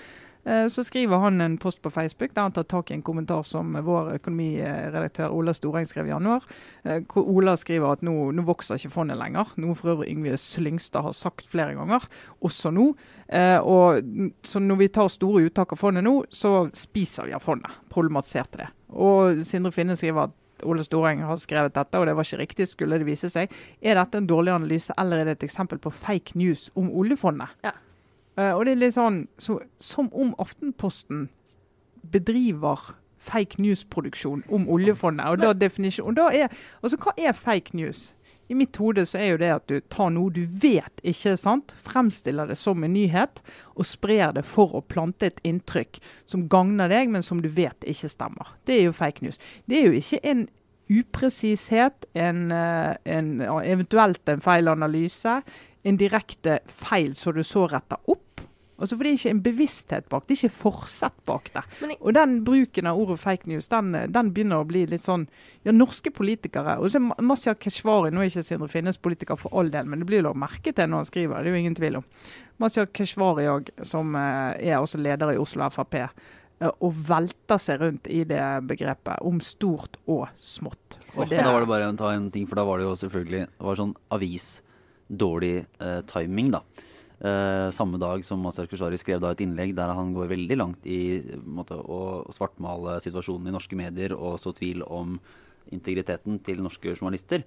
Eh, 0.44 0.66
så 0.68 0.85
skriver 0.85 1.22
han 1.22 1.40
en 1.40 1.59
post 1.59 1.83
på 1.83 1.90
Facebook 1.90 2.35
der 2.35 2.42
han 2.42 2.52
tar 2.52 2.66
tak 2.66 2.90
i 2.90 2.94
en 2.94 3.02
kommentar 3.02 3.44
som 3.46 3.76
vår 3.87 4.16
økonomiredaktør 4.16 5.31
Ola 5.31 5.55
Storeng 5.55 5.87
skrev 5.87 6.09
i 6.09 6.14
januar. 6.14 6.46
Eh, 6.83 7.02
hvor 7.07 7.28
Ola 7.31 7.55
skriver 7.57 7.94
at 7.94 8.02
nå, 8.02 8.14
nå 8.35 8.44
vokser 8.46 8.81
ikke 8.81 8.94
fondet 8.96 9.20
lenger, 9.20 9.55
noe 9.62 9.78
for 9.78 9.94
øvrig 9.94 10.11
Yngve 10.11 10.37
Slyngstad 10.40 11.07
har 11.07 11.16
sagt 11.16 11.46
flere 11.50 11.76
ganger, 11.78 12.07
også 12.42 12.74
nå. 12.74 12.90
Eh, 13.28 13.59
og 13.62 14.02
så 14.46 14.62
når 14.62 14.83
vi 14.83 14.92
tar 14.98 15.12
store 15.12 15.46
uttak 15.46 15.76
av 15.76 15.83
fondet 15.83 16.07
nå, 16.07 16.18
så 16.31 16.66
spiser 16.74 17.31
vi 17.31 17.37
av 17.37 17.44
fondet. 17.44 17.83
Problematiserte 17.92 18.64
det. 18.64 18.70
Og 18.92 19.44
Sindre 19.46 19.72
Finne 19.72 19.96
skriver 19.96 20.26
at 20.26 20.38
Ole 20.66 20.85
Storeng 20.87 21.22
har 21.26 21.38
skrevet 21.42 21.74
dette, 21.74 21.98
og 21.98 22.07
det 22.07 22.14
var 22.14 22.26
ikke 22.26 22.42
riktig, 22.42 22.68
skulle 22.70 22.98
det 23.00 23.09
vise 23.09 23.31
seg. 23.33 23.50
Er 23.83 23.98
dette 23.98 24.20
en 24.20 24.28
dårlig 24.31 24.52
analyse, 24.55 24.94
eller 24.98 25.22
er 25.22 25.31
det 25.31 25.38
et 25.38 25.48
eksempel 25.48 25.81
på 25.83 25.90
fake 25.90 26.38
news 26.38 26.68
om 26.78 26.90
oljefondet? 26.90 27.50
Ja. 27.66 27.74
Uh, 28.42 28.57
og 28.57 28.64
det 28.66 28.74
er 28.74 28.81
litt 28.81 28.96
sånn 28.96 29.26
så, 29.38 29.61
Som 29.78 30.09
om 30.11 30.33
Aftenposten 30.42 31.28
bedriver 32.12 32.96
fake 33.22 33.62
news-produksjon 33.62 34.42
om 34.50 34.66
oljefondet. 34.72 35.28
Og 35.31 35.38
da, 35.44 35.52
definisjon, 35.55 36.11
og 36.11 36.18
da 36.18 36.26
er, 36.35 36.57
altså 36.83 36.98
Hva 36.98 37.14
er 37.16 37.37
fake 37.38 37.76
news? 37.78 38.11
I 38.50 38.57
mitt 38.59 38.76
hode 38.76 39.05
så 39.09 39.20
er 39.20 39.28
jo 39.31 39.38
det 39.40 39.50
at 39.55 39.68
du 39.70 39.76
tar 39.92 40.11
noe 40.12 40.33
du 40.35 40.42
vet 40.44 41.00
ikke 41.07 41.31
er 41.33 41.38
sant, 41.40 41.72
fremstiller 41.87 42.50
det 42.50 42.59
som 42.61 42.83
en 42.85 42.92
nyhet, 42.92 43.40
og 43.78 43.87
sprer 43.88 44.35
det 44.37 44.42
for 44.48 44.74
å 44.76 44.83
plante 44.85 45.31
et 45.31 45.38
inntrykk 45.46 46.00
som 46.28 46.48
gagner 46.52 46.90
deg, 46.92 47.09
men 47.14 47.24
som 47.24 47.40
du 47.40 47.48
vet 47.48 47.87
ikke 47.88 48.11
stemmer. 48.12 48.50
Det 48.68 48.76
er 48.76 48.90
jo 48.90 48.96
fake 48.96 49.24
news. 49.24 49.40
Det 49.70 49.78
er 49.78 49.87
jo 49.87 50.02
ikke 50.02 50.20
en 50.35 50.44
upresishet, 50.92 52.11
en, 52.12 52.50
eh, 52.52 52.96
en, 53.16 53.31
eventuelt 53.40 54.28
en 54.28 54.44
feil 54.44 54.68
analyse, 54.68 55.38
en 55.85 55.96
direkte 55.96 56.59
feil 56.68 57.14
som 57.16 57.38
du 57.38 57.42
så 57.46 57.64
retter 57.70 58.02
opp. 58.11 58.31
Altså 58.80 58.96
for 58.96 59.04
Det 59.04 59.11
er 59.11 59.18
ikke 59.18 59.30
en 59.30 59.42
bevissthet 59.44 60.08
bak, 60.11 60.24
det 60.26 60.35
er 60.35 60.40
ikke 60.40 60.56
forsett 60.62 61.18
bak 61.28 61.50
det. 61.54 61.62
Jeg, 61.82 61.96
og 62.00 62.14
den 62.16 62.38
bruken 62.46 62.88
av 62.90 62.98
ordet 62.98 63.18
fake 63.20 63.50
news, 63.50 63.68
den, 63.70 63.92
den, 64.11 64.32
begynner 64.35 64.62
å 64.62 64.68
bli 64.68 64.85
litt 64.90 65.04
sånn 65.04 65.28
Ja, 65.62 65.74
norske 65.76 66.11
politikere 66.14 66.78
og 66.82 66.90
så 66.90 66.98
Masya 67.02 67.54
Keshvari, 67.61 68.11
nå 68.11 68.24
er 68.24 68.30
ikke 68.32 68.42
Sindre 68.46 68.70
Finnes 68.72 68.98
politiker 68.98 69.38
for 69.38 69.54
all 69.58 69.70
del, 69.70 69.87
men 69.87 70.02
det 70.02 70.08
blir 70.08 70.24
jo 70.24 70.35
merke 70.35 70.72
til 70.74 70.90
når 70.90 71.04
han 71.04 71.11
skriver, 71.11 71.42
det 71.42 71.52
er 71.52 71.54
jo 71.54 71.62
ingen 71.62 71.78
tvil 71.78 72.00
om. 72.00 72.06
Masya 72.62 72.87
Keshvari 72.90 73.48
òg, 73.52 73.70
som 73.87 74.16
eh, 74.18 74.72
er 74.72 74.80
også 74.80 75.00
leder 75.02 75.35
i 75.35 75.40
Oslo 75.40 75.68
Frp 75.70 76.00
eh, 76.02 76.14
og 76.72 76.98
velter 77.08 77.61
seg 77.62 77.82
rundt 77.82 78.11
i 78.11 78.22
det 78.28 78.42
begrepet 78.66 79.22
om 79.26 79.40
stort 79.44 79.98
og 80.11 80.26
smått. 80.42 80.98
Og 81.14 81.28
det, 81.30 81.42
da 81.42 81.52
var 81.52 81.62
det 81.62 81.70
bare 81.70 81.90
å 81.90 81.98
ta 81.98 82.14
en 82.16 82.30
ting, 82.35 82.48
for 82.48 82.58
da 82.58 82.66
var 82.66 82.80
det 82.80 82.88
jo 82.88 82.96
selvfølgelig 82.98 83.44
det 83.46 83.68
var 83.68 83.78
sånn 83.78 83.94
avis, 84.14 84.48
dårlig 85.06 85.61
eh, 85.61 86.00
timing, 86.11 86.56
da. 86.56 86.62
Eh, 87.22 87.68
samme 87.70 88.00
dag 88.02 88.24
som 88.26 88.40
Master 88.42 88.66
Keshvari 88.66 88.98
skrev 88.98 89.20
da 89.22 89.30
et 89.30 89.42
innlegg 89.44 89.76
der 89.78 89.92
han 89.94 90.11
går 90.16 90.32
veldig 90.32 90.56
langt 90.58 90.87
i 90.90 91.22
måte, 91.46 91.76
å 91.78 92.26
svartmale 92.35 92.96
situasjonen 93.04 93.46
i 93.46 93.54
norske 93.54 93.78
medier 93.78 94.16
og 94.16 94.40
så 94.42 94.50
tvil 94.56 94.82
om 94.82 95.20
integriteten 95.70 96.40
til 96.42 96.58
norske 96.64 96.96
journalister, 96.96 97.44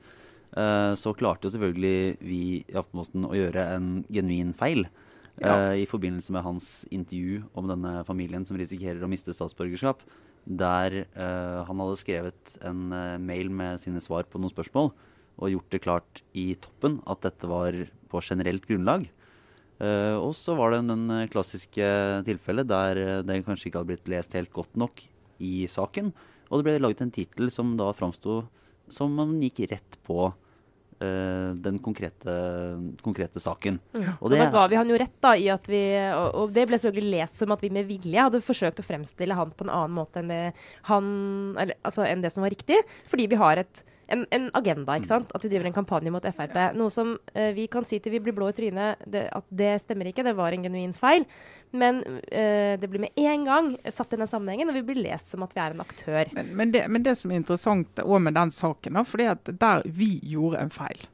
eh, 0.55 0.93
så 0.95 1.11
klarte 1.17 1.49
jo 1.49 1.55
selvfølgelig 1.57 1.97
vi 2.21 2.39
i 2.61 2.77
Aftenposten 2.77 3.27
å 3.27 3.35
gjøre 3.35 3.65
en 3.75 3.89
genuin 4.07 4.53
feil. 4.55 4.88
Ja. 5.41 5.73
Eh, 5.73 5.83
I 5.83 5.89
forbindelse 5.89 6.31
med 6.31 6.45
hans 6.45 6.85
intervju 6.88 7.43
om 7.53 7.67
denne 7.67 8.05
familien 8.07 8.45
som 8.47 8.55
risikerer 8.55 9.03
å 9.03 9.11
miste 9.11 9.35
statsborgerskap. 9.35 10.05
Der 10.45 11.01
eh, 11.03 11.59
han 11.67 11.83
hadde 11.83 11.99
skrevet 11.99 12.55
en 12.63 12.88
eh, 12.95 13.17
mail 13.19 13.51
med 13.51 13.81
sine 13.83 13.99
svar 13.99 14.23
på 14.29 14.39
noen 14.39 14.53
spørsmål 14.53 14.93
og 15.35 15.51
gjort 15.51 15.73
det 15.73 15.83
klart 15.83 16.21
i 16.31 16.53
toppen 16.63 17.01
at 17.11 17.25
dette 17.25 17.49
var 17.51 17.75
på 18.07 18.23
generelt 18.23 18.63
grunnlag. 18.69 19.09
Uh, 19.75 20.15
og 20.23 20.31
så 20.38 20.55
var 20.55 20.71
det 20.71 20.85
den 20.88 21.09
klassiske 21.33 21.88
tilfellet 22.23 22.67
der 22.69 22.99
eh, 23.01 23.23
det 23.27 23.41
kanskje 23.43 23.67
ikke 23.67 23.81
hadde 23.81 23.89
blitt 23.89 24.11
lest 24.13 24.35
helt 24.38 24.53
godt 24.55 24.77
nok 24.79 25.03
i 25.43 25.67
saken. 25.67 26.13
Og 26.47 26.61
det 26.61 26.67
ble 26.67 26.79
laget 26.79 27.03
en 27.03 27.11
tittel 27.11 27.51
som 27.51 27.73
da 27.75 27.89
framsto 27.95 28.45
som 28.88 29.11
man 29.17 29.33
gikk 29.41 29.65
rett 29.71 29.97
på 30.05 30.29
uh, 30.29 31.49
den 31.65 31.79
konkrete, 31.83 32.35
konkrete 33.03 33.41
saken. 33.43 33.81
Ja. 33.97 34.13
Og, 34.21 34.29
det, 34.31 34.39
og 34.39 34.45
da 34.45 34.47
ga 34.53 34.65
vi 34.71 34.79
han 34.79 34.93
jo 34.93 34.99
rett 35.01 35.17
da 35.25 35.33
i 35.35 35.49
at 35.51 35.67
vi 35.67 35.81
og, 36.05 36.27
og, 36.29 36.53
det 36.55 36.67
ble 36.69 36.79
selvfølgelig 36.79 37.17
lest 37.17 37.41
som 37.41 37.55
at 37.55 37.65
vi 37.65 37.73
med 37.73 37.89
vilje 37.89 38.27
hadde 38.29 38.43
forsøkt 38.45 38.79
å 38.79 38.85
fremstille 38.85 39.35
han 39.35 39.51
på 39.51 39.67
en 39.67 39.73
annen 39.73 39.97
måte 39.97 40.21
enn 40.21 40.31
det, 40.31 40.43
han, 40.88 41.11
eller, 41.57 41.81
altså, 41.83 42.05
enn 42.07 42.23
det 42.23 42.31
som 42.31 42.45
var 42.45 42.55
riktig. 42.55 42.79
Fordi 43.09 43.27
vi 43.33 43.41
har 43.41 43.65
et 43.65 43.83
en, 44.13 44.25
en, 44.35 44.49
agenda. 44.57 44.97
ikke 44.97 45.09
sant? 45.09 45.31
At 45.35 45.45
vi 45.45 45.51
driver 45.51 45.69
en 45.69 45.75
kampanje 45.75 46.13
mot 46.13 46.25
Frp. 46.25 46.57
Noe 46.77 46.93
som 46.93 47.15
uh, 47.15 47.51
vi 47.55 47.67
kan 47.71 47.87
si 47.87 47.99
til 47.99 48.15
vi 48.15 48.21
blir 48.23 48.35
blå 48.37 48.49
i 48.51 48.57
trynet 48.57 49.01
det, 49.09 49.27
at 49.35 49.47
det 49.49 49.73
stemmer 49.83 50.11
ikke, 50.11 50.25
det 50.25 50.35
var 50.37 50.55
en 50.55 50.67
genuin 50.67 50.93
feil. 50.97 51.27
Men 51.75 52.03
uh, 52.05 52.75
det 52.79 52.89
blir 52.91 53.05
med 53.07 53.25
en 53.25 53.47
gang 53.47 53.73
satt 53.89 54.13
i 54.13 54.21
den 54.21 54.29
sammenhengen, 54.29 54.71
og 54.71 54.77
vi 54.77 54.85
blir 54.91 55.01
lest 55.03 55.33
som 55.33 55.43
at 55.45 55.55
vi 55.55 55.63
er 55.63 55.75
en 55.75 55.83
aktør. 55.85 56.31
Men, 56.37 56.53
men, 56.55 56.75
det, 56.75 56.85
men 56.91 57.05
det, 57.05 57.17
som 57.19 57.33
er 57.33 57.41
interessant 57.41 58.05
òg 58.05 58.23
med 58.27 58.37
den 58.37 58.53
saken, 58.55 58.99
da, 58.99 59.05
fordi 59.07 59.29
at 59.33 59.53
der 59.59 59.85
vi 59.85 60.15
gjorde 60.23 60.63
en 60.63 60.73
feil 60.73 61.05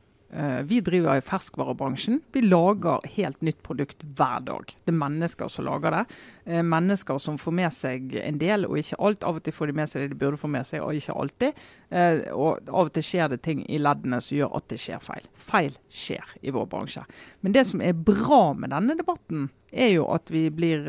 vi 0.64 0.80
driver 0.80 1.20
i 1.20 1.24
ferskvarebransjen. 1.26 2.22
Vi 2.32 2.42
lager 2.42 3.04
helt 3.18 3.42
nytt 3.42 3.60
produkt 3.64 4.04
hver 4.04 4.40
dag. 4.46 4.72
Det 4.86 4.94
er 4.94 4.98
mennesker 4.98 5.50
som 5.52 5.66
lager 5.68 5.92
det. 5.92 6.04
Eh, 6.46 6.64
mennesker 6.64 7.18
som 7.18 7.38
får 7.38 7.56
med 7.58 7.76
seg 7.76 8.16
en 8.22 8.40
del, 8.40 8.66
og 8.66 8.80
ikke 8.80 9.00
alt. 9.04 9.26
Av 9.28 9.40
og 9.40 9.44
til 9.44 9.56
får 9.56 9.72
de 9.72 9.78
med 9.82 9.92
seg 9.92 10.06
det 10.06 10.14
de 10.14 10.20
burde 10.24 10.40
få 10.40 10.50
med 10.52 10.68
seg, 10.68 10.84
og 10.86 10.96
ikke 10.96 11.18
alltid. 11.24 11.64
Eh, 11.90 12.22
og 12.32 12.72
av 12.72 12.88
og 12.88 12.94
til 12.96 13.08
skjer 13.10 13.34
det 13.34 13.42
ting 13.46 13.66
i 13.68 13.82
leddene 13.82 14.22
som 14.24 14.38
gjør 14.40 14.56
at 14.62 14.70
det 14.72 14.80
skjer 14.82 15.04
feil. 15.04 15.28
Feil 15.52 15.80
skjer 15.92 16.36
i 16.42 16.56
vår 16.56 16.70
bransje. 16.72 17.04
Men 17.42 17.58
det 17.58 17.66
som 17.68 17.84
er 17.84 17.98
bra 17.98 18.44
med 18.54 18.72
denne 18.72 18.96
debatten, 19.00 19.50
er 19.72 19.94
jo 19.94 20.08
at 20.12 20.32
vi 20.32 20.50
blir 20.52 20.88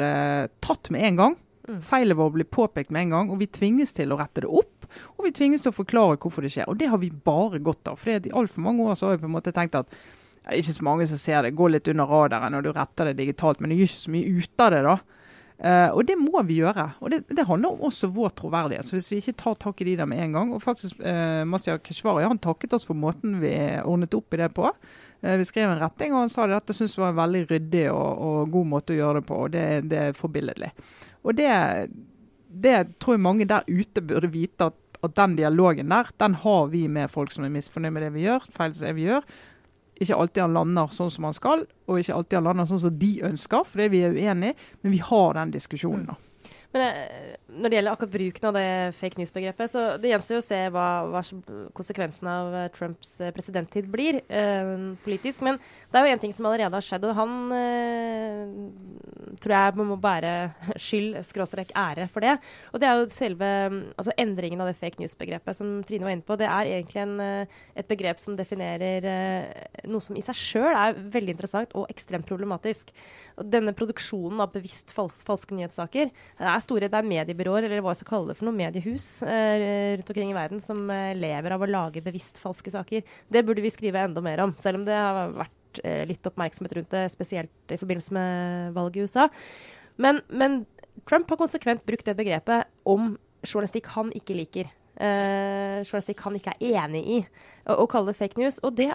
tatt 0.63 0.89
med 0.91 1.05
en 1.07 1.19
gang. 1.21 1.37
Mm. 1.73 1.83
Feilet 1.89 2.19
vår 2.19 2.33
blir 2.37 2.49
påpekt 2.53 2.93
med 2.93 3.07
en 3.07 3.15
gang, 3.17 3.31
og 3.33 3.41
vi 3.41 3.49
tvinges 3.49 3.95
til 3.97 4.13
å 4.13 4.19
rette 4.21 4.45
det 4.45 4.51
opp. 4.51 4.89
Og 5.17 5.27
vi 5.27 5.33
tvinges 5.37 5.65
til 5.65 5.73
å 5.73 5.77
forklare 5.77 6.19
hvorfor 6.21 6.45
det 6.45 6.53
skjer. 6.53 6.69
Og 6.69 6.77
det 6.81 6.91
har 6.93 7.01
vi 7.01 7.09
bare 7.11 7.63
godt 7.65 7.89
av. 7.89 8.01
For 8.01 8.13
i 8.13 8.35
altfor 8.37 8.67
mange 8.67 8.85
år 8.85 8.99
så 8.99 9.09
har 9.09 9.17
vi 9.17 9.25
på 9.25 9.31
en 9.31 9.39
måte 9.39 9.55
tenkt 9.57 9.79
at 9.79 9.89
det 10.43 10.51
er 10.51 10.59
ikke 10.59 10.75
så 10.75 10.85
mange 10.85 11.07
som 11.07 11.19
ser 11.23 11.45
det, 11.47 11.55
går 11.55 11.77
litt 11.77 11.89
under 11.93 12.09
radaren 12.11 12.51
når 12.51 12.65
du 12.67 12.73
retter 12.75 13.09
det 13.09 13.21
digitalt, 13.21 13.61
men 13.63 13.71
det 13.71 13.77
gjør 13.79 13.93
ikke 13.93 14.01
så 14.03 14.15
mye 14.15 14.39
ut 14.43 14.65
av 14.65 14.73
det. 14.75 14.81
da. 14.89 14.97
Uh, 15.63 15.93
og 15.95 16.01
det 16.09 16.17
må 16.19 16.41
vi 16.49 16.57
gjøre. 16.59 16.89
Og 16.99 17.13
det, 17.13 17.21
det, 17.31 17.45
handler 17.47 17.77
om 17.77 17.85
også 17.87 18.11
vår 18.11 18.33
troverdighet. 18.41 18.89
Så 18.89 18.97
hvis 18.97 19.13
vi 19.13 19.21
ikke 19.23 19.37
tar 19.45 19.61
tak 19.63 19.83
i 19.83 19.87
de 19.87 19.95
der 20.01 20.09
med 20.11 20.19
en 20.19 20.35
gang 20.35 20.51
Og 20.57 20.63
faktisk, 20.65 20.99
uh, 20.99 21.45
Masya 21.47 21.77
Keshvari 21.79 22.27
han 22.27 22.41
takket 22.43 22.75
oss 22.75 22.89
for 22.89 22.99
måten 22.99 23.39
vi 23.39 23.53
ordnet 23.85 24.17
opp 24.19 24.35
i 24.35 24.41
det 24.41 24.51
på. 24.57 24.73
Uh, 25.23 25.37
vi 25.39 25.47
skrev 25.47 25.71
en 25.71 25.79
retting, 25.79 26.11
og 26.17 26.25
han 26.25 26.33
sa 26.33 26.49
at 26.49 26.57
dette 26.57 26.75
syntes 26.75 26.99
var 26.99 27.13
en 27.13 27.21
veldig 27.21 27.45
ryddig 27.53 27.85
og, 27.93 28.11
og, 28.27 28.51
god 28.51 28.71
måte 28.75 28.97
å 28.97 28.99
gjøre 28.99 29.21
det 29.21 29.29
på. 29.31 29.39
Og 29.45 29.55
det, 29.55 29.65
det 29.93 30.03
er 30.09 30.19
forbilledlig. 30.19 30.73
Og 31.23 31.37
det, 31.39 31.51
det 32.49 32.77
tror 33.01 33.17
jeg 33.17 33.25
mange 33.25 33.49
der 33.49 33.69
ute 33.69 34.03
burde 34.03 34.31
vite 34.33 34.71
at 34.71 34.79
at, 35.03 35.17
den 35.17 35.37
dialogen 35.37 35.91
der, 35.91 36.11
den 36.21 36.35
har 36.35 36.67
vi 36.67 36.89
med 36.89 37.11
folk 37.11 37.33
som 37.33 37.45
er 37.45 37.51
misfornøyd 37.51 37.91
med 37.91 38.03
det 38.03 38.13
vi 38.15 38.27
gjør. 38.27 38.45
feil 38.55 38.75
som 38.75 38.87
det 38.87 38.95
vi 38.95 39.09
gjør. 39.09 39.25
Ikke 40.01 40.15
alltid 40.15 40.43
han 40.43 40.55
lander 40.55 40.93
sånn 40.95 41.11
som 41.11 41.25
han 41.25 41.35
skal, 41.35 41.65
og 41.87 41.99
ikke 41.99 42.15
alltid 42.15 42.39
han 42.39 42.47
lander 42.49 42.69
sånn 42.71 42.85
som 42.85 42.99
de 42.99 43.11
ønsker, 43.27 43.65
fordi 43.69 43.89
vi 43.93 44.03
er 44.07 44.15
uenige, 44.15 44.55
men 44.83 44.95
vi 44.95 45.01
har 45.03 45.35
den 45.35 45.51
diskusjonen. 45.55 46.07
da. 46.07 46.17
Men 46.73 46.83
eh, 46.87 47.35
når 47.53 47.69
det 47.69 47.77
gjelder 47.79 47.93
akkurat 47.93 48.13
bruken 48.15 48.49
av 48.49 48.57
det 48.57 48.69
fake 48.97 49.21
news-begrepet, 49.21 49.73
så 49.73 49.85
det 50.01 50.13
gjenstår 50.13 50.39
jo 50.39 50.41
å 50.41 50.47
se 50.47 50.61
hva, 50.73 50.87
hva 51.13 51.23
konsekvensen 51.77 52.31
av 52.33 52.55
eh, 52.57 52.69
Trumps 52.73 53.15
eh, 53.21 53.33
presidenttid 53.35 53.91
blir 53.93 54.23
eh, 54.25 54.73
politisk. 55.05 55.45
Men 55.45 55.61
det 55.61 56.01
er 56.01 56.09
jo 56.09 56.15
én 56.17 56.23
ting 56.23 56.33
som 56.37 56.49
allerede 56.49 56.79
har 56.79 56.87
skjedd, 56.87 57.05
og 57.09 57.19
han 57.19 57.35
eh, 57.59 59.37
tror 59.43 59.57
jeg 59.59 59.89
må 59.93 59.99
bære 60.01 60.33
skyld, 60.87 61.19
skråstrek 61.29 61.75
ære, 61.77 62.09
for 62.13 62.25
det. 62.25 62.39
Og 62.73 62.81
det 62.81 62.89
er 62.89 63.01
jo 63.01 63.11
selve 63.13 63.53
altså 64.01 64.17
endringen 64.21 64.65
av 64.65 64.71
det 64.71 64.79
fake 64.81 65.03
news-begrepet 65.03 65.59
som 65.59 65.75
Trine 65.87 66.09
var 66.09 66.17
inne 66.17 66.27
på. 66.27 66.39
Det 66.41 66.49
er 66.49 66.73
egentlig 66.79 67.05
en, 67.05 67.15
et 67.21 67.91
begrep 67.91 68.23
som 68.23 68.39
definerer 68.39 69.11
eh, 69.13 69.85
noe 69.93 70.01
som 70.05 70.17
i 70.17 70.25
seg 70.25 70.39
sjøl 70.39 70.73
er 70.73 70.97
veldig 70.97 71.37
interessant 71.37 71.77
og 71.77 71.91
ekstremt 71.93 72.29
problematisk. 72.29 72.95
Og 73.37 73.49
denne 73.53 73.77
produksjonen 73.77 74.41
av 74.41 74.53
bevisst 74.57 74.93
fals 74.95 75.21
falske 75.27 75.57
nyhetssaker 75.57 76.09
er 76.09 76.62
store, 76.63 76.89
det 76.91 76.99
er 76.99 77.09
mediebyråer, 77.09 77.67
eller 77.67 77.83
hva 77.85 77.95
jeg 77.95 78.03
skal 78.03 78.11
kalle 78.13 78.33
det 78.33 78.39
for 78.39 78.49
noe, 78.49 78.57
mediehus 78.57 79.07
eh, 79.27 79.97
rundt 79.99 80.13
omkring 80.13 80.33
i 80.33 80.37
verden 80.37 80.63
som 80.65 80.85
eh, 80.93 81.13
lever 81.19 81.55
av 81.57 81.65
å 81.65 81.71
lage 81.71 82.05
bevisst 82.05 82.41
falske 82.43 82.73
saker. 82.75 83.05
Det 83.33 83.45
burde 83.47 83.65
vi 83.65 83.73
skrive 83.73 84.03
enda 84.03 84.23
mer 84.25 84.45
om, 84.45 84.55
selv 84.63 84.81
om 84.81 84.87
det 84.89 84.97
har 84.97 85.35
vært 85.37 85.83
eh, 85.85 86.05
litt 86.09 86.29
oppmerksomhet 86.29 86.77
rundt 86.79 86.95
det, 86.95 87.07
spesielt 87.13 87.75
i 87.75 87.81
forbindelse 87.81 88.17
med 88.17 88.79
valget 88.79 89.01
i 89.01 89.07
USA. 89.07 89.29
Men, 90.03 90.23
men 90.33 90.63
Trump 91.09 91.31
har 91.31 91.41
konsekvent 91.41 91.85
brukt 91.89 92.07
det 92.09 92.17
begrepet 92.19 92.71
om 92.89 93.15
journalistikk 93.47 93.91
han 93.97 94.13
ikke 94.17 94.39
liker. 94.39 94.71
Uh, 94.93 95.81
journalistikk 95.89 96.21
han 96.23 96.37
ikke 96.37 96.53
er 96.53 96.83
enig 96.85 97.01
i, 97.01 97.21
å 97.73 97.87
kalle 97.91 98.13
det 98.13 98.19
fake 98.21 98.39
news. 98.39 98.61
Og 98.63 98.77
det, 98.79 98.91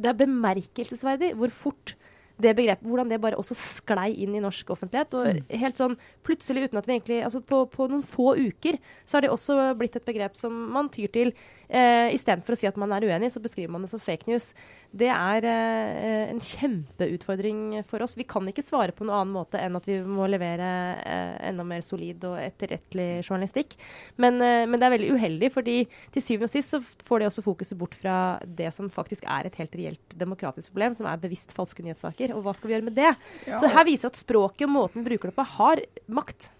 det 0.00 0.10
er 0.10 0.18
bemerkelsesverdig 0.24 1.34
hvor 1.38 1.52
fort 1.54 1.94
det 2.40 2.54
begrepet, 2.58 2.86
hvordan 2.86 3.10
det 3.12 3.20
bare 3.22 3.38
også 3.40 3.56
sklei 3.58 4.10
inn 4.24 4.36
i 4.36 4.42
norsk 4.42 4.72
offentlighet. 4.74 5.16
Og 5.18 5.40
mm. 5.40 5.42
helt 5.62 5.80
sånn 5.80 5.96
plutselig, 6.26 6.68
uten 6.68 6.80
at 6.80 6.88
vi 6.88 6.96
egentlig 6.96 7.20
Altså 7.22 7.42
på, 7.44 7.64
på, 7.70 7.86
noen 7.90 8.02
få 8.06 8.32
uker 8.38 8.78
så 9.04 9.16
har 9.16 9.24
det 9.24 9.32
også 9.32 9.56
blitt 9.78 9.96
et 9.98 10.06
begrep 10.06 10.36
som 10.38 10.54
man 10.74 10.88
tyr 10.92 11.10
til. 11.12 11.32
Eh, 11.72 12.12
Istedenfor 12.12 12.52
å 12.52 12.58
si 12.58 12.68
at 12.68 12.78
man 12.80 12.92
er 12.92 13.06
uenig, 13.08 13.30
så 13.32 13.40
beskriver 13.40 13.72
man 13.72 13.84
det 13.86 13.92
som 13.92 14.02
fake 14.02 14.28
news. 14.28 14.50
Det 14.92 15.08
er 15.08 15.46
eh, 15.48 16.28
en 16.28 16.40
kjempeutfordring 16.42 17.80
for 17.88 18.04
oss. 18.04 18.16
Vi 18.18 18.26
kan 18.28 18.44
ikke 18.48 18.64
svare 18.64 18.92
på 18.92 19.06
noen 19.06 19.22
annen 19.22 19.36
måte 19.36 19.60
enn 19.60 19.78
at 19.78 19.88
vi 19.88 19.96
må 20.04 20.26
levere 20.28 20.68
eh, 21.00 21.36
enda 21.48 21.64
mer 21.64 21.80
solid 21.86 22.26
og 22.28 22.36
etterrettelig 22.42 23.22
journalistikk. 23.22 23.78
Men, 24.20 24.36
eh, 24.44 24.66
men, 24.66 24.76
det 24.76 24.88
er 24.88 24.94
veldig 24.98 25.12
uheldig, 25.16 25.52
fordi 25.54 25.78
til 26.12 26.26
syvende 26.26 26.50
og 26.50 26.52
sist 26.52 26.74
så 26.74 26.82
får 27.08 27.22
det 27.22 27.30
også 27.30 27.46
fokuset 27.46 27.80
bort 27.80 27.96
fra 27.96 28.18
det 28.44 28.68
som 28.76 28.92
faktisk 28.92 29.24
er 29.24 29.48
et 29.48 29.56
helt 29.60 29.80
reelt 29.80 30.18
demokratisk 30.20 30.74
problem, 30.74 30.92
som 30.98 31.08
er 31.08 31.24
bevisst 31.24 31.56
falske 31.56 31.84
nyhetssaker. 31.86 32.21
Og 32.30 32.44
hva 32.44 32.54
skal 32.54 32.70
vi 32.70 32.76
gjøre 32.76 32.86
med 32.86 32.94
det? 32.98 33.10
Ja. 33.48 33.58
Så 33.58 33.70
her 33.74 33.86
viser 33.88 34.12
at 34.12 34.18
språket 34.20 34.68
og 34.68 34.74
måten 34.76 35.02
vi 35.02 35.10
bruker 35.10 35.32
det 35.32 35.36
på, 35.40 35.46
har 35.58 35.82
makt. 36.06 36.50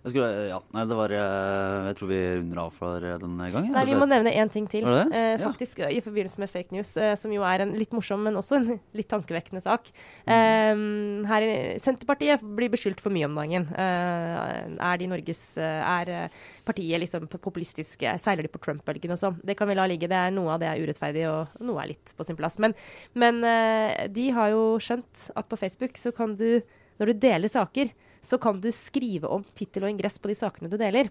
Jeg 0.00 0.14
skulle, 0.14 0.28
ja, 0.48 0.58
nei, 0.72 0.82
det 0.88 0.96
var 0.96 1.12
eh, 1.12 1.86
Jeg 1.90 1.96
tror 1.98 2.08
vi 2.08 2.18
runder 2.38 2.58
av 2.62 2.70
for 2.72 3.02
denne 3.04 3.48
gangen. 3.52 3.74
Nei, 3.74 3.82
vi 3.84 3.96
må 4.00 4.06
nevne 4.08 4.30
én 4.32 4.48
ting 4.48 4.64
til. 4.72 4.86
Var 4.88 4.94
det 4.96 5.10
det? 5.10 5.18
Eh, 5.18 5.34
Ja. 5.34 5.50
faktisk 5.50 5.82
I 5.84 6.00
forbindelse 6.00 6.40
med 6.40 6.48
fake 6.48 6.72
news, 6.72 6.96
eh, 6.96 7.12
som 7.20 7.30
jo 7.34 7.42
er 7.44 7.60
en 7.66 7.74
litt 7.76 7.92
morsom, 7.92 8.22
men 8.24 8.38
også 8.40 8.56
en 8.56 8.80
litt 8.96 9.10
tankevekkende 9.12 9.60
sak. 9.60 9.90
Mm. 10.24 10.32
Eh, 10.32 11.28
her 11.28 11.42
i 11.44 11.52
Senterpartiet 11.84 12.40
blir 12.40 12.72
beskyldt 12.72 13.04
for 13.04 13.12
mye 13.12 13.28
om 13.28 13.36
dagen. 13.36 13.68
Eh, 13.76 14.80
er 14.88 14.96
de 15.04 15.10
Norges 15.12 15.44
eh, 15.60 15.84
Er 16.00 16.14
eh, 16.16 16.40
partiet 16.64 17.04
liksom 17.04 17.28
populistiske? 17.36 18.16
Seiler 18.24 18.48
de 18.48 18.52
på 18.56 18.62
Trump-bølgen 18.64 19.12
og 19.12 19.20
sånn? 19.20 19.36
Det 19.44 19.58
kan 19.60 19.68
vi 19.68 19.76
la 19.76 19.84
ligge. 19.90 20.08
Det 20.08 20.16
er 20.16 20.32
Noe 20.32 20.54
av 20.56 20.60
det 20.64 20.72
er 20.72 20.80
urettferdig, 20.80 21.28
og 21.28 21.60
noe 21.60 21.82
er 21.84 21.92
litt 21.92 22.14
på 22.16 22.24
sin 22.24 22.40
plass. 22.40 22.56
Men, 22.58 22.72
men 23.12 23.44
eh, 23.44 24.06
de 24.08 24.30
har 24.32 24.54
jo 24.56 24.78
skjønt 24.80 25.28
at 25.36 25.44
på 25.52 25.60
Facebook 25.60 26.00
så 26.00 26.08
kan 26.16 26.38
du, 26.40 26.62
når 26.96 27.12
du 27.12 27.18
deler 27.28 27.52
saker, 27.52 27.92
så 28.22 28.38
kan 28.40 28.60
du 28.60 28.70
skrive 28.74 29.30
om 29.30 29.44
tittel 29.56 29.86
og 29.86 29.92
ingress 29.92 30.20
på 30.20 30.30
de 30.30 30.38
sakene 30.38 30.70
du 30.70 30.78
deler. 30.80 31.10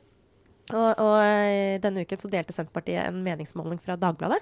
Og, 0.69 0.99
og 1.01 1.15
eh, 1.23 1.79
denne 1.81 2.03
uken 2.05 2.19
så 2.21 2.29
delte 2.29 2.53
Senterpartiet 2.53 3.01
en 3.01 3.23
meningsmåling 3.25 3.79
fra 3.81 3.95
Dagbladet, 3.97 4.37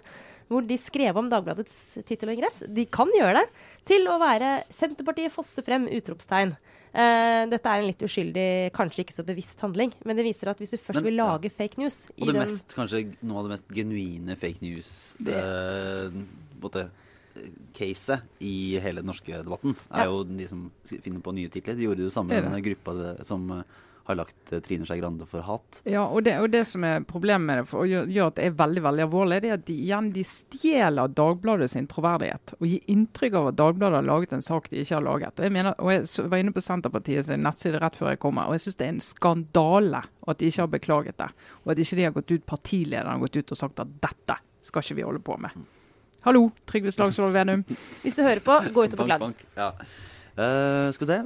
hvor 0.51 0.65
de 0.67 0.75
skrev 0.79 1.15
om 1.19 1.29
Dagbladets 1.31 1.75
tittel 2.03 2.31
og 2.31 2.35
ingress. 2.35 2.59
De 2.67 2.83
kan 2.91 3.11
gjøre 3.15 3.39
det 3.39 3.45
til 3.87 4.07
å 4.11 4.17
være 4.19 4.65
'Senterpartiet 4.67 5.31
fosser 5.31 5.63
frem!' 5.63 5.87
utropstegn. 5.87 6.51
Uh, 6.91 7.47
dette 7.51 7.71
er 7.71 7.79
en 7.79 7.87
litt 7.87 8.03
uskyldig, 8.03 8.47
kanskje 8.75 9.05
ikke 9.05 9.15
så 9.15 9.27
bevisst 9.27 9.63
handling, 9.63 9.93
men 10.03 10.19
det 10.19 10.25
viser 10.27 10.51
at 10.51 10.59
hvis 10.59 10.75
du 10.75 10.77
først 10.77 10.99
Men, 10.99 11.07
vil 11.07 11.19
lage 11.21 11.51
fake 11.53 11.79
news 11.79 12.07
i 12.17 12.25
Og 12.25 12.33
det 12.33 12.41
mest, 12.41 12.75
kanskje 12.75 13.05
noe 13.21 13.39
av 13.39 13.47
det 13.47 13.55
mest 13.55 13.67
genuine 13.71 14.35
fake 14.35 14.63
Det- 15.23 16.91
news-caset 17.37 18.19
i 18.39 18.79
hele 18.79 19.01
den 19.01 19.07
norske 19.11 19.43
debatten, 19.43 19.75
er 19.91 20.05
Ja. 20.05 20.05
jo 20.05 20.23
de 20.23 20.47
som 20.47 20.71
finner 20.85 21.19
på 21.21 21.33
nye 21.33 21.49
titler. 21.49 21.75
De 21.75 21.83
gjorde 21.83 21.99
jo 22.03 22.09
samme 22.09 22.29
med 22.49 22.63
gruppa 22.63 23.23
som 23.25 23.49
eh, 23.51 23.63
har 24.07 24.15
lagt 24.15 24.53
eh, 24.53 24.59
Trine 24.61 24.85
Skei 24.85 24.99
Grande 25.01 25.25
for 25.27 25.41
hat. 25.41 25.81
Ja, 25.85 26.05
og 26.07 26.23
det, 26.23 26.37
og 26.39 26.49
det 26.51 26.65
som 26.67 26.83
er 26.83 27.01
problemet 27.01 27.45
med 27.45 27.57
det, 27.59 27.67
for, 27.67 27.79
og 27.83 27.87
gjør, 27.91 28.07
gjør 28.07 28.27
at 28.31 28.35
det 28.35 28.45
er 28.45 28.51
veldig 28.51 28.83
veldig 28.85 29.03
alvorlig, 29.03 29.41
det 29.41 29.49
er 29.49 29.53
at 29.57 29.65
de 29.67 29.73
igjen 29.73 30.11
de 30.15 30.23
stjeler 30.23 31.07
Dagbladet 31.13 31.69
sin 31.69 31.87
troverdighet. 31.87 32.53
Og 32.61 32.67
gir 32.67 32.79
inntrykk 32.87 33.33
av 33.33 33.47
at 33.51 33.55
Dagbladet 33.59 33.95
har 33.99 34.07
laget 34.07 34.33
en 34.33 34.41
sak 34.41 34.69
de 34.69 34.79
ikke 34.79 34.95
har 34.95 35.03
laget. 35.03 35.33
Og 35.39 35.43
Jeg 35.43 35.51
mener, 35.51 35.75
og 35.79 35.91
jeg 35.91 36.29
var 36.29 36.37
inne 36.37 36.53
på 36.55 36.61
Senterpartiet 36.63 37.25
sin 37.25 37.43
nettside 37.43 37.79
rett 37.83 37.95
før 37.99 38.09
jeg 38.15 38.19
kommer, 38.19 38.47
og 38.47 38.53
jeg 38.53 38.61
syns 38.61 38.75
det 38.79 38.87
er 38.87 38.95
en 38.95 38.99
skandale 38.99 40.03
at 40.27 40.37
de 40.39 40.45
ikke 40.47 40.61
har 40.61 40.67
beklaget 40.67 41.17
det. 41.17 41.29
Og 41.65 41.71
at 41.71 41.77
ikke 41.83 41.95
de 41.99 42.03
har 42.03 42.11
gått 42.15 42.31
ut, 42.31 42.45
partilederen 42.45 43.11
har 43.11 43.19
gått 43.19 43.35
ut 43.37 43.51
og 43.51 43.57
sagt 43.57 43.79
at 43.79 43.87
dette 44.01 44.39
skal 44.67 44.81
ikke 44.83 44.95
vi 44.95 45.03
holde 45.03 45.19
på 45.23 45.37
med. 45.39 45.51
Hallo, 46.27 46.49
Trygve 46.67 46.91
Slagsvold 46.91 47.31
Venum. 47.31 47.61
Hvis 48.03 48.17
du 48.17 48.23
hører 48.25 48.41
på, 48.43 48.55
gå 48.75 48.83
ut 48.83 48.95
og 48.97 48.99
på. 48.99 49.27
Ja. 49.55 49.69
Eh, 50.35 50.89
skal 50.91 51.07
vi 51.07 51.13
se. 51.13 51.19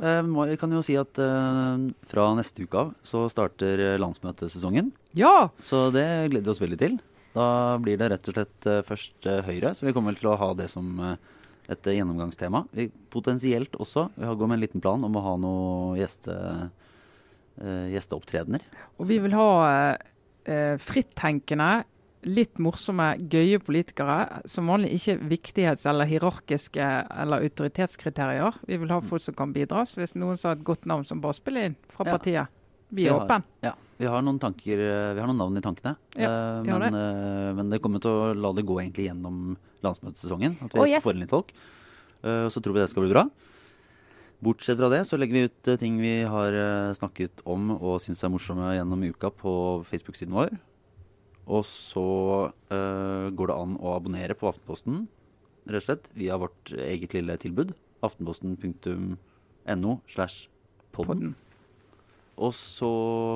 Jeg 0.51 0.59
kan 0.61 0.75
jo 0.75 0.81
si 0.85 0.97
at 0.99 1.17
uh, 1.17 1.87
fra 2.11 2.27
neste 2.37 2.67
uke 2.67 2.83
av 2.83 2.91
så 3.01 3.23
starter 3.33 3.81
eh, 3.81 3.97
landsmøtesesongen. 3.97 4.91
Ja! 5.17 5.49
Så 5.57 5.87
det 5.95 6.05
gleder 6.29 6.45
vi 6.45 6.53
oss 6.53 6.61
veldig 6.61 6.79
til. 6.83 6.99
Da 7.33 7.47
blir 7.81 7.97
det 7.97 8.11
rett 8.13 8.29
og 8.29 8.37
slett 8.37 8.69
først 8.85 9.25
Høyre, 9.47 9.73
så 9.73 9.87
vi 9.87 9.95
kommer 9.95 10.13
vel 10.13 10.21
til 10.21 10.29
å 10.33 10.37
ha 10.37 10.51
det 10.59 10.67
som 10.69 10.99
et 11.71 11.89
gjennomgangstema. 11.95 12.65
Vi, 12.75 12.89
potensielt 13.09 13.77
også. 13.81 14.09
Vi 14.15 14.27
har 14.27 14.37
gått 14.37 14.51
med 14.51 14.59
en 14.59 14.65
liten 14.67 14.83
plan 14.83 15.03
om 15.07 15.17
å 15.17 15.23
ha 15.25 15.35
noen 15.39 15.97
gjeste, 15.97 16.35
eh, 17.57 17.87
gjesteopptredener. 17.95 18.65
Og 18.99 19.09
vi 19.09 19.17
vil 19.23 19.33
ha 19.37 19.49
eh, 20.45 20.75
frittenkende, 20.77 21.71
litt 22.27 22.59
morsomme, 22.61 23.15
gøye 23.31 23.59
politikere. 23.63 24.41
Som 24.49 24.69
vanlig 24.71 24.93
ikke 24.97 25.17
viktighets- 25.31 25.87
eller 25.89 26.05
hierarkiske 26.09 26.87
eller 27.23 27.45
autoritetskriterier. 27.45 28.57
Vi 28.67 28.77
vil 28.77 28.91
ha 28.93 28.99
folk 29.01 29.21
som 29.21 29.37
kan 29.37 29.53
bidra. 29.53 29.85
Så 29.85 30.01
hvis 30.01 30.15
noen 30.15 30.37
sa 30.37 30.51
et 30.51 30.63
godt 30.63 30.85
navn 30.85 31.05
som 31.07 31.21
bare 31.21 31.37
spiller 31.37 31.69
inn 31.69 31.77
fra 31.89 32.05
partiet, 32.05 32.47
vi 32.91 33.07
er 33.07 33.15
åpne. 33.15 33.41
Ja, 33.63 33.73
vi 33.97 34.09
har 34.09 34.21
noen 34.25 34.39
tanker, 34.41 34.73
eh, 34.73 35.13
vi 35.15 35.21
har 35.21 35.27
noen 35.29 35.39
navn 35.39 35.57
i 35.57 35.61
tankene. 35.61 35.95
Ja, 36.19 36.59
uh, 36.59 36.63
men, 36.65 36.81
det. 36.81 36.89
eh, 36.91 37.53
men 37.55 37.69
det 37.69 37.81
kommer 37.81 38.01
til 38.03 38.11
å 38.11 38.33
la 38.35 38.51
det 38.53 38.65
gå 38.67 38.81
egentlig 38.81 39.07
gjennom 39.07 39.55
landsmøtesesongen. 39.81 40.57
At 40.61 40.73
vi 40.73 40.79
Oh, 40.79 40.89
yes. 40.89 41.03
får 41.03 41.15
inn 41.15 41.23
litt 41.23 41.29
folk. 41.29 41.53
Uh, 42.23 42.49
så 42.51 42.61
tror 42.61 42.73
vi 42.75 42.81
det 42.81 42.89
skal 42.89 43.05
bli 43.05 43.13
bra. 43.13 43.29
Bortsett 44.41 44.77
fra 44.77 44.89
det 44.89 45.05
så 45.05 45.17
legger 45.21 45.33
vi 45.37 45.45
ut 45.45 45.79
ting 45.79 46.01
vi 46.01 46.23
har 46.25 46.51
snakket 46.97 47.43
om 47.45 47.77
og 47.77 48.01
syns 48.01 48.23
er 48.25 48.31
morsomme 48.33 48.73
gjennom 48.73 49.03
uka 49.05 49.29
på 49.29 49.85
Facebook-siden 49.85 50.33
vår. 50.33 50.57
Og 51.49 51.65
så 51.67 52.07
uh, 52.51 53.27
går 53.33 53.51
det 53.51 53.57
an 53.57 53.77
å 53.81 53.95
abonnere 53.95 54.37
på 54.37 54.49
Aftenposten, 54.51 55.05
rett 55.65 55.83
og 55.83 55.87
slett, 55.87 56.09
via 56.17 56.37
vårt 56.41 56.73
eget 56.73 57.15
lille 57.17 57.37
tilbud. 57.41 57.73
Aftenposten.no 58.05 59.95
slash 60.09 60.49
podden. 60.95 61.35
Og 62.41 62.53
så 62.57 62.89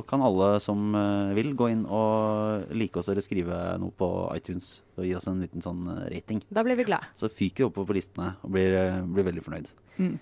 kan 0.10 0.24
alle 0.26 0.56
som 0.64 0.96
eh, 0.98 1.34
vil, 1.38 1.52
gå 1.58 1.68
inn 1.70 1.84
og 1.86 2.72
like 2.74 2.98
oss 2.98 3.10
eller 3.12 3.22
skrive 3.22 3.58
noe 3.82 3.94
på 3.94 4.08
iTunes 4.34 4.80
og 4.96 5.06
gi 5.06 5.12
oss 5.18 5.28
en 5.30 5.44
liten 5.44 5.62
sånn 5.62 5.84
eh, 5.92 6.06
rating. 6.16 6.42
Da 6.50 6.64
blir 6.66 6.80
vi 6.80 6.88
glad. 6.88 7.12
Så 7.20 7.30
fyker 7.30 7.66
vi 7.66 7.68
oppover 7.68 7.92
på 7.92 7.98
listene 8.00 8.32
og 8.42 8.56
blir, 8.56 8.78
blir 9.12 9.28
veldig 9.28 9.44
fornøyd. 9.46 9.70
Mm. 10.00 10.16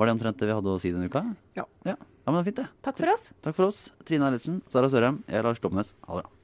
Var 0.00 0.08
det 0.08 0.16
omtrent 0.16 0.42
det 0.42 0.50
vi 0.50 0.58
hadde 0.58 0.74
å 0.74 0.82
si 0.82 0.92
denne 0.92 1.08
uka? 1.08 1.24
Ja. 1.56 1.64
Ja, 1.86 1.96
ja 1.96 2.34
men 2.34 2.42
det 2.42 2.50
fint, 2.50 2.60
det. 2.60 2.68
Takk 2.84 3.00
for 3.00 3.14
oss. 3.14 3.30
Takk 3.46 3.56
for 3.56 3.70
oss. 3.70 3.80
Trine 4.08 4.28
Eilertsen, 4.28 4.60
Sara 4.68 4.92
Sørheim, 4.92 5.22
jeg 5.28 5.40
er 5.40 5.48
Lars 5.48 5.62
Klomnes. 5.62 5.94
Ha 6.04 6.18
det 6.18 6.26
bra. 6.26 6.39